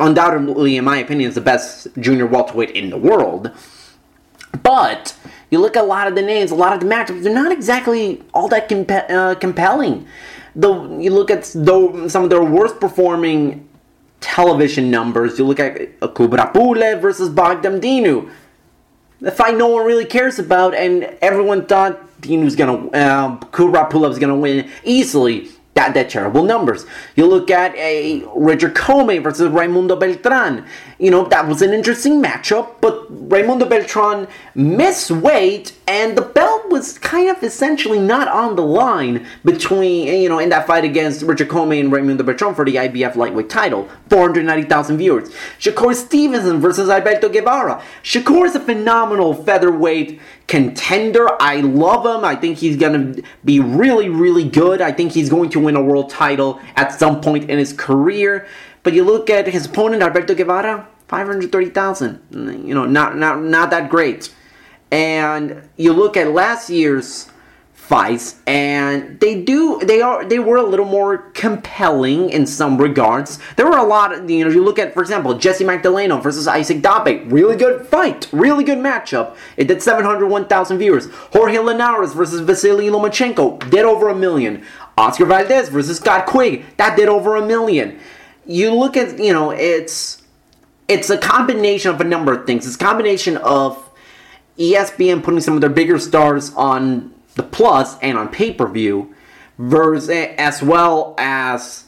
undoubtedly, 0.00 0.76
in 0.76 0.84
my 0.84 0.98
opinion, 0.98 1.28
is 1.28 1.34
the 1.34 1.40
best 1.40 1.88
junior 1.98 2.26
welterweight 2.26 2.70
in 2.70 2.90
the 2.90 2.96
world. 2.96 3.50
But 4.62 5.14
you 5.50 5.60
look 5.60 5.76
at 5.76 5.84
a 5.84 5.86
lot 5.86 6.08
of 6.08 6.14
the 6.14 6.22
names, 6.22 6.50
a 6.50 6.56
lot 6.56 6.72
of 6.72 6.80
the 6.80 6.86
matchups, 6.86 7.22
they're 7.22 7.32
not 7.32 7.52
exactly 7.52 8.22
all 8.34 8.48
that 8.48 8.68
comp- 8.68 8.90
uh, 8.90 9.34
compelling. 9.36 10.06
Though 10.54 10.98
you 10.98 11.10
look 11.10 11.30
at 11.30 11.50
though 11.54 12.08
some 12.08 12.24
of 12.24 12.30
their 12.30 12.42
worst 12.42 12.80
performing 12.80 13.68
television 14.20 14.90
numbers, 14.90 15.38
you 15.38 15.46
look 15.46 15.60
at 15.60 16.00
Kubrat 16.00 16.52
Pulev 16.52 17.00
versus 17.00 17.28
Bogdan 17.28 17.80
Dinu. 17.80 18.30
The 19.20 19.30
fight 19.30 19.56
no 19.56 19.68
one 19.68 19.84
really 19.86 20.06
cares 20.06 20.38
about, 20.38 20.74
and 20.74 21.04
everyone 21.20 21.66
thought 21.66 22.20
Dinu's 22.22 22.56
gonna, 22.56 22.88
uh, 22.88 23.98
was 23.98 24.18
gonna 24.18 24.36
win 24.36 24.70
easily 24.82 25.50
that, 25.74 25.94
that 25.94 26.10
terrible 26.10 26.42
numbers. 26.42 26.84
You 27.16 27.26
look 27.26 27.50
at 27.50 27.74
a 27.76 28.24
Richard 28.34 28.74
Commey 28.74 29.22
versus 29.22 29.48
Raimundo 29.48 29.96
Beltran. 29.96 30.66
You 30.98 31.10
know, 31.10 31.24
that 31.28 31.46
was 31.46 31.62
an 31.62 31.72
interesting 31.72 32.22
matchup, 32.22 32.80
but 32.80 33.06
Raimundo 33.08 33.66
Beltran 33.66 34.26
missed 34.54 35.10
weight 35.10 35.72
and 35.86 36.18
the 36.18 36.22
belt 36.22 36.49
was 36.70 36.98
kind 36.98 37.28
of 37.28 37.42
essentially 37.42 37.98
not 37.98 38.28
on 38.28 38.56
the 38.56 38.62
line 38.62 39.26
between, 39.44 40.06
you 40.06 40.28
know, 40.28 40.38
in 40.38 40.48
that 40.50 40.66
fight 40.66 40.84
against 40.84 41.22
Richard 41.22 41.48
Commey 41.48 41.80
and 41.80 41.90
Raimundo 41.92 42.22
Beltran 42.22 42.54
for 42.54 42.64
the 42.64 42.76
IBF 42.76 43.16
lightweight 43.16 43.50
title. 43.50 43.88
490,000 44.08 44.96
viewers. 44.96 45.30
Shakur 45.58 45.94
Stevenson 45.94 46.60
versus 46.60 46.88
Alberto 46.88 47.28
Guevara. 47.28 47.82
Shakur 48.02 48.46
is 48.46 48.54
a 48.54 48.60
phenomenal 48.60 49.34
featherweight 49.34 50.20
contender. 50.46 51.28
I 51.40 51.60
love 51.60 52.06
him. 52.06 52.24
I 52.24 52.36
think 52.36 52.58
he's 52.58 52.76
going 52.76 53.14
to 53.14 53.22
be 53.44 53.60
really, 53.60 54.08
really 54.08 54.44
good. 54.44 54.80
I 54.80 54.92
think 54.92 55.12
he's 55.12 55.28
going 55.28 55.50
to 55.50 55.60
win 55.60 55.76
a 55.76 55.82
world 55.82 56.10
title 56.10 56.60
at 56.76 56.92
some 56.98 57.20
point 57.20 57.50
in 57.50 57.58
his 57.58 57.72
career. 57.72 58.46
But 58.82 58.94
you 58.94 59.04
look 59.04 59.28
at 59.28 59.46
his 59.46 59.66
opponent, 59.66 60.02
Alberto 60.02 60.34
Guevara, 60.34 60.88
530,000. 61.08 62.20
You 62.66 62.74
know, 62.74 62.86
not, 62.86 63.16
not, 63.16 63.42
not 63.42 63.70
that 63.70 63.90
great. 63.90 64.32
And 64.90 65.68
you 65.76 65.92
look 65.92 66.16
at 66.16 66.32
last 66.32 66.70
year's 66.70 67.30
fights 67.90 68.36
and 68.46 69.18
they 69.18 69.42
do 69.42 69.80
they 69.82 70.00
are 70.00 70.24
they 70.24 70.38
were 70.38 70.56
a 70.56 70.62
little 70.62 70.86
more 70.86 71.18
compelling 71.32 72.30
in 72.30 72.46
some 72.46 72.78
regards. 72.78 73.40
There 73.56 73.66
were 73.66 73.78
a 73.78 73.82
lot 73.82 74.12
of 74.14 74.30
you 74.30 74.44
know 74.44 74.50
you 74.50 74.62
look 74.62 74.78
at 74.78 74.94
for 74.94 75.00
example 75.00 75.36
jesse 75.36 75.64
magdaleno 75.64 76.22
versus 76.22 76.46
isaac 76.46 76.82
dabe. 76.82 77.30
Really 77.32 77.56
good 77.56 77.84
fight. 77.88 78.28
Really 78.30 78.62
good 78.62 78.78
matchup. 78.78 79.36
It 79.56 79.66
did 79.66 79.82
701000 79.82 80.78
viewers. 80.78 81.08
Jorge 81.32 81.58
linares 81.58 82.12
versus 82.14 82.40
vasily 82.42 82.90
lomachenko 82.90 83.68
did 83.70 83.84
over 83.84 84.08
a 84.08 84.14
million. 84.14 84.64
Oscar 84.96 85.26
valdez 85.26 85.68
versus 85.68 85.96
scott 85.96 86.26
quigg 86.26 86.64
that 86.76 86.96
did 86.96 87.08
over 87.08 87.34
a 87.34 87.44
million. 87.44 87.98
You 88.46 88.72
look 88.72 88.96
at 88.96 89.18
you 89.18 89.32
know 89.32 89.50
it's 89.50 90.22
it's 90.86 91.10
a 91.10 91.18
combination 91.18 91.90
of 91.90 92.00
a 92.00 92.04
number 92.04 92.32
of 92.32 92.46
things. 92.46 92.68
It's 92.68 92.76
a 92.76 92.78
combination 92.78 93.36
of 93.38 93.89
espn 94.60 95.22
putting 95.22 95.40
some 95.40 95.54
of 95.54 95.60
their 95.60 95.70
bigger 95.70 95.98
stars 95.98 96.52
on 96.54 97.12
the 97.34 97.42
plus 97.42 97.98
and 98.00 98.18
on 98.18 98.28
pay-per-view 98.28 99.14
versus 99.58 100.08
as 100.10 100.62
well 100.62 101.14
as 101.18 101.84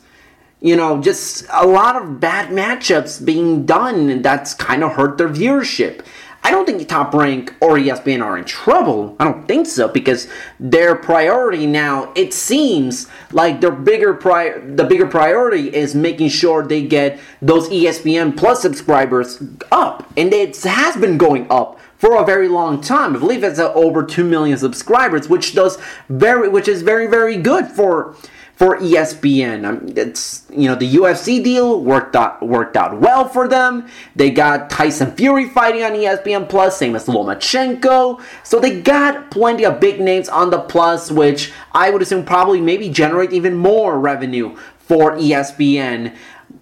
you 0.61 0.77
know 0.77 1.01
just 1.01 1.45
a 1.53 1.67
lot 1.67 2.01
of 2.01 2.21
bad 2.21 2.49
matchups 2.51 3.25
being 3.25 3.65
done 3.67 4.11
and 4.11 4.25
that's 4.25 4.55
kind 4.55 4.83
of 4.83 4.93
hurt 4.93 5.19
their 5.19 5.29
viewership. 5.29 6.05
I 6.45 6.51
don't 6.51 6.67
think 6.67 6.89
top 6.89 7.15
rank 7.15 7.55
or 7.61 7.79
espn 7.79 8.21
are 8.21 8.37
in 8.37 8.45
trouble. 8.45 9.15
I 9.21 9.25
don't 9.25 9.47
think 9.47 9.67
so 9.67 9.87
because 9.87 10.27
their 10.59 10.97
priority 10.97 11.67
now 11.67 12.13
it 12.17 12.35
seems 12.35 13.07
like 13.31 13.61
their 13.61 13.71
bigger 13.71 14.13
pri- 14.13 14.59
the 14.59 14.85
bigger 14.85 15.07
priority 15.07 15.73
is 15.75 15.95
making 15.95 16.31
sure 16.31 16.67
they 16.67 16.83
get 16.83 17.21
those 17.41 17.69
espn 17.69 18.37
plus 18.37 18.61
subscribers 18.61 19.43
up. 19.71 20.11
And 20.17 20.33
it 20.33 20.61
has 20.63 20.97
been 20.97 21.17
going 21.17 21.47
up 21.49 21.79
for 22.03 22.21
a 22.21 22.27
very 22.27 22.49
long 22.49 22.81
time. 22.81 23.15
I 23.15 23.21
believe 23.21 23.45
it's 23.45 23.61
uh, 23.61 23.73
over 23.75 24.03
two 24.03 24.25
million 24.25 24.59
subscribers, 24.59 25.29
which 25.29 25.55
does 25.55 25.79
very, 26.09 26.49
which 26.49 26.67
is 26.67 26.83
very, 26.83 27.07
very 27.07 27.37
good 27.37 27.69
for 27.69 28.17
for 28.57 28.77
ESPN. 28.79 29.65
Um, 29.65 29.87
it's 29.97 30.45
you 30.51 30.69
know 30.69 30.75
the 30.75 30.95
UFC 30.95 31.43
deal 31.45 31.81
worked 31.81 32.17
out 32.17 32.43
worked 32.43 32.77
out 32.77 33.01
well 33.01 33.29
for 33.29 33.47
them. 33.47 33.87
They 34.17 34.31
got 34.31 34.69
Tyson 34.69 35.13
Fury 35.13 35.49
fighting 35.49 35.85
on 35.85 35.93
ESPN 35.93 36.49
Plus, 36.49 36.77
same 36.77 36.97
as 36.97 37.07
Lomachenko. 37.07 38.21
So 38.43 38.59
they 38.59 38.81
got 38.81 39.31
plenty 39.31 39.65
of 39.65 39.79
big 39.79 40.01
names 40.01 40.29
on 40.29 40.51
the 40.51 40.59
Plus, 40.59 41.09
which 41.09 41.53
I 41.71 41.91
would 41.91 42.03
assume 42.03 42.25
probably 42.25 42.61
maybe 42.61 42.89
generate 42.89 43.33
even 43.33 43.55
more 43.55 43.97
revenue 44.01 44.57
for 44.77 45.13
ESPN. 45.13 46.17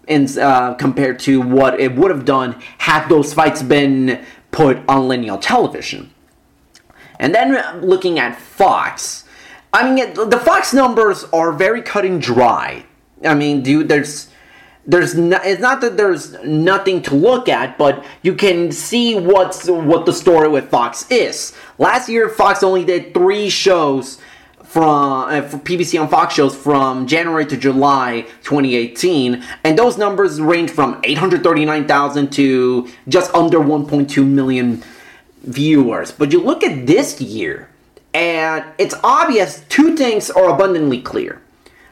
In, 0.06 0.26
uh, 0.38 0.74
compared 0.74 1.20
to 1.20 1.40
what 1.40 1.78
it 1.78 1.94
would 1.94 2.10
have 2.10 2.24
done 2.24 2.60
had 2.78 3.08
those 3.08 3.32
fights 3.32 3.62
been 3.62 4.24
put 4.50 4.78
on 4.88 5.08
linear 5.08 5.36
television. 5.36 6.12
And 7.18 7.34
then 7.34 7.56
uh, 7.56 7.80
looking 7.82 8.18
at 8.18 8.38
Fox, 8.38 9.24
I 9.72 9.92
mean, 9.92 10.14
the 10.14 10.40
Fox 10.42 10.72
numbers 10.72 11.24
are 11.32 11.52
very 11.52 11.82
cut 11.82 12.04
and 12.04 12.20
dry. 12.20 12.84
I 13.24 13.34
mean, 13.34 13.62
dude, 13.62 13.88
there's 13.88 14.28
there's 14.86 15.14
no, 15.14 15.38
it's 15.44 15.60
not 15.60 15.82
that 15.82 15.96
there's 15.96 16.32
nothing 16.42 17.02
to 17.02 17.14
look 17.14 17.48
at, 17.48 17.76
but 17.76 18.04
you 18.22 18.34
can 18.34 18.72
see 18.72 19.14
what's 19.14 19.68
what 19.68 20.06
the 20.06 20.12
story 20.12 20.48
with 20.48 20.70
Fox 20.70 21.08
is. 21.10 21.52
Last 21.78 22.08
year, 22.08 22.28
Fox 22.28 22.62
only 22.62 22.84
did 22.84 23.14
three 23.14 23.50
shows 23.50 24.18
from 24.70 25.28
uh, 25.28 25.40
PBC 25.40 26.00
on 26.00 26.08
Fox 26.08 26.34
shows 26.34 26.54
from 26.54 27.08
January 27.08 27.44
to 27.44 27.56
July 27.56 28.20
2018, 28.44 29.42
and 29.64 29.76
those 29.76 29.98
numbers 29.98 30.40
range 30.40 30.70
from 30.70 31.00
839,000 31.02 32.30
to 32.30 32.88
just 33.08 33.34
under 33.34 33.58
1.2 33.58 34.24
million 34.24 34.80
viewers. 35.42 36.12
But 36.12 36.30
you 36.30 36.40
look 36.40 36.62
at 36.62 36.86
this 36.86 37.20
year, 37.20 37.68
and 38.14 38.64
it's 38.78 38.94
obvious 39.02 39.64
two 39.68 39.96
things 39.96 40.30
are 40.30 40.50
abundantly 40.50 41.00
clear. 41.00 41.42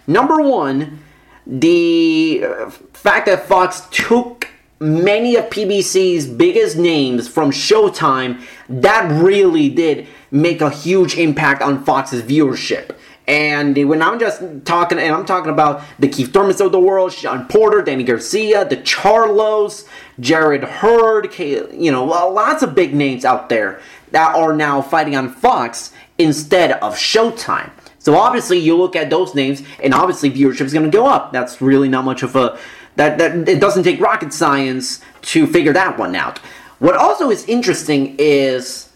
Number 0.06 0.40
one, 0.40 1.00
the 1.44 2.44
uh, 2.44 2.70
fact 2.70 3.26
that 3.26 3.48
Fox 3.48 3.88
took 3.90 4.46
many 4.78 5.34
of 5.34 5.46
PBC's 5.46 6.28
biggest 6.28 6.76
names 6.76 7.26
from 7.26 7.50
Showtime, 7.50 8.40
that 8.68 9.10
really 9.20 9.68
did 9.68 10.06
make 10.30 10.60
a 10.60 10.70
huge 10.70 11.16
impact 11.16 11.62
on 11.62 11.84
Fox's 11.84 12.22
viewership. 12.22 12.94
And 13.26 13.76
when 13.88 14.00
I'm 14.00 14.18
just 14.18 14.42
talking, 14.64 14.98
and 14.98 15.14
I'm 15.14 15.26
talking 15.26 15.52
about 15.52 15.82
the 15.98 16.08
Keith 16.08 16.32
Thurmans 16.32 16.64
of 16.64 16.72
the 16.72 16.80
world, 16.80 17.12
Sean 17.12 17.46
Porter, 17.46 17.82
Danny 17.82 18.02
Garcia, 18.02 18.64
the 18.64 18.78
Charlos, 18.78 19.86
Jarrett 20.18 20.64
Hurd, 20.64 21.38
you 21.38 21.92
know, 21.92 22.04
lots 22.04 22.62
of 22.62 22.74
big 22.74 22.94
names 22.94 23.26
out 23.26 23.50
there 23.50 23.82
that 24.12 24.34
are 24.34 24.54
now 24.54 24.80
fighting 24.80 25.14
on 25.14 25.28
Fox 25.28 25.92
instead 26.16 26.72
of 26.72 26.96
Showtime. 26.96 27.70
So 27.98 28.16
obviously, 28.16 28.58
you 28.58 28.74
look 28.78 28.96
at 28.96 29.10
those 29.10 29.34
names, 29.34 29.62
and 29.82 29.92
obviously 29.92 30.30
viewership 30.30 30.62
is 30.62 30.72
going 30.72 30.90
to 30.90 30.96
go 30.96 31.06
up. 31.06 31.30
That's 31.30 31.60
really 31.60 31.90
not 31.90 32.06
much 32.06 32.22
of 32.22 32.34
a 32.34 32.58
that 32.96 33.18
that 33.18 33.46
it 33.46 33.60
doesn't 33.60 33.82
take 33.82 34.00
rocket 34.00 34.32
science 34.32 35.02
to 35.22 35.46
figure 35.46 35.74
that 35.74 35.98
one 35.98 36.16
out. 36.16 36.38
What 36.78 36.96
also 36.96 37.30
is 37.30 37.44
interesting 37.44 38.16
is 38.18 38.87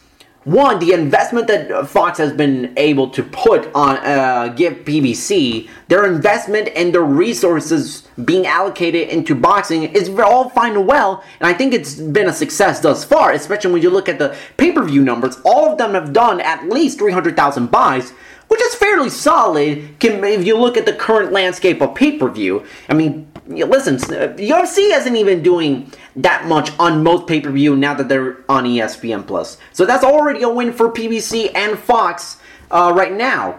one, 0.44 0.80
the 0.80 0.92
investment 0.92 1.46
that 1.46 1.88
Fox 1.88 2.18
has 2.18 2.32
been 2.32 2.72
able 2.76 3.08
to 3.10 3.22
put 3.22 3.72
on 3.74 3.98
uh, 3.98 4.48
give 4.48 4.78
PBC, 4.78 5.68
their 5.86 6.04
investment 6.04 6.68
and 6.74 6.92
their 6.92 7.04
resources 7.04 8.08
being 8.24 8.46
allocated 8.46 9.08
into 9.08 9.36
boxing 9.36 9.84
is 9.84 10.08
all 10.08 10.50
fine 10.50 10.76
and 10.76 10.88
well, 10.88 11.22
and 11.38 11.46
I 11.46 11.52
think 11.52 11.72
it's 11.72 11.94
been 11.94 12.28
a 12.28 12.32
success 12.32 12.80
thus 12.80 13.04
far. 13.04 13.30
Especially 13.32 13.72
when 13.72 13.82
you 13.82 13.90
look 13.90 14.08
at 14.08 14.18
the 14.18 14.36
pay-per-view 14.56 15.02
numbers, 15.02 15.36
all 15.44 15.70
of 15.70 15.78
them 15.78 15.94
have 15.94 16.12
done 16.12 16.40
at 16.40 16.68
least 16.68 16.98
three 16.98 17.12
hundred 17.12 17.36
thousand 17.36 17.70
buys, 17.70 18.10
which 18.48 18.60
is 18.62 18.74
fairly 18.74 19.10
solid 19.10 19.96
can, 20.00 20.24
if 20.24 20.44
you 20.44 20.58
look 20.58 20.76
at 20.76 20.86
the 20.86 20.92
current 20.92 21.30
landscape 21.30 21.80
of 21.80 21.94
pay 21.94 22.18
per 22.18 22.28
view. 22.28 22.66
I 22.88 22.94
mean, 22.94 23.31
listen, 23.46 23.96
UFC 23.96 24.96
isn't 24.96 25.16
even 25.16 25.42
doing 25.42 25.90
that 26.16 26.46
much 26.46 26.70
on 26.78 27.02
most 27.02 27.26
pay 27.26 27.40
per 27.40 27.50
view 27.50 27.76
now 27.76 27.94
that 27.94 28.08
they're 28.08 28.38
on 28.48 28.64
ESPN 28.64 29.26
Plus. 29.26 29.58
So 29.72 29.84
that's 29.84 30.04
already 30.04 30.42
a 30.42 30.48
win 30.48 30.72
for 30.72 30.90
PBC 30.90 31.50
and 31.54 31.78
Fox 31.78 32.38
uh, 32.70 32.92
right 32.94 33.12
now. 33.12 33.58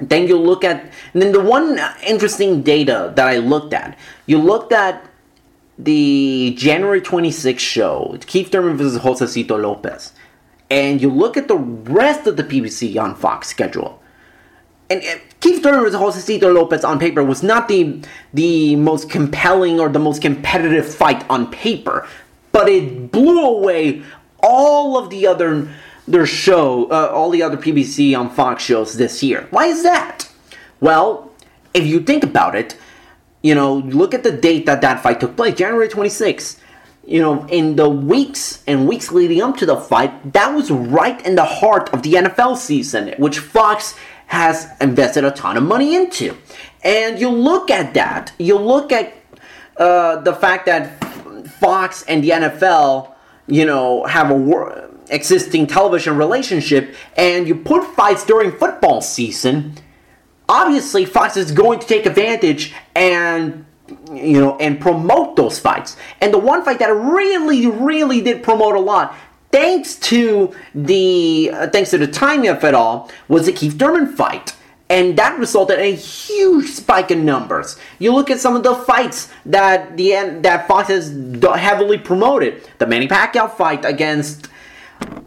Then 0.00 0.28
you 0.28 0.38
look 0.38 0.62
at, 0.62 0.92
and 1.12 1.22
then 1.22 1.32
the 1.32 1.40
one 1.40 1.80
interesting 2.06 2.62
data 2.62 3.12
that 3.16 3.26
I 3.26 3.38
looked 3.38 3.72
at, 3.72 3.98
you 4.26 4.38
looked 4.38 4.72
at 4.72 5.04
the 5.76 6.54
January 6.56 7.00
26th 7.00 7.58
show, 7.58 8.16
Keith 8.26 8.50
Thurman 8.50 8.76
versus 8.76 9.00
Josecito 9.00 9.60
Lopez, 9.60 10.12
and 10.70 11.00
you 11.00 11.10
look 11.10 11.36
at 11.36 11.48
the 11.48 11.56
rest 11.56 12.26
of 12.26 12.36
the 12.36 12.44
PBC 12.44 13.00
on 13.00 13.14
Fox 13.14 13.48
schedule. 13.48 14.00
And 14.90 15.02
uh, 15.02 15.18
Keith 15.40 15.62
Thurman 15.62 15.80
versus 15.80 16.00
Josecito 16.00 16.52
Lopez 16.52 16.84
on 16.84 16.98
paper 16.98 17.22
was 17.22 17.42
not 17.42 17.68
the 17.68 18.00
the 18.32 18.76
most 18.76 19.10
compelling 19.10 19.80
or 19.80 19.88
the 19.88 19.98
most 19.98 20.22
competitive 20.22 20.92
fight 20.92 21.28
on 21.28 21.50
paper, 21.50 22.06
but 22.52 22.68
it 22.68 23.12
blew 23.12 23.44
away 23.44 24.02
all 24.40 24.96
of 24.96 25.10
the 25.10 25.26
other 25.26 25.68
their 26.06 26.26
show, 26.26 26.86
uh, 26.86 27.10
all 27.12 27.30
the 27.30 27.42
other 27.42 27.56
PBC 27.56 28.18
on 28.18 28.30
Fox 28.30 28.62
shows 28.62 28.96
this 28.96 29.22
year. 29.22 29.46
Why 29.50 29.66
is 29.66 29.82
that? 29.82 30.30
Well, 30.80 31.30
if 31.74 31.86
you 31.86 32.00
think 32.00 32.24
about 32.24 32.54
it, 32.54 32.76
you 33.42 33.54
know, 33.54 33.74
look 33.74 34.14
at 34.14 34.22
the 34.22 34.32
date 34.32 34.66
that 34.66 34.80
that 34.80 35.02
fight 35.02 35.20
took 35.20 35.36
place, 35.36 35.54
January 35.54 35.88
26th. 35.88 36.60
You 37.06 37.22
know, 37.22 37.46
in 37.46 37.76
the 37.76 37.88
weeks 37.88 38.62
and 38.66 38.86
weeks 38.86 39.10
leading 39.10 39.40
up 39.40 39.56
to 39.58 39.66
the 39.66 39.76
fight, 39.76 40.34
that 40.34 40.54
was 40.54 40.70
right 40.70 41.24
in 41.24 41.36
the 41.36 41.44
heart 41.44 41.88
of 41.94 42.02
the 42.02 42.14
NFL 42.14 42.58
season, 42.58 43.14
which 43.16 43.38
Fox 43.38 43.94
has 44.28 44.68
invested 44.80 45.24
a 45.24 45.30
ton 45.30 45.56
of 45.56 45.62
money 45.62 45.94
into. 45.94 46.36
And 46.82 47.18
you 47.18 47.28
look 47.28 47.70
at 47.70 47.94
that, 47.94 48.32
you 48.38 48.56
look 48.56 48.92
at 48.92 49.12
uh, 49.76 50.20
the 50.20 50.34
fact 50.34 50.66
that 50.66 51.04
Fox 51.60 52.04
and 52.08 52.22
the 52.22 52.30
NFL, 52.30 53.14
you 53.46 53.66
know, 53.66 54.04
have 54.04 54.30
a 54.30 54.88
existing 55.10 55.66
television 55.66 56.16
relationship, 56.16 56.94
and 57.16 57.48
you 57.48 57.56
put 57.56 57.84
fights 57.94 58.24
during 58.24 58.52
football 58.52 59.00
season 59.00 59.74
obviously 60.48 61.04
Fox 61.04 61.36
is 61.36 61.52
going 61.52 61.78
to 61.78 61.86
take 61.86 62.06
advantage 62.06 62.74
and 62.94 63.64
you 64.12 64.40
know 64.40 64.56
and 64.58 64.80
promote 64.80 65.36
those 65.36 65.58
fights. 65.58 65.96
And 66.20 66.32
the 66.32 66.38
one 66.38 66.64
fight 66.64 66.78
that 66.80 66.88
really, 66.88 67.66
really 67.66 68.20
did 68.20 68.42
promote 68.42 68.74
a 68.74 68.80
lot, 68.80 69.14
thanks 69.50 69.96
to 69.96 70.54
the 70.74 71.50
uh, 71.52 71.68
thanks 71.68 71.90
to 71.90 71.98
the 71.98 72.06
timing 72.06 72.48
of 72.48 72.62
it 72.64 72.74
all, 72.74 73.10
was 73.28 73.46
the 73.46 73.52
Keith 73.52 73.78
Thurman 73.78 74.14
fight. 74.14 74.54
And 74.90 75.18
that 75.18 75.38
resulted 75.38 75.78
in 75.78 75.84
a 75.84 75.94
huge 75.94 76.70
spike 76.70 77.10
in 77.10 77.26
numbers. 77.26 77.76
You 77.98 78.14
look 78.14 78.30
at 78.30 78.40
some 78.40 78.56
of 78.56 78.62
the 78.62 78.74
fights 78.74 79.30
that 79.44 79.98
the 79.98 80.12
that 80.40 80.66
Fox 80.66 80.88
has 80.88 81.10
heavily 81.42 81.98
promoted. 81.98 82.66
The 82.78 82.86
Manny 82.86 83.06
Pacquiao 83.06 83.50
fight 83.54 83.84
against 83.84 84.48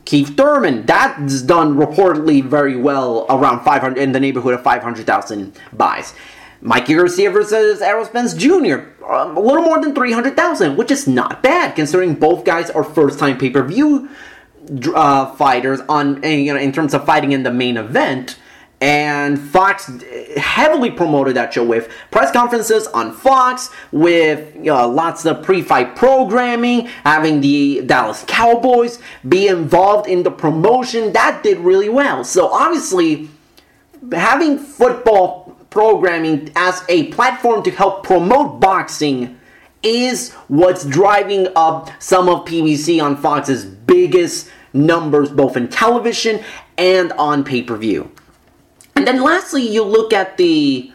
Keith 0.06 0.36
Thurman, 0.36 0.86
that's 0.86 1.42
done 1.44 1.76
reportedly 1.76 2.44
very 2.44 2.76
well, 2.76 3.26
around 3.30 3.64
500 3.64 3.98
in 3.98 4.12
the 4.12 4.20
neighborhood 4.20 4.54
of 4.54 4.64
500,000 4.64 5.58
buys. 5.74 6.14
Mikey 6.62 6.93
Garcia 6.93 7.32
versus 7.32 7.82
Errol 7.82 8.05
Spence 8.05 8.34
Jr., 8.34 8.86
um, 9.09 9.36
a 9.36 9.39
little 9.39 9.64
more 9.64 9.82
than 9.82 9.95
300,000, 9.95 10.78
which 10.78 10.91
is 10.91 11.07
not 11.07 11.41
bad 11.41 11.76
considering 11.76 12.14
both 12.14 12.45
guys 12.45 12.70
are 12.70 12.84
first-time 12.84 13.38
pay-per-view 13.38 14.09
uh, 14.95 15.34
fighters 15.36 15.80
on 15.89 16.22
you 16.24 16.53
know 16.53 16.59
in 16.59 16.72
terms 16.72 16.93
of 16.93 17.05
fighting 17.05 17.32
in 17.32 17.43
the 17.43 17.51
main 17.51 17.78
event. 17.78 18.38
And 18.80 19.39
Fox 19.39 19.91
heavily 20.38 20.89
promoted 20.89 21.36
that 21.36 21.53
show 21.53 21.64
with 21.64 21.91
press 22.09 22.32
conferences 22.32 22.88
on 22.88 23.14
Fox, 23.14 23.70
with 23.91 24.55
you 24.55 24.64
know, 24.64 24.88
lots 24.88 25.24
of 25.24 25.43
pre-fight 25.43 25.95
programming, 25.95 26.88
having 27.05 27.41
the 27.41 27.84
Dallas 27.86 28.26
Cowboys 28.28 28.97
be 29.28 29.47
involved 29.47 30.09
in 30.09 30.24
the 30.24 30.32
promotion. 30.32 31.14
That 31.14 31.43
did 31.43 31.59
really 31.59 31.89
well. 31.89 32.24
So 32.24 32.47
obviously, 32.47 33.30
having 34.12 34.57
football 34.57 35.41
programming 35.72 36.52
as 36.56 36.84
a 36.88 37.08
platform 37.08 37.64
to 37.64 37.72
help 37.72 38.04
promote 38.04 38.60
boxing 38.60 39.40
is 39.82 40.32
what's 40.48 40.86
driving 40.86 41.48
up 41.56 41.90
some 42.00 42.30
of 42.30 42.46
PBC 42.46 43.04
on 43.04 43.18
Fox's 43.18 43.66
biggest 43.66 44.50
numbers, 44.74 45.32
both 45.32 45.58
in 45.58 45.68
television 45.68 46.44
and 46.78 47.12
on 47.14 47.44
pay-per-view. 47.44 48.12
And 48.96 49.08
then 49.08 49.24
lastly, 49.24 49.68
you 49.68 49.84
look 49.84 50.14
at 50.14 50.38
the 50.38 50.92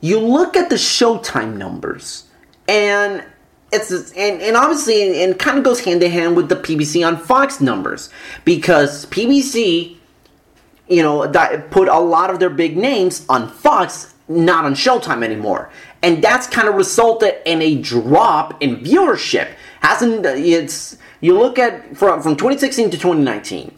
you 0.00 0.18
look 0.18 0.56
at 0.56 0.68
the 0.68 0.76
Showtime 0.76 1.56
numbers, 1.56 2.24
and 2.68 3.24
it's 3.72 3.90
and, 4.12 4.42
and 4.42 4.56
obviously 4.56 5.22
and, 5.22 5.38
kind 5.38 5.58
of 5.58 5.64
goes 5.64 5.80
hand 5.80 6.02
in 6.02 6.10
hand 6.10 6.36
with 6.36 6.48
the 6.48 6.56
PBC 6.56 7.06
on 7.06 7.16
Fox 7.16 7.60
numbers 7.60 8.10
because 8.44 9.06
PBC, 9.06 9.96
you 10.92 11.02
know, 11.02 11.26
that 11.26 11.70
put 11.70 11.88
a 11.88 11.98
lot 11.98 12.30
of 12.30 12.38
their 12.38 12.50
big 12.50 12.76
names 12.76 13.24
on 13.28 13.48
Fox, 13.48 14.14
not 14.28 14.64
on 14.64 14.74
Showtime 14.74 15.24
anymore, 15.24 15.70
and 16.02 16.22
that's 16.22 16.46
kind 16.46 16.68
of 16.68 16.74
resulted 16.74 17.34
in 17.46 17.62
a 17.62 17.80
drop 17.80 18.62
in 18.62 18.76
viewership. 18.76 19.48
Hasn't 19.80 20.26
it's 20.26 20.98
you 21.20 21.38
look 21.38 21.58
at 21.58 21.96
from 21.96 22.22
from 22.22 22.36
2016 22.36 22.90
to 22.90 22.98
2019. 22.98 23.74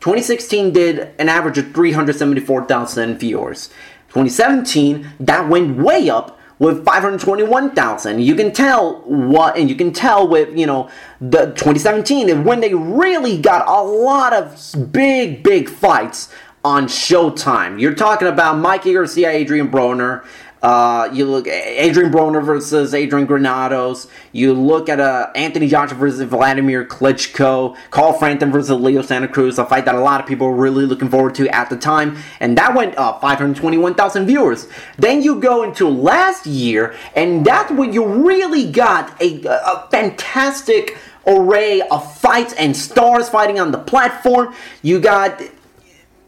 2016 0.00 0.72
did 0.72 1.10
an 1.18 1.30
average 1.30 1.56
of 1.56 1.72
374,000 1.72 3.16
viewers. 3.16 3.68
2017, 4.08 5.08
that 5.20 5.48
went 5.48 5.78
way 5.78 6.10
up 6.10 6.38
with 6.58 6.84
521,000. 6.84 8.20
You 8.20 8.34
can 8.34 8.52
tell 8.52 9.00
what, 9.06 9.56
and 9.56 9.68
you 9.68 9.74
can 9.74 9.92
tell 9.92 10.28
with, 10.28 10.56
you 10.56 10.66
know, 10.66 10.90
the 11.20 11.46
2017 11.46 12.28
is 12.28 12.36
when 12.36 12.60
they 12.60 12.74
really 12.74 13.40
got 13.40 13.66
a 13.66 13.82
lot 13.82 14.32
of 14.32 14.92
big, 14.92 15.42
big 15.42 15.68
fights 15.68 16.30
on 16.64 16.86
Showtime. 16.86 17.80
You're 17.80 17.94
talking 17.94 18.28
about 18.28 18.58
Mikey 18.58 18.94
Garcia, 18.94 19.30
Adrian 19.30 19.70
Broner, 19.70 20.24
uh, 20.64 21.10
you 21.12 21.26
look 21.26 21.46
Adrian 21.46 22.10
Broner 22.10 22.42
versus 22.42 22.94
Adrian 22.94 23.26
Granados. 23.26 24.06
You 24.32 24.54
look 24.54 24.88
at 24.88 24.98
uh, 24.98 25.30
Anthony 25.34 25.68
Joshua 25.68 25.98
versus 25.98 26.22
Vladimir 26.22 26.86
Klitschko. 26.86 27.76
Carl 27.90 28.14
Frampton 28.14 28.50
versus 28.50 28.70
Leo 28.70 29.02
Santa 29.02 29.28
Cruz, 29.28 29.58
a 29.58 29.66
fight 29.66 29.84
that 29.84 29.94
a 29.94 30.00
lot 30.00 30.22
of 30.22 30.26
people 30.26 30.46
were 30.46 30.56
really 30.56 30.86
looking 30.86 31.10
forward 31.10 31.34
to 31.34 31.46
at 31.50 31.68
the 31.68 31.76
time, 31.76 32.16
and 32.40 32.56
that 32.56 32.74
went 32.74 32.96
up 32.96 33.20
521,000 33.20 34.26
viewers. 34.26 34.66
Then 34.96 35.20
you 35.22 35.38
go 35.38 35.64
into 35.64 35.86
last 35.86 36.46
year, 36.46 36.94
and 37.14 37.44
that's 37.44 37.70
when 37.70 37.92
you 37.92 38.06
really 38.06 38.72
got 38.72 39.20
a, 39.20 39.44
a 39.44 39.86
fantastic 39.90 40.96
array 41.26 41.82
of 41.82 42.16
fights 42.20 42.54
and 42.54 42.74
stars 42.74 43.28
fighting 43.28 43.60
on 43.60 43.70
the 43.70 43.78
platform. 43.78 44.54
You 44.80 44.98
got 44.98 45.42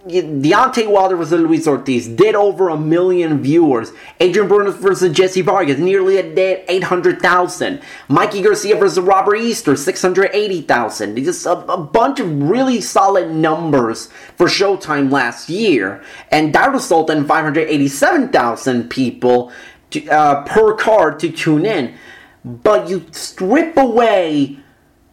Deontay 0.07 0.89
Wilder 0.89 1.17
versus 1.17 1.41
Luis 1.41 1.67
Ortiz 1.67 2.07
did 2.07 2.35
over 2.35 2.69
a 2.69 2.79
million 2.79 3.43
viewers. 3.43 3.93
Adrian 4.21 4.49
Broner 4.49 4.73
versus 4.73 5.13
Jesse 5.13 5.41
Vargas 5.41 5.79
nearly 5.79 6.17
a 6.19 6.35
dead 6.35 6.65
800,000. 6.69 7.81
Mikey 8.09 8.43
Garcia 8.43 8.77
versus 8.77 9.01
Robert 9.01 9.37
Easter 9.37 9.75
680,000. 9.75 11.17
Just 11.17 11.47
a, 11.47 11.59
a 11.73 11.77
bunch 11.77 12.21
of 12.21 12.43
really 12.43 12.81
solid 12.81 13.31
numbers 13.31 14.09
for 14.37 14.47
Showtime 14.47 15.11
last 15.11 15.49
year, 15.49 16.03
and 16.31 16.55
that 16.55 16.73
resulted 16.73 17.17
in 17.17 17.25
587,000 17.27 18.89
people 18.89 19.53
to, 19.91 20.07
uh, 20.09 20.45
per 20.45 20.75
card 20.75 21.19
to 21.21 21.31
tune 21.31 21.67
in. 21.67 21.95
But 22.45 22.89
you 22.89 23.07
strip 23.11 23.77
away 23.77 24.59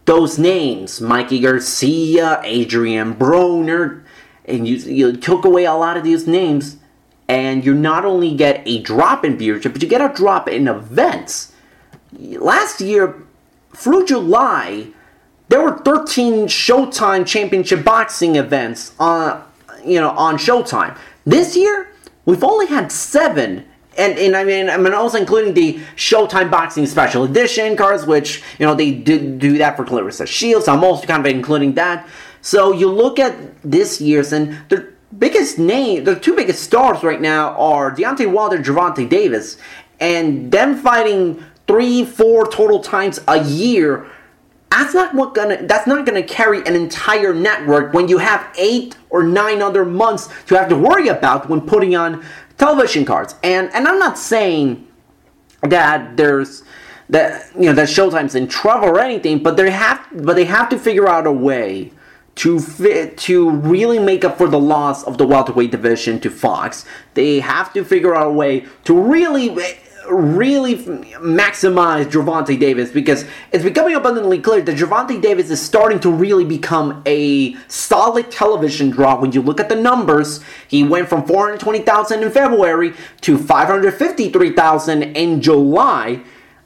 those 0.06 0.38
names 0.38 1.02
Mikey 1.02 1.40
Garcia, 1.40 2.42
Adrian 2.44 3.16
Broner, 3.16 4.03
and 4.46 4.68
you, 4.68 4.76
you 4.78 5.16
took 5.16 5.46
away 5.46 5.66
a 5.66 5.74
lot 5.74 5.98
of 5.98 6.04
these 6.04 6.28
names, 6.28 6.78
and 7.28 7.66
you 7.66 7.74
not 7.74 8.06
only 8.06 8.36
get 8.36 8.62
a 8.66 8.82
drop 8.82 9.24
in 9.24 9.38
viewership, 9.38 9.74
but 9.74 9.82
you 9.82 9.88
get 9.88 10.02
a 10.02 10.14
drop 10.14 10.48
in 10.48 10.68
events. 10.68 11.54
Last 12.12 12.82
year, 12.82 13.24
through 13.76 14.06
July, 14.06 14.88
there 15.50 15.62
were 15.62 15.78
13 15.80 16.48
Showtime 16.48 17.26
Championship 17.26 17.84
boxing 17.84 18.36
events 18.36 18.94
on, 19.00 19.44
you 19.86 20.00
know, 20.00 20.12
on 20.12 20.38
Showtime. 20.38 20.98
This 21.26 21.56
year, 21.56 21.92
we've 22.26 22.44
only 22.44 22.68
had 22.68 22.92
seven. 22.92 23.66
And, 23.98 24.18
and 24.18 24.36
I 24.36 24.44
mean, 24.44 24.70
I 24.70 24.78
mean, 24.78 24.94
also 24.94 25.20
including 25.20 25.54
the 25.54 25.80
Showtime 25.96 26.50
Boxing 26.50 26.86
Special 26.88 27.24
Edition 27.24 27.76
cards, 27.76 28.06
which, 28.06 28.42
you 28.58 28.66
know, 28.66 28.74
they 28.74 28.92
did 28.92 29.40
do 29.40 29.58
that 29.60 29.78
for 29.78 29.86
Claressa 29.86 30.26
Shields. 30.26 30.68
I'm 30.68 30.84
also 30.84 31.06
kind 31.06 31.26
of 31.26 31.32
including 31.32 31.74
that. 31.76 32.08
So 32.44 32.74
you 32.74 32.92
look 32.92 33.18
at 33.18 33.36
this 33.64 34.00
year's, 34.00 34.34
and 34.34 34.60
the 34.70 34.94
biggest 35.18 35.58
name, 35.58 36.04
the 36.04 36.20
two 36.20 36.36
biggest 36.36 36.62
stars 36.62 37.02
right 37.02 37.22
now 37.22 37.56
are 37.56 37.90
Deontay 37.90 38.32
Wilder, 38.32 38.60
Gervonta 38.60 39.10
Davis, 39.10 39.58
and 40.00 40.52
them 40.52 40.76
fighting 40.76 41.44
three, 41.66 42.06
four 42.06 42.46
total 42.46 42.80
times 42.80 43.20
a 43.28 43.44
year 43.44 44.06
that's 44.74 44.94
not 44.94 45.14
what 45.14 45.36
gonna 45.36 45.66
that's 45.68 45.86
not 45.86 46.04
gonna 46.06 46.24
carry 46.24 46.66
an 46.66 46.76
entire 46.76 47.34
network 47.34 47.94
when 47.94 48.08
you 48.08 48.18
have 48.18 48.48
eight 48.58 48.98
or 49.12 49.22
nine 49.22 49.62
other 49.62 49.86
months 49.86 50.30
to 50.48 50.58
have 50.58 50.68
to 50.70 50.76
worry 50.76 51.10
about 51.10 51.48
when 51.48 51.62
putting 51.62 51.96
on 51.96 52.26
television 52.58 53.06
cards. 53.06 53.36
And 53.44 53.72
and 53.74 53.88
I'm 53.88 54.00
not 54.00 54.18
saying 54.18 54.88
that 55.62 56.18
there's 56.18 56.64
that 57.10 57.52
you 57.56 57.66
know 57.66 57.74
that 57.74 57.88
Showtime's 57.88 58.34
in 58.34 58.48
trouble 58.48 58.88
or 58.88 59.00
anything, 59.00 59.44
but 59.44 59.58
they 59.58 59.70
have 59.70 60.08
but 60.12 60.36
they 60.36 60.46
have 60.46 60.70
to 60.70 60.80
figure 60.80 61.08
out 61.08 61.28
a 61.28 61.32
way 61.32 61.92
to 62.36 62.60
fit 62.60 63.18
to 63.18 63.50
really 63.50 64.00
make 64.00 64.26
up 64.26 64.38
for 64.38 64.48
the 64.48 64.60
loss 64.60 65.04
of 65.04 65.18
the 65.18 65.28
welterweight 65.28 65.72
division 65.72 66.20
to 66.20 66.30
Fox. 66.30 66.86
They 67.14 67.40
have 67.40 67.72
to 67.74 67.84
figure 67.84 68.16
out 68.16 68.28
a 68.28 68.34
way 68.34 68.66
to 68.86 69.00
really 69.00 69.50
really 70.10 70.76
maximize 70.76 72.06
Gervonta 72.06 72.60
Davis 72.60 72.92
because 72.92 73.26
it's 73.52 73.64
becoming 73.64 73.96
abundantly 73.96 74.40
clear 74.40 74.62
that 74.62 74.78
Gervonta 74.78 75.22
Davis 75.22 75.50
is 75.50 75.62
starting 75.62 76.00
to 76.02 76.12
really 76.12 76.46
become 76.46 77.02
a 77.06 77.56
solid 77.68 78.32
television 78.32 78.90
draw. 78.90 79.20
When 79.20 79.32
you 79.32 79.42
look 79.42 79.60
at 79.60 79.70
the 79.70 79.76
numbers, 79.76 80.42
he 80.68 80.84
went 80.84 81.10
from 81.10 81.26
420,000 81.26 82.24
in 82.24 82.32
February 82.32 82.94
to 83.22 83.38
553,000 83.38 85.04
in 85.04 85.42
July. 85.42 86.22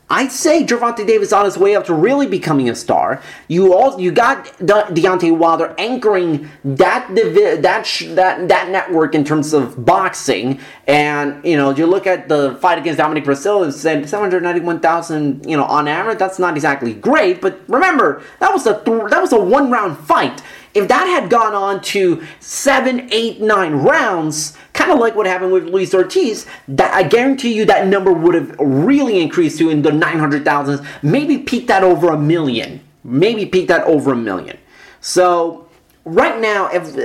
I'd 0.10 0.32
say 0.32 0.64
Gervonta 0.64 1.06
Davis 1.06 1.34
on 1.34 1.44
his 1.44 1.58
way 1.58 1.76
up 1.76 1.86
to 1.88 1.94
really 1.94 2.28
becoming 2.28 2.70
a 2.70 2.76
star. 2.76 3.22
You 3.50 3.74
all 3.74 4.00
you 4.00 4.12
got 4.12 4.46
De- 4.60 4.88
Deontay 4.94 5.36
Wilder 5.38 5.76
anchoring 5.78 6.50
that 6.64 7.14
divi- 7.14 7.60
that 7.62 7.86
sh- 7.86 8.06
that 8.12 8.48
that 8.48 8.70
network 8.70 9.14
in 9.16 9.26
terms 9.26 9.52
of 9.52 9.84
boxing, 9.86 10.62
and 10.88 11.44
you 11.44 11.58
know 11.58 11.72
you 11.72 11.86
look 11.88 12.08
at 12.08 12.30
the 12.30 12.56
fight 12.62 12.78
against 12.78 13.00
Dominic 13.00 13.26
Breazeale 13.26 13.64
and 13.66 13.74
said 13.74 14.08
seven 14.08 14.24
hundred 14.24 14.44
ninety 14.44 14.62
one 14.62 14.80
thousand. 14.80 15.46
You 15.46 15.58
know 15.58 15.66
on 15.66 15.90
average, 15.90 16.20
that's 16.20 16.40
not 16.40 16.56
exactly 16.56 16.94
great, 16.94 17.42
but 17.42 17.60
remember 17.68 18.22
that 18.40 18.54
was 18.54 18.66
a 18.66 18.82
th- 18.86 19.10
that 19.10 19.22
was 19.22 19.34
a 19.34 19.40
one 19.40 19.70
round 19.70 19.98
fight. 19.98 20.42
If 20.74 20.88
that 20.88 21.06
had 21.08 21.30
gone 21.30 21.54
on 21.54 21.82
to 21.82 22.24
seven, 22.40 23.10
eight, 23.12 23.42
nine 23.42 23.74
rounds, 23.74 24.56
kind 24.74 24.92
of 24.92 25.00
like 25.00 25.16
what 25.16 25.26
happened 25.26 25.52
with 25.52 25.66
Luis 25.66 25.94
Ortiz, 25.94 26.46
that 26.68 26.94
I 26.94 27.04
guarantee 27.04 27.54
you 27.54 27.66
that 27.66 27.88
number 27.88 28.12
would 28.14 28.36
have 28.36 28.56
really 28.60 29.20
increased 29.20 29.58
to 29.60 29.70
in 29.70 29.82
the 29.82 29.92
900,000s, 29.92 30.86
maybe 31.02 31.38
peaked 31.38 31.70
at 31.70 31.84
over 31.84 32.10
a 32.10 32.18
million. 32.18 32.82
Maybe 33.04 33.46
peaked 33.46 33.72
at 33.72 33.84
over 33.84 34.14
a 34.14 34.18
million. 34.18 34.58
So, 35.00 35.68
right 36.04 36.40
now, 36.40 36.68
if, 36.68 36.96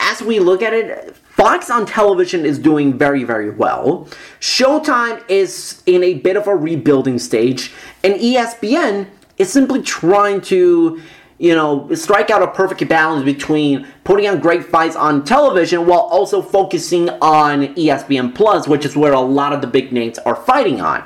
as 0.00 0.22
we 0.22 0.40
look 0.40 0.62
at 0.62 0.72
it, 0.72 1.16
Fox 1.16 1.70
on 1.70 1.86
television 1.86 2.44
is 2.44 2.58
doing 2.58 2.98
very, 2.98 3.24
very 3.24 3.50
well. 3.50 4.06
Showtime 4.40 5.24
is 5.28 5.82
in 5.86 6.04
a 6.04 6.14
bit 6.14 6.36
of 6.36 6.46
a 6.46 6.54
rebuilding 6.54 7.18
stage, 7.18 7.72
and 8.04 8.14
ESPN 8.14 9.08
is 9.38 9.50
simply 9.50 9.82
trying 9.82 10.40
to 10.42 11.00
you 11.42 11.56
know, 11.56 11.92
strike 11.92 12.30
out 12.30 12.40
a 12.40 12.46
perfect 12.46 12.88
balance 12.88 13.24
between 13.24 13.84
putting 14.04 14.28
on 14.28 14.38
great 14.38 14.64
fights 14.64 14.94
on 14.94 15.24
television 15.24 15.86
while 15.86 15.98
also 15.98 16.40
focusing 16.40 17.08
on 17.20 17.74
ESPN 17.74 18.32
Plus, 18.32 18.68
which 18.68 18.84
is 18.84 18.94
where 18.94 19.12
a 19.12 19.20
lot 19.20 19.52
of 19.52 19.60
the 19.60 19.66
big 19.66 19.90
names 19.90 20.20
are 20.20 20.36
fighting 20.36 20.80
on. 20.80 21.02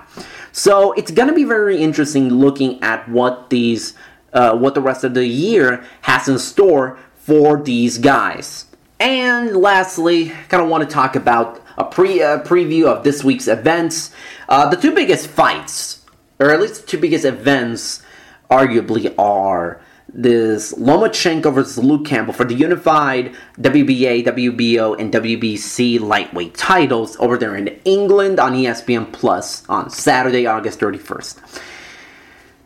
So 0.52 0.92
it's 0.92 1.10
going 1.10 1.30
to 1.30 1.34
be 1.34 1.44
very 1.44 1.78
interesting 1.78 2.28
looking 2.28 2.82
at 2.82 3.08
what 3.08 3.48
these, 3.48 3.94
uh, 4.34 4.54
what 4.58 4.74
the 4.74 4.82
rest 4.82 5.04
of 5.04 5.14
the 5.14 5.26
year 5.26 5.82
has 6.02 6.28
in 6.28 6.38
store 6.38 6.98
for 7.14 7.62
these 7.62 7.96
guys. 7.96 8.66
And 9.00 9.56
lastly, 9.56 10.34
kind 10.50 10.62
of 10.62 10.68
want 10.68 10.86
to 10.86 10.94
talk 10.94 11.16
about 11.16 11.62
a 11.78 11.84
pre 11.84 12.22
uh, 12.22 12.42
preview 12.42 12.84
of 12.84 13.04
this 13.04 13.24
week's 13.24 13.48
events. 13.48 14.10
Uh, 14.50 14.68
the 14.68 14.76
two 14.76 14.94
biggest 14.94 15.28
fights, 15.28 16.04
or 16.38 16.50
at 16.50 16.60
least 16.60 16.82
the 16.82 16.86
two 16.86 16.98
biggest 16.98 17.24
events, 17.24 18.02
arguably 18.50 19.14
are 19.18 19.80
this 20.12 20.72
Lomachenko 20.74 21.52
versus 21.52 21.78
Luke 21.78 22.06
Campbell 22.06 22.32
for 22.32 22.44
the 22.44 22.54
unified 22.54 23.34
WBA, 23.60 24.24
WBO, 24.24 24.98
and 24.98 25.12
WBC 25.12 26.00
lightweight 26.00 26.54
titles 26.54 27.16
over 27.18 27.36
there 27.36 27.56
in 27.56 27.68
England 27.84 28.38
on 28.38 28.52
ESPN 28.52 29.12
Plus 29.12 29.68
on 29.68 29.90
Saturday, 29.90 30.46
August 30.46 30.80
31st. 30.80 31.62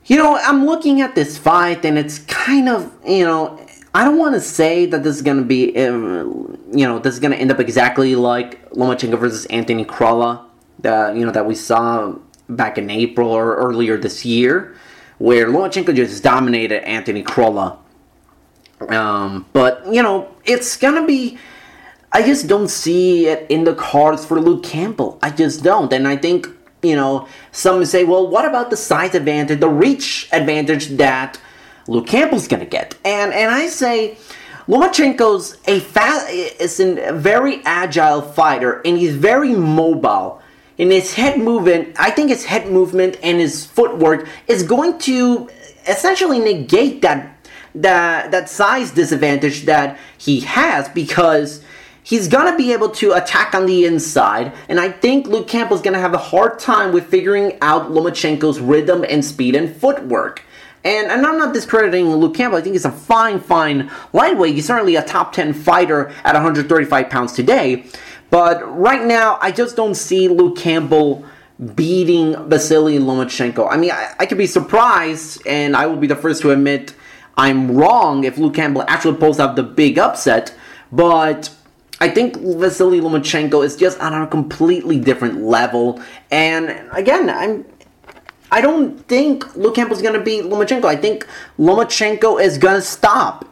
You 0.07 0.17
know, 0.17 0.37
I'm 0.37 0.67
looking 0.67 1.01
at 1.01 1.15
this 1.15 1.39
fight 1.39 1.85
and 1.85 1.99
it's 1.99 2.19
kind 2.21 2.69
of, 2.69 2.93
you 3.07 3.25
know, 3.25 3.65
I 3.95 4.05
don't 4.05 4.19
want 4.19 4.35
to 4.35 4.41
say 4.41 4.87
that 4.87 5.03
this 5.03 5.17
is 5.17 5.23
going 5.23 5.39
to 5.39 5.45
be, 5.45 5.77
um, 5.79 6.59
you 6.73 6.87
know, 6.87 6.99
this 6.99 7.15
is 7.15 7.21
going 7.21 7.33
to 7.33 7.39
end 7.39 7.51
up 7.51 7.59
exactly 7.59 8.15
like 8.17 8.71
Lomachenko 8.71 9.19
versus 9.19 9.47
Anthony 9.47 9.85
Crolla, 9.85 10.47
that, 10.81 11.17
you 11.17 11.25
know, 11.25 11.33
that 11.33 11.47
we 11.47 11.55
saw 11.55 12.15
back 12.49 12.79
in 12.79 12.91
April 12.91 13.31
or 13.31 13.57
earlier 13.57 13.97
this 13.97 14.25
year 14.25 14.77
where 15.21 15.49
Lomachenko 15.49 15.95
just 15.95 16.25
dominated 16.25 16.83
Anthony 16.89 17.23
Crolla. 17.23 17.79
Um, 18.89 19.45
but 19.53 19.87
you 19.93 20.03
know, 20.03 20.35
it's 20.45 20.77
gonna 20.79 21.07
be. 21.07 21.39
I 22.11 22.23
just 22.23 22.49
don't 22.49 22.69
see 22.69 23.27
it 23.27 23.47
in 23.51 23.65
the 23.65 23.75
cards 23.75 24.25
for 24.25 24.41
Luke 24.41 24.65
Campbell. 24.65 25.19
I 25.23 25.31
just 25.31 25.63
don't, 25.63 25.93
and 25.93 26.09
I 26.09 26.17
think 26.17 26.49
you 26.83 26.97
know 26.97 27.29
some 27.53 27.85
say, 27.85 28.05
well, 28.05 28.27
what 28.27 28.47
about 28.47 28.71
the 28.71 28.77
size 28.79 29.15
advantage, 29.15 29.61
the 29.61 29.69
reach 29.69 30.27
advantage 30.33 30.89
that 30.97 31.39
Luke 31.87 32.07
Campbell's 32.07 32.49
gonna 32.49 32.67
get? 32.67 32.97
And 33.05 33.33
and 33.33 33.53
I 33.53 33.69
say. 33.69 34.17
Lomachenko's 34.69 35.57
a 35.67 35.81
fast, 35.81 36.31
is 36.31 36.79
a 36.79 37.13
very 37.13 37.61
agile 37.65 38.23
fighter, 38.23 38.81
and 38.85 38.97
he's 38.97 39.17
very 39.17 39.53
mobile 39.53 40.41
in 40.81 40.91
his 40.91 41.13
head 41.13 41.39
movement, 41.39 41.95
I 41.99 42.11
think 42.11 42.31
his 42.31 42.47
head 42.47 42.71
movement 42.71 43.19
and 43.23 43.39
his 43.39 43.67
footwork 43.67 44.27
is 44.49 44.63
going 44.63 44.99
to 45.01 45.51
essentially 45.87 46.39
negate 46.39 47.03
that 47.03 47.37
that 47.75 48.31
that 48.31 48.49
size 48.49 48.91
disadvantage 48.91 49.67
that 49.67 49.99
he 50.17 50.41
has 50.41 50.89
because 50.89 51.63
he's 52.03 52.29
gonna 52.29 52.57
be 52.57 52.73
able 52.73 52.89
to 52.89 53.13
attack 53.13 53.55
on 53.55 53.67
the 53.67 53.85
inside, 53.85 54.55
and 54.71 54.81
I 54.81 54.89
think 54.91 55.27
Luke 55.27 55.49
Campbell's 55.49 55.83
gonna 55.83 56.01
have 56.01 56.15
a 56.15 56.19
hard 56.33 56.59
time 56.59 56.93
with 56.93 57.05
figuring 57.09 57.59
out 57.61 57.93
Lomachenko's 57.93 58.59
rhythm 58.59 59.05
and 59.07 59.23
speed 59.23 59.55
and 59.55 59.77
footwork. 59.77 60.43
And, 60.83 61.11
and 61.11 61.27
I'm 61.27 61.37
not 61.37 61.53
discrediting 61.53 62.09
Luke 62.09 62.35
Campbell. 62.35 62.57
I 62.57 62.63
think 62.63 62.73
he's 62.73 62.87
a 62.87 62.91
fine, 62.91 63.39
fine 63.39 63.91
lightweight. 64.15 64.55
He's 64.55 64.67
certainly 64.67 64.97
a 64.97 65.03
top 65.03 65.35
10 65.35 65.53
fighter 65.53 66.09
at 66.25 66.33
135 66.33 67.11
pounds 67.11 67.35
today. 67.35 67.85
But 68.31 68.63
right 68.79 69.05
now, 69.05 69.39
I 69.41 69.51
just 69.51 69.77
don't 69.77 69.95
see 69.95 70.29
Luke 70.29 70.57
Campbell 70.57 71.25
beating 71.75 72.49
Vasily 72.49 72.99
Lomachenko. 72.99 73.69
I 73.71 73.77
mean, 73.77 73.91
I, 73.91 74.15
I 74.21 74.27
could 74.27 74.39
be 74.39 74.47
surprised, 74.47 75.47
and 75.47 75.77
I 75.77 75.87
will 75.87 75.97
be 75.97 76.07
the 76.07 76.17
first 76.17 76.43
to 76.43 76.51
admit 76.53 76.95
I'm 77.37 77.77
wrong 77.77 78.25
if 78.25 78.39
Luke 78.39 78.55
Campbell 78.55 78.85
actually 78.87 79.19
pulls 79.19 79.41
out 79.41 79.57
the 79.57 79.63
big 79.63 79.99
upset. 79.99 80.55
But 80.93 81.51
I 82.01 82.09
think 82.09 82.37
Vasily 82.37 83.01
Lomachenko 83.01 83.65
is 83.65 83.77
just 83.77 84.01
on 84.01 84.15
a 84.15 84.27
completely 84.27 84.99
different 84.99 85.43
level. 85.43 86.01
And 86.31 86.89
again, 86.93 87.29
I'm 87.29 87.67
I 88.53 88.61
don't 88.61 88.99
think 89.07 89.55
Luke 89.55 89.77
Campbell's 89.77 90.03
gonna 90.03 90.21
beat 90.21 90.45
Lomachenko. 90.45 90.85
I 90.85 90.97
think 90.97 91.27
Lomachenko 91.59 92.43
is 92.43 92.59
gonna 92.59 92.81
stop 92.81 93.45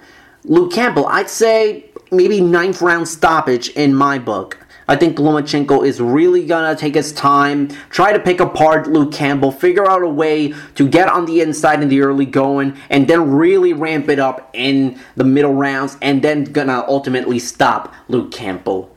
Luke 0.45 0.73
Campbell. 0.73 1.07
I'd 1.07 1.29
say 1.29 1.91
maybe 2.11 2.41
ninth 2.41 2.81
round 2.81 3.07
stoppage 3.07 3.69
in 3.71 3.95
my 3.95 4.19
book. 4.19 4.59
I 4.89 4.97
think 4.97 5.19
Lomachenko 5.19 5.87
is 5.87 6.01
really 6.01 6.47
gonna 6.47 6.75
take 6.75 6.95
his 6.95 7.13
time, 7.13 7.69
try 7.91 8.13
to 8.13 8.19
pick 8.19 8.41
apart 8.41 8.87
Luke 8.87 9.13
Campbell, 9.13 9.53
figure 9.53 9.89
out 9.89 10.03
a 10.03 10.09
way 10.09 10.55
to 10.77 10.89
get 10.89 11.09
on 11.09 11.27
the 11.27 11.43
inside 11.43 11.83
in 11.83 11.91
the 11.91 12.01
early 12.01 12.25
going, 12.25 12.75
and 12.89 13.07
then 13.07 13.31
really 13.31 13.75
ramp 13.75 14.09
it 14.09 14.19
up 14.19 14.49
in 14.55 14.99
the 15.15 15.25
middle 15.25 15.53
rounds, 15.53 15.99
and 16.01 16.23
then 16.23 16.45
gonna 16.45 16.85
ultimately 16.89 17.39
stop 17.39 17.93
Luke 18.09 18.33
Campbell. 18.33 18.91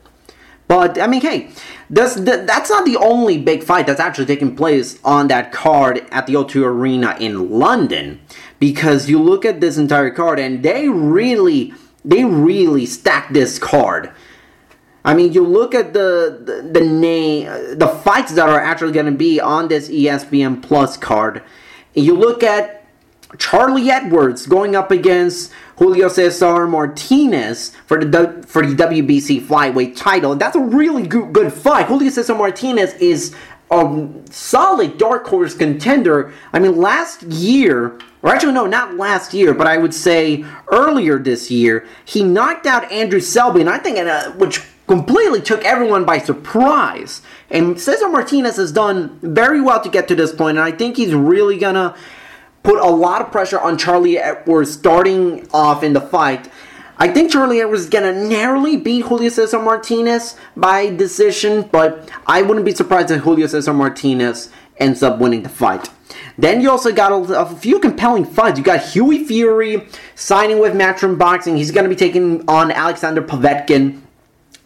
But 0.66 0.98
I 0.98 1.06
mean, 1.06 1.20
hey, 1.20 1.50
that's 1.90 2.14
that's 2.14 2.70
not 2.70 2.86
the 2.86 2.96
only 2.96 3.36
big 3.36 3.62
fight 3.62 3.86
that's 3.86 4.00
actually 4.00 4.24
taking 4.24 4.56
place 4.56 4.98
on 5.04 5.28
that 5.28 5.52
card 5.52 6.06
at 6.10 6.26
the 6.26 6.32
O2 6.32 6.64
Arena 6.64 7.14
in 7.20 7.50
London. 7.50 8.20
Because 8.58 9.10
you 9.10 9.20
look 9.20 9.44
at 9.44 9.60
this 9.60 9.76
entire 9.76 10.10
card, 10.10 10.38
and 10.38 10.62
they 10.62 10.88
really, 10.88 11.74
they 12.02 12.24
really 12.24 12.86
stacked 12.86 13.34
this 13.34 13.58
card. 13.58 14.12
I 15.04 15.14
mean, 15.14 15.32
you 15.32 15.44
look 15.44 15.74
at 15.74 15.92
the 15.92 16.40
the, 16.44 16.80
the 16.80 16.86
name, 16.86 17.78
the 17.78 17.88
fights 17.88 18.32
that 18.34 18.48
are 18.48 18.60
actually 18.60 18.92
going 18.92 19.06
to 19.06 19.12
be 19.12 19.40
on 19.40 19.68
this 19.68 19.88
ESPN 19.88 20.62
Plus 20.62 20.96
card. 20.96 21.42
You 21.94 22.16
look 22.16 22.42
at 22.42 22.86
Charlie 23.38 23.90
Edwards 23.90 24.46
going 24.46 24.76
up 24.76 24.90
against 24.90 25.52
Julio 25.76 26.08
Cesar 26.08 26.66
Martinez 26.66 27.72
for 27.86 28.02
the 28.02 28.44
for 28.46 28.64
the 28.64 28.74
WBC 28.74 29.44
flyweight 29.46 29.96
title. 29.96 30.34
That's 30.36 30.56
a 30.56 30.60
really 30.60 31.06
good, 31.06 31.32
good 31.32 31.52
fight. 31.52 31.86
Julio 31.86 32.10
Cesar 32.10 32.34
Martinez 32.34 32.94
is 32.94 33.34
a 33.70 34.08
solid 34.30 34.98
dark 34.98 35.26
horse 35.26 35.54
contender. 35.54 36.32
I 36.52 36.58
mean, 36.58 36.76
last 36.76 37.22
year, 37.22 37.98
or 38.22 38.34
actually 38.34 38.52
no, 38.52 38.66
not 38.66 38.96
last 38.96 39.32
year, 39.32 39.54
but 39.54 39.66
I 39.66 39.78
would 39.78 39.94
say 39.94 40.44
earlier 40.70 41.18
this 41.18 41.50
year, 41.50 41.86
he 42.04 42.22
knocked 42.22 42.66
out 42.66 42.90
Andrew 42.92 43.20
Selby, 43.20 43.62
and 43.62 43.70
I 43.70 43.78
think 43.78 43.98
uh, 43.98 44.30
which 44.32 44.62
completely 44.92 45.40
took 45.40 45.64
everyone 45.64 46.04
by 46.04 46.18
surprise. 46.18 47.22
And 47.48 47.80
Cesar 47.80 48.10
Martinez 48.10 48.56
has 48.56 48.72
done 48.72 49.18
very 49.22 49.58
well 49.58 49.82
to 49.82 49.88
get 49.88 50.06
to 50.08 50.14
this 50.14 50.34
point, 50.34 50.58
and 50.58 50.64
I 50.66 50.70
think 50.70 50.98
he's 50.98 51.14
really 51.14 51.56
gonna 51.56 51.96
put 52.62 52.78
a 52.78 52.90
lot 52.90 53.22
of 53.22 53.32
pressure 53.32 53.58
on 53.58 53.78
Charlie 53.78 54.18
Edwards 54.18 54.70
starting 54.70 55.48
off 55.50 55.82
in 55.82 55.94
the 55.94 56.00
fight. 56.02 56.50
I 56.98 57.08
think 57.08 57.32
Charlie 57.32 57.62
Edwards 57.62 57.84
is 57.84 57.88
gonna 57.88 58.12
narrowly 58.12 58.76
beat 58.76 59.06
Julio 59.06 59.30
Cesar 59.30 59.62
Martinez 59.62 60.36
by 60.58 60.94
decision, 60.94 61.70
but 61.72 62.10
I 62.26 62.42
wouldn't 62.42 62.66
be 62.66 62.74
surprised 62.74 63.10
if 63.10 63.22
Julio 63.22 63.46
Cesar 63.46 63.72
Martinez 63.72 64.50
ends 64.76 65.02
up 65.02 65.18
winning 65.18 65.42
the 65.42 65.48
fight. 65.48 65.88
Then 66.36 66.60
you 66.60 66.70
also 66.70 66.92
got 66.92 67.12
a, 67.12 67.46
few 67.56 67.78
compelling 67.78 68.26
fights. 68.26 68.58
You 68.58 68.64
got 68.64 68.82
Hughie 68.82 69.24
Fury 69.24 69.88
signing 70.14 70.58
with 70.58 70.74
Matchroom 70.74 71.16
Boxing. 71.16 71.56
He's 71.56 71.70
going 71.70 71.84
to 71.84 71.88
be 71.88 71.96
taking 71.96 72.46
on 72.46 72.70
Alexander 72.70 73.22
Povetkin. 73.22 74.01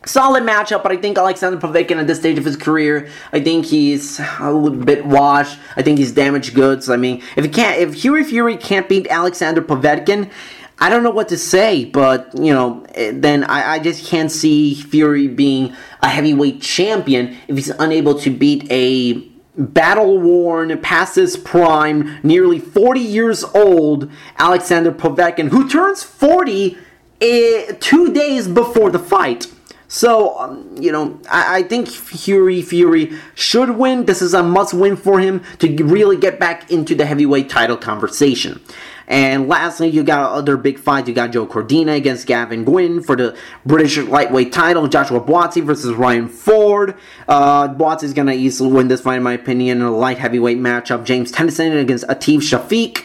Solid 0.07 0.45
matchup, 0.45 0.85
but 0.85 0.93
I 0.93 0.97
think 0.97 1.19
Alexander 1.19 1.59
Povetkin 1.59 1.97
at 1.97 2.07
this 2.07 2.21
stage 2.21 2.39
of 2.39 2.45
his 2.45 2.57
career, 2.57 3.09
I 3.33 3.41
think 3.41 3.67
he's 3.67 4.21
a 4.39 4.53
little 4.53 4.85
bit 4.85 5.05
washed. 5.05 5.59
I 5.77 5.83
think 5.83 5.99
he's 5.99 6.13
damaged 6.13 6.55
goods. 6.55 6.89
I 6.89 6.97
mean, 6.97 7.25
if 7.35 7.45
he 7.45 7.51
can't, 7.51 7.81
if 7.81 7.95
Hughie 7.95 8.23
Fury 8.23 8.57
can't 8.57 8.89
beat 8.89 9.09
Alexander 9.09 9.61
Povetkin, 9.61 10.31
I 10.79 10.91
don't 10.91 11.03
know 11.03 11.11
what 11.11 11.29
to 11.31 11.37
say, 11.37 11.87
but 11.87 12.31
you 12.39 12.53
know, 12.53 12.87
eh, 12.95 13.11
then 13.15 13.43
I, 13.45 13.75
I 13.75 13.79
just 13.81 14.07
can't 14.07 14.31
see 14.31 14.75
Fury 14.75 15.27
being 15.27 15.75
a 16.01 16.09
heavyweight 16.09 16.63
champion 16.63 17.37
if 17.49 17.57
he's 17.57 17.71
unable 17.71 18.17
to 18.21 18.31
beat 18.31 18.71
a 18.71 19.15
battle 19.59 20.19
worn, 20.19 20.79
past 20.83 21.17
his 21.17 21.37
prime, 21.37 22.21
nearly 22.23 22.61
40 22.61 23.01
years 23.01 23.43
old 23.43 24.09
Alexander 24.39 24.93
Povetkin, 24.93 25.49
who 25.49 25.69
turns 25.69 26.05
40 26.05 26.79
eh, 27.21 27.73
two 27.81 28.13
days 28.13 28.47
before 28.47 28.93
the 28.93 29.01
fight. 29.01 29.49
So, 29.89 30.39
um, 30.39 30.77
you 30.79 30.91
know, 30.91 31.21
I, 31.31 31.59
I 31.59 31.63
think 31.63 31.89
Fury 31.89 32.63
Fury 32.63 33.13
should 33.35 33.71
win. 33.71 34.07
This 34.07 34.21
is 34.21 34.35
a 34.35 34.43
must 34.43 34.75
win 34.75 34.97
for 34.97 35.21
him 35.21 35.43
to 35.59 35.85
really 35.85 36.17
get 36.17 36.41
back 36.41 36.71
into 36.71 36.95
the 36.95 37.07
heavyweight 37.07 37.49
title 37.49 37.77
conversation. 37.77 38.61
And 39.09 39.47
lastly, 39.47 39.89
you 39.89 40.03
got 40.03 40.33
other 40.33 40.57
big 40.57 40.79
fights. 40.79 41.09
You 41.09 41.15
got 41.15 41.31
Joe 41.31 41.47
Cordina 41.47 41.97
against 41.97 42.27
Gavin 42.27 42.65
Gwynn 42.65 43.03
for 43.03 43.15
the 43.15 43.37
British 43.65 43.97
lightweight 43.99 44.53
title. 44.53 44.89
Joshua 44.89 45.21
Buatsi 45.21 45.63
versus 45.63 45.95
Ryan 45.95 46.29
Ford. 46.29 46.97
Uh, 47.29 47.97
is 48.03 48.13
going 48.13 48.27
to 48.27 48.35
easily 48.35 48.73
win 48.73 48.89
this 48.89 49.03
fight, 49.03 49.19
in 49.19 49.23
my 49.23 49.35
opinion, 49.35 49.79
in 49.79 49.85
a 49.85 49.97
light 49.97 50.19
heavyweight 50.19 50.59
matchup. 50.59 51.05
James 51.05 51.31
Tennyson 51.31 51.77
against 51.77 52.05
Atif 52.09 52.39
Shafiq. 52.39 53.05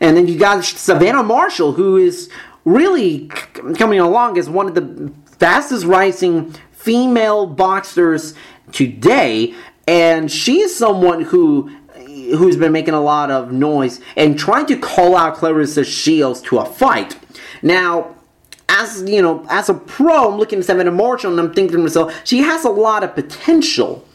And 0.00 0.16
then 0.16 0.26
you 0.26 0.38
got 0.38 0.64
Savannah 0.64 1.22
Marshall, 1.22 1.72
who 1.72 1.98
is 1.98 2.30
really 2.64 3.28
coming 3.74 4.00
along 4.00 4.38
as 4.38 4.48
one 4.48 4.68
of 4.68 4.74
the 4.74 5.12
fastest 5.42 5.84
rising 5.84 6.52
female 6.70 7.46
boxers 7.48 8.32
today. 8.70 9.52
And 9.88 10.30
she's 10.30 10.74
someone 10.74 11.22
who 11.22 11.68
who's 12.36 12.56
been 12.56 12.70
making 12.70 12.94
a 12.94 13.00
lot 13.00 13.28
of 13.28 13.50
noise 13.50 14.00
and 14.16 14.38
trying 14.38 14.66
to 14.66 14.78
call 14.78 15.16
out 15.16 15.36
Claressa 15.36 15.84
Shields 15.84 16.40
to 16.42 16.58
a 16.58 16.64
fight. 16.64 17.18
Now, 17.60 18.14
as 18.68 19.02
you 19.02 19.20
know, 19.20 19.44
as 19.50 19.68
a 19.68 19.74
pro, 19.74 20.30
I'm 20.30 20.38
looking 20.38 20.60
at 20.60 20.64
Savannah 20.64 20.92
Marshall 20.92 21.32
and 21.32 21.40
I'm 21.40 21.52
thinking 21.52 21.76
to 21.76 21.82
myself, 21.82 22.14
she 22.22 22.38
has 22.38 22.64
a 22.64 22.70
lot 22.70 23.02
of 23.02 23.16
potential. 23.16 24.06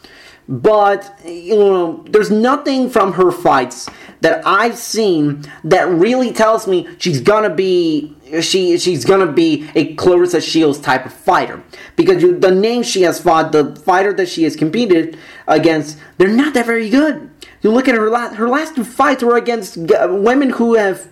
But 0.48 1.14
you 1.26 1.56
know, 1.56 2.04
there's 2.08 2.30
nothing 2.30 2.88
from 2.88 3.12
her 3.12 3.30
fights 3.30 3.86
that 4.22 4.44
I've 4.46 4.78
seen 4.78 5.44
that 5.64 5.88
really 5.88 6.32
tells 6.32 6.66
me 6.66 6.88
she's 6.98 7.20
gonna 7.20 7.54
be 7.54 8.16
she 8.40 8.78
she's 8.78 9.04
gonna 9.04 9.30
be 9.32 9.68
a 9.74 9.94
Claressa 9.96 10.42
Shields 10.42 10.78
type 10.78 11.06
of 11.06 11.12
fighter 11.12 11.62
because 11.96 12.22
you, 12.22 12.38
the 12.38 12.50
name 12.50 12.82
she 12.82 13.02
has 13.02 13.20
fought, 13.20 13.52
the 13.52 13.74
fighter 13.76 14.12
that 14.14 14.28
she 14.28 14.44
has 14.44 14.56
competed 14.56 15.18
against, 15.46 15.98
they're 16.18 16.28
not 16.28 16.54
that 16.54 16.66
very 16.66 16.88
good. 16.88 17.30
You 17.62 17.70
look 17.70 17.88
at 17.88 17.94
her 17.94 18.10
last 18.10 18.36
her 18.36 18.48
last 18.48 18.76
two 18.76 18.84
fights 18.84 19.22
were 19.22 19.36
against 19.36 19.76
women 19.76 20.50
who 20.50 20.74
have 20.74 21.08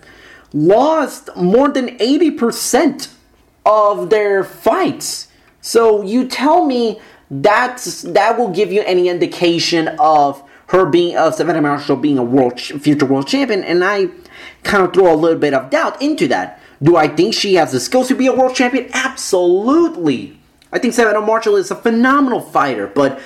lost 0.53 1.29
more 1.35 1.69
than 1.69 2.01
eighty 2.01 2.31
percent 2.31 3.09
of 3.65 4.09
their 4.09 4.43
fights. 4.43 5.27
So 5.61 6.01
you 6.01 6.27
tell 6.27 6.65
me 6.65 6.99
that's 7.29 8.03
that 8.03 8.37
will 8.37 8.49
give 8.49 8.71
you 8.71 8.81
any 8.83 9.09
indication 9.09 9.89
of 9.99 10.41
her 10.67 10.85
being 10.85 11.17
of 11.17 11.35
Savannah 11.35 11.61
Marshall 11.61 11.97
being 11.97 12.17
a 12.17 12.23
world 12.23 12.59
future 12.59 13.05
world 13.05 13.27
champion, 13.27 13.63
and 13.63 13.83
I 13.83 14.07
kind 14.63 14.83
of 14.83 14.93
throw 14.93 15.13
a 15.13 15.15
little 15.15 15.39
bit 15.39 15.53
of 15.53 15.69
doubt 15.69 16.01
into 16.01 16.27
that. 16.29 16.61
Do 16.81 16.95
I 16.95 17.07
think 17.07 17.33
she 17.33 17.55
has 17.55 17.71
the 17.71 17.79
skills 17.79 18.07
to 18.09 18.15
be 18.15 18.27
a 18.27 18.33
world 18.33 18.55
champion? 18.55 18.89
Absolutely. 18.93 20.39
I 20.71 20.79
think 20.79 20.93
Savannah 20.93 21.21
Marshall 21.21 21.55
is 21.55 21.71
a 21.71 21.75
phenomenal 21.75 22.41
fighter, 22.41 22.87
but 22.87 23.19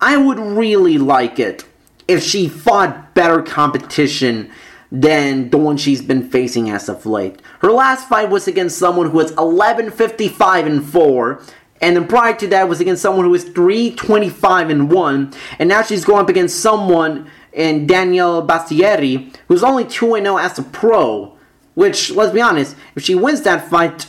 I 0.00 0.16
would 0.16 0.38
really 0.38 0.98
like 0.98 1.38
it 1.38 1.64
if 2.06 2.22
she 2.22 2.48
fought 2.48 3.14
better 3.14 3.42
competition 3.42 4.50
than 4.92 5.50
the 5.50 5.58
one 5.58 5.76
she's 5.76 6.02
been 6.02 6.28
facing 6.28 6.70
as 6.70 6.88
of 6.88 7.04
late. 7.04 7.42
Her 7.60 7.72
last 7.72 8.08
fight 8.08 8.30
was 8.30 8.46
against 8.46 8.78
someone 8.78 9.10
who 9.10 9.16
was 9.16 9.32
1155 9.32 10.66
and 10.66 10.84
4, 10.84 11.42
and 11.80 11.96
then 11.96 12.06
prior 12.06 12.34
to 12.34 12.46
that 12.48 12.68
was 12.68 12.80
against 12.80 13.02
someone 13.02 13.24
who 13.24 13.32
was 13.32 13.44
325 13.44 14.70
and 14.70 14.90
1, 14.90 15.34
and 15.58 15.68
now 15.68 15.82
she's 15.82 16.04
going 16.04 16.20
up 16.20 16.28
against 16.28 16.60
someone 16.60 17.28
in 17.52 17.86
Daniel 17.86 18.46
Bastieri 18.46 19.34
who's 19.48 19.64
only 19.64 19.84
2 19.84 20.16
0 20.16 20.36
as 20.36 20.58
a 20.58 20.62
pro. 20.62 21.33
Which, 21.74 22.10
let's 22.10 22.32
be 22.32 22.40
honest, 22.40 22.76
if 22.94 23.02
she 23.02 23.14
wins 23.14 23.42
that 23.42 23.68
fight, 23.68 24.06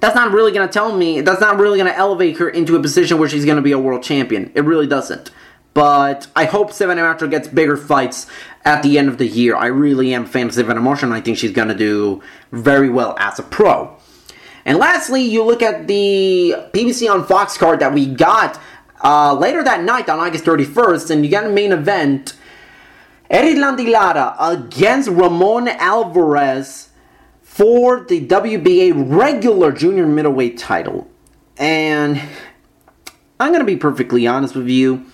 that's 0.00 0.14
not 0.14 0.32
really 0.32 0.52
going 0.52 0.66
to 0.66 0.72
tell 0.72 0.96
me, 0.96 1.20
that's 1.20 1.40
not 1.40 1.58
really 1.58 1.78
going 1.78 1.90
to 1.90 1.96
elevate 1.96 2.38
her 2.38 2.48
into 2.48 2.76
a 2.76 2.80
position 2.80 3.18
where 3.18 3.28
she's 3.28 3.44
going 3.44 3.56
to 3.56 3.62
be 3.62 3.72
a 3.72 3.78
world 3.78 4.02
champion. 4.02 4.50
It 4.54 4.62
really 4.62 4.86
doesn't. 4.86 5.30
But 5.74 6.26
I 6.36 6.44
hope 6.44 6.72
Savannah 6.72 7.02
Marshall 7.02 7.28
gets 7.28 7.48
bigger 7.48 7.76
fights 7.76 8.26
at 8.64 8.82
the 8.82 8.98
end 8.98 9.08
of 9.08 9.18
the 9.18 9.26
year. 9.26 9.56
I 9.56 9.66
really 9.66 10.12
am 10.12 10.26
fan 10.26 10.48
of 10.48 10.54
Savannah 10.54 10.80
Marshall, 10.80 11.06
and 11.06 11.14
I 11.14 11.20
think 11.20 11.38
she's 11.38 11.52
going 11.52 11.68
to 11.68 11.74
do 11.74 12.22
very 12.50 12.90
well 12.90 13.16
as 13.18 13.38
a 13.38 13.42
pro. 13.42 13.96
And 14.64 14.78
lastly, 14.78 15.22
you 15.22 15.42
look 15.44 15.62
at 15.62 15.88
the 15.88 16.54
PBC 16.72 17.10
on 17.12 17.26
Fox 17.26 17.56
card 17.56 17.80
that 17.80 17.92
we 17.92 18.06
got 18.06 18.60
uh, 19.02 19.34
later 19.34 19.64
that 19.64 19.82
night 19.82 20.08
on 20.08 20.20
August 20.20 20.44
31st, 20.44 21.10
and 21.10 21.24
you 21.24 21.30
got 21.30 21.46
a 21.46 21.50
main 21.50 21.72
event. 21.72 22.34
Erislandy 23.32 23.90
Lara 23.90 24.36
against 24.38 25.08
Ramon 25.08 25.66
Alvarez 25.66 26.90
for 27.40 28.04
the 28.04 28.26
WBA 28.26 28.92
regular 28.94 29.72
junior 29.72 30.06
middleweight 30.06 30.58
title. 30.58 31.10
And 31.56 32.20
I'm 33.40 33.48
going 33.48 33.60
to 33.60 33.64
be 33.64 33.76
perfectly 33.76 34.26
honest 34.26 34.54
with 34.54 34.68
you. 34.68 35.06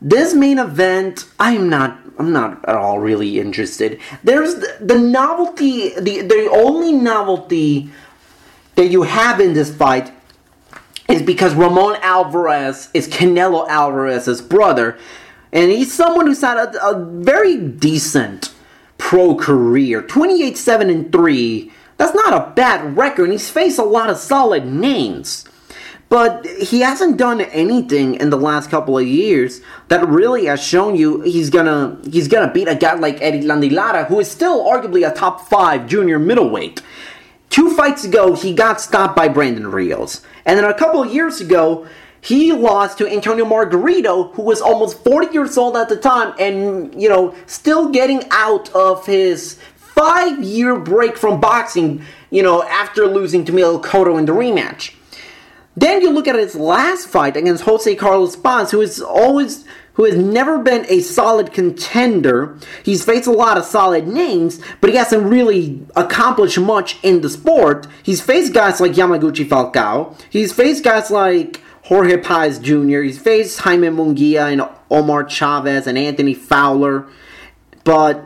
This 0.00 0.32
main 0.32 0.58
event, 0.58 1.26
I'm 1.38 1.68
not 1.68 1.98
I'm 2.18 2.32
not 2.32 2.64
at 2.68 2.74
all 2.74 2.98
really 2.98 3.38
interested. 3.38 4.00
There's 4.24 4.56
the, 4.56 4.78
the 4.80 4.98
novelty, 4.98 5.90
the 6.00 6.22
the 6.22 6.48
only 6.50 6.92
novelty 6.92 7.90
that 8.74 8.86
you 8.86 9.02
have 9.02 9.40
in 9.40 9.52
this 9.52 9.74
fight 9.74 10.12
is 11.08 11.22
because 11.22 11.54
Ramon 11.54 11.96
Alvarez 12.02 12.90
is 12.94 13.08
Canelo 13.08 13.68
Alvarez's 13.68 14.42
brother, 14.42 14.98
and 15.52 15.70
he's 15.70 15.92
someone 15.92 16.26
who's 16.26 16.40
had 16.40 16.56
a, 16.56 16.86
a 16.86 17.04
very 17.04 17.56
decent 17.56 18.52
pro 18.98 19.34
career 19.34 20.02
28 20.02 20.56
7 20.56 20.90
and 20.90 21.12
3. 21.12 21.72
That's 21.96 22.14
not 22.14 22.32
a 22.32 22.52
bad 22.54 22.96
record, 22.96 23.24
and 23.24 23.32
he's 23.32 23.50
faced 23.50 23.78
a 23.78 23.84
lot 23.84 24.10
of 24.10 24.18
solid 24.18 24.66
names. 24.66 25.44
But 26.08 26.46
he 26.46 26.80
hasn't 26.80 27.18
done 27.18 27.42
anything 27.42 28.14
in 28.14 28.30
the 28.30 28.38
last 28.38 28.70
couple 28.70 28.96
of 28.96 29.06
years 29.06 29.60
that 29.88 30.08
really 30.08 30.46
has 30.46 30.62
shown 30.62 30.96
you 30.96 31.20
he's 31.20 31.50
gonna 31.50 31.98
he's 32.10 32.28
gonna 32.28 32.50
beat 32.50 32.68
a 32.68 32.74
guy 32.74 32.94
like 32.94 33.18
Erislandy 33.18 33.70
Lara, 33.70 34.04
who 34.04 34.18
is 34.20 34.30
still 34.30 34.64
arguably 34.64 35.06
a 35.06 35.14
top 35.14 35.48
five 35.48 35.86
junior 35.86 36.18
middleweight. 36.18 36.82
Two 37.50 37.74
fights 37.74 38.04
ago, 38.04 38.34
he 38.34 38.54
got 38.54 38.80
stopped 38.80 39.16
by 39.16 39.28
Brandon 39.28 39.70
Rios, 39.70 40.22
and 40.46 40.58
then 40.58 40.64
a 40.64 40.72
couple 40.72 41.02
of 41.02 41.12
years 41.12 41.40
ago, 41.40 41.86
he 42.20 42.52
lost 42.52 42.98
to 42.98 43.08
Antonio 43.08 43.44
Margarito, 43.44 44.34
who 44.34 44.42
was 44.42 44.60
almost 44.60 45.02
40 45.04 45.32
years 45.32 45.56
old 45.56 45.76
at 45.76 45.88
the 45.88 45.96
time, 45.96 46.34
and 46.38 47.00
you 47.00 47.08
know 47.08 47.34
still 47.46 47.90
getting 47.90 48.22
out 48.30 48.74
of 48.74 49.06
his 49.06 49.58
five-year 49.76 50.76
break 50.76 51.16
from 51.16 51.40
boxing. 51.40 52.02
You 52.30 52.42
know 52.42 52.62
after 52.62 53.06
losing 53.06 53.44
to 53.46 53.52
Miguel 53.52 53.80
Cotto 53.80 54.18
in 54.18 54.26
the 54.26 54.32
rematch. 54.32 54.94
Then 55.76 56.00
you 56.00 56.10
look 56.10 56.26
at 56.26 56.34
his 56.34 56.56
last 56.56 57.06
fight 57.06 57.36
against 57.36 57.62
Jose 57.62 57.94
Carlos 57.94 58.34
Paz, 58.34 58.72
who 58.72 58.80
is 58.80 59.00
always 59.00 59.64
who 59.98 60.04
has 60.04 60.16
never 60.16 60.58
been 60.58 60.86
a 60.88 61.00
solid 61.00 61.52
contender. 61.52 62.56
He's 62.84 63.04
faced 63.04 63.26
a 63.26 63.32
lot 63.32 63.58
of 63.58 63.64
solid 63.64 64.06
names, 64.06 64.60
but 64.80 64.90
he 64.90 64.96
hasn't 64.96 65.24
really 65.24 65.84
accomplished 65.96 66.58
much 66.58 66.98
in 67.02 67.20
the 67.20 67.28
sport. 67.28 67.88
He's 68.02 68.20
faced 68.20 68.52
guys 68.52 68.80
like 68.80 68.92
Yamaguchi 68.92 69.44
Falcao. 69.48 70.16
He's 70.30 70.52
faced 70.52 70.84
guys 70.84 71.10
like 71.10 71.60
Jorge 71.88 72.18
Paez 72.18 72.58
Jr. 72.58 73.00
He's 73.00 73.18
faced 73.18 73.60
Jaime 73.60 73.88
Munguia 73.88 74.52
and 74.52 74.62
Omar 74.90 75.26
Chavez 75.26 75.86
and 75.86 75.96
Anthony 75.96 76.34
Fowler. 76.34 77.06
But 77.82 78.22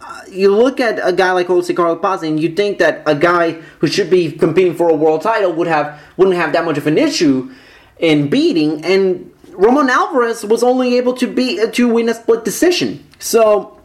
uh, 0.00 0.22
you 0.28 0.52
look 0.52 0.80
at 0.80 0.98
a 1.02 1.12
guy 1.12 1.30
like 1.30 1.46
Jose 1.46 1.72
Carlos 1.72 2.02
Paz 2.02 2.24
and 2.24 2.40
you 2.40 2.48
think 2.56 2.78
that 2.78 3.04
a 3.06 3.14
guy 3.14 3.52
who 3.78 3.86
should 3.86 4.10
be 4.10 4.32
competing 4.32 4.74
for 4.74 4.90
a 4.90 4.96
world 4.96 5.22
title 5.22 5.52
would 5.52 5.68
have 5.68 6.00
wouldn't 6.16 6.36
have 6.36 6.52
that 6.54 6.64
much 6.64 6.76
of 6.76 6.88
an 6.88 6.98
issue 6.98 7.52
in 8.00 8.28
beating 8.28 8.84
and 8.84 9.32
Ramon 9.52 9.90
Alvarez 9.90 10.44
was 10.44 10.64
only 10.64 10.96
able 10.96 11.14
to 11.14 11.26
be 11.26 11.70
to 11.70 11.88
win 11.88 12.08
a 12.08 12.14
split 12.14 12.44
decision. 12.44 13.06
So 13.20 13.80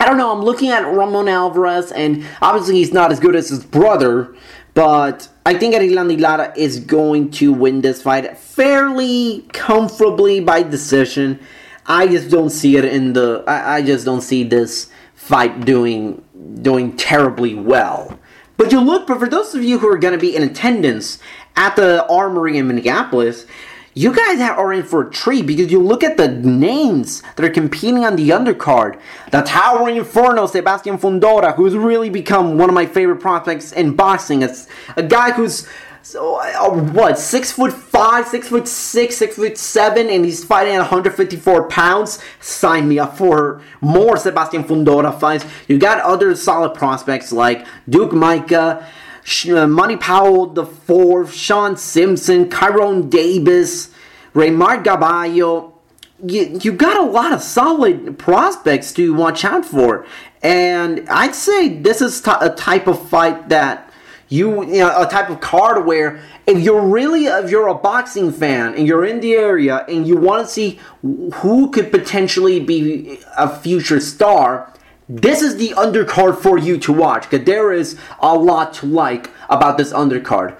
I 0.00 0.06
don't 0.06 0.16
know. 0.16 0.32
I'm 0.32 0.42
looking 0.42 0.70
at 0.70 0.86
Ramon 0.86 1.28
Alvarez, 1.28 1.92
and 1.92 2.26
obviously 2.40 2.76
he's 2.76 2.92
not 2.92 3.12
as 3.12 3.20
good 3.20 3.36
as 3.36 3.50
his 3.50 3.64
brother, 3.64 4.34
but 4.74 5.28
I 5.44 5.54
think 5.54 5.74
Erislandy 5.74 6.20
Lara 6.20 6.52
is 6.56 6.78
going 6.78 7.30
to 7.32 7.52
win 7.52 7.80
this 7.80 8.02
fight 8.02 8.38
fairly 8.38 9.44
comfortably 9.52 10.40
by 10.40 10.62
decision. 10.62 11.40
I 11.84 12.06
just 12.06 12.30
don't 12.30 12.50
see 12.50 12.76
it 12.76 12.84
in 12.84 13.12
the. 13.12 13.42
I, 13.46 13.76
I 13.76 13.82
just 13.82 14.04
don't 14.04 14.20
see 14.20 14.44
this 14.44 14.90
fight 15.14 15.64
doing 15.64 16.24
doing 16.62 16.96
terribly 16.96 17.54
well. 17.54 18.18
But 18.56 18.70
you 18.70 18.80
look, 18.80 19.08
but 19.08 19.18
for 19.18 19.28
those 19.28 19.54
of 19.54 19.64
you 19.64 19.80
who 19.80 19.88
are 19.88 19.98
going 19.98 20.12
to 20.12 20.18
be 20.18 20.36
in 20.36 20.44
attendance 20.44 21.18
at 21.56 21.74
the 21.74 22.06
Armory 22.06 22.58
in 22.58 22.68
Minneapolis, 22.68 23.46
you 23.94 24.14
guys 24.14 24.40
are 24.40 24.72
in 24.72 24.82
for 24.84 25.06
a 25.08 25.10
treat 25.10 25.46
because 25.46 25.70
you 25.70 25.80
look 25.80 26.02
at 26.02 26.16
the 26.16 26.28
names 26.28 27.22
that 27.36 27.44
are 27.44 27.50
competing 27.50 28.04
on 28.04 28.16
the 28.16 28.30
undercard. 28.30 28.98
The 29.30 29.42
Towering 29.42 29.96
Inferno, 29.96 30.46
Sebastian 30.46 30.98
Fundora, 30.98 31.54
who's 31.54 31.74
really 31.74 32.08
become 32.08 32.56
one 32.56 32.70
of 32.70 32.74
my 32.74 32.86
favorite 32.86 33.20
prospects 33.20 33.72
in 33.72 33.94
boxing. 33.94 34.42
It's 34.42 34.66
a 34.96 35.02
guy 35.02 35.32
who's 35.32 35.68
so 36.04 36.40
uh, 36.40 36.82
what 36.92 37.16
six 37.16 37.52
foot 37.52 37.72
five, 37.72 38.26
six 38.26 38.48
foot 38.48 38.66
six, 38.66 39.16
six 39.16 39.36
foot 39.36 39.56
seven, 39.56 40.10
and 40.10 40.24
he's 40.24 40.42
fighting 40.42 40.74
at 40.74 40.78
154 40.78 41.68
pounds. 41.68 42.18
Sign 42.40 42.88
me 42.88 42.98
up 42.98 43.16
for 43.16 43.62
more 43.80 44.16
Sebastian 44.16 44.64
Fundora 44.64 45.18
fights. 45.18 45.44
You 45.68 45.78
got 45.78 46.00
other 46.00 46.34
solid 46.34 46.74
prospects 46.74 47.30
like 47.30 47.66
Duke 47.88 48.12
Micah. 48.12 48.86
Uh, 49.48 49.66
Money 49.66 49.96
Powell 49.96 50.46
the 50.46 50.66
fourth, 50.66 51.32
Sean 51.32 51.76
Simpson, 51.76 52.48
Kyrone 52.48 53.08
Davis, 53.08 53.90
Reymart 54.34 54.84
Gaballo. 54.84 55.72
You, 56.24 56.58
you 56.60 56.72
got 56.72 56.96
a 56.96 57.08
lot 57.08 57.32
of 57.32 57.42
solid 57.42 58.18
prospects 58.18 58.92
to 58.94 59.14
watch 59.14 59.44
out 59.44 59.64
for. 59.64 60.06
And 60.42 61.08
I'd 61.08 61.34
say 61.34 61.68
this 61.68 62.00
is 62.00 62.20
t- 62.20 62.32
a 62.40 62.50
type 62.50 62.86
of 62.86 63.08
fight 63.08 63.48
that 63.48 63.92
you, 64.28 64.64
you 64.64 64.78
know, 64.78 65.02
a 65.02 65.06
type 65.06 65.28
of 65.30 65.40
card 65.40 65.84
where 65.84 66.20
if 66.46 66.58
you're 66.58 66.86
really, 66.86 67.26
if 67.26 67.50
you're 67.50 67.68
a 67.68 67.74
boxing 67.74 68.32
fan 68.32 68.74
and 68.74 68.86
you're 68.86 69.04
in 69.04 69.20
the 69.20 69.34
area 69.34 69.84
and 69.88 70.06
you 70.06 70.16
want 70.16 70.46
to 70.46 70.52
see 70.52 70.80
who 71.02 71.70
could 71.70 71.92
potentially 71.92 72.58
be 72.58 73.20
a 73.36 73.48
future 73.60 74.00
star, 74.00 74.72
this 75.20 75.42
is 75.42 75.56
the 75.56 75.74
undercard 75.76 76.38
for 76.38 76.56
you 76.56 76.78
to 76.78 76.92
watch 76.92 77.28
because 77.28 77.44
there 77.44 77.70
is 77.70 77.98
a 78.20 78.34
lot 78.34 78.72
to 78.74 78.86
like 78.86 79.30
about 79.50 79.76
this 79.76 79.92
undercard. 79.92 80.58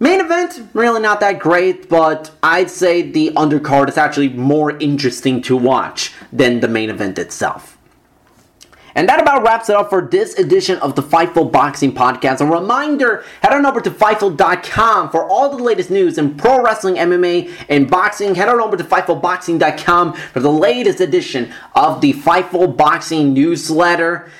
Main 0.00 0.20
event, 0.20 0.60
really 0.72 1.00
not 1.00 1.20
that 1.20 1.38
great, 1.38 1.88
but 1.88 2.32
I'd 2.42 2.70
say 2.70 3.02
the 3.02 3.30
undercard 3.36 3.88
is 3.88 3.96
actually 3.96 4.30
more 4.30 4.76
interesting 4.78 5.40
to 5.42 5.56
watch 5.56 6.12
than 6.32 6.58
the 6.58 6.66
main 6.66 6.90
event 6.90 7.20
itself. 7.20 7.73
And 8.94 9.08
that 9.08 9.20
about 9.20 9.42
wraps 9.42 9.68
it 9.68 9.76
up 9.76 9.90
for 9.90 10.02
this 10.02 10.38
edition 10.38 10.78
of 10.78 10.94
the 10.94 11.02
Fightful 11.02 11.50
Boxing 11.50 11.92
Podcast. 11.92 12.40
A 12.40 12.46
reminder, 12.46 13.24
head 13.42 13.52
on 13.52 13.66
over 13.66 13.80
to 13.80 13.90
Fightful.com 13.90 15.10
for 15.10 15.24
all 15.24 15.56
the 15.56 15.62
latest 15.62 15.90
news 15.90 16.16
in 16.16 16.34
pro 16.36 16.62
wrestling, 16.62 16.94
MMA, 16.94 17.50
and 17.68 17.90
boxing. 17.90 18.34
Head 18.34 18.48
on 18.48 18.60
over 18.60 18.76
to 18.76 18.84
FightfulBoxing.com 18.84 20.12
for 20.12 20.40
the 20.40 20.52
latest 20.52 21.00
edition 21.00 21.52
of 21.74 22.00
the 22.00 22.12
Fightful 22.12 22.76
Boxing 22.76 23.34
newsletter. 23.34 24.30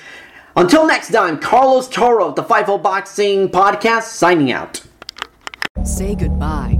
Until 0.55 0.87
next 0.87 1.11
time, 1.11 1.39
Carlos 1.39 1.89
Toro 1.89 2.29
of 2.29 2.35
the 2.35 2.43
Fightful 2.43 2.81
Boxing 2.81 3.49
Podcast 3.49 4.03
signing 4.03 4.51
out. 4.51 4.83
Say 5.83 6.15
goodbye 6.15 6.79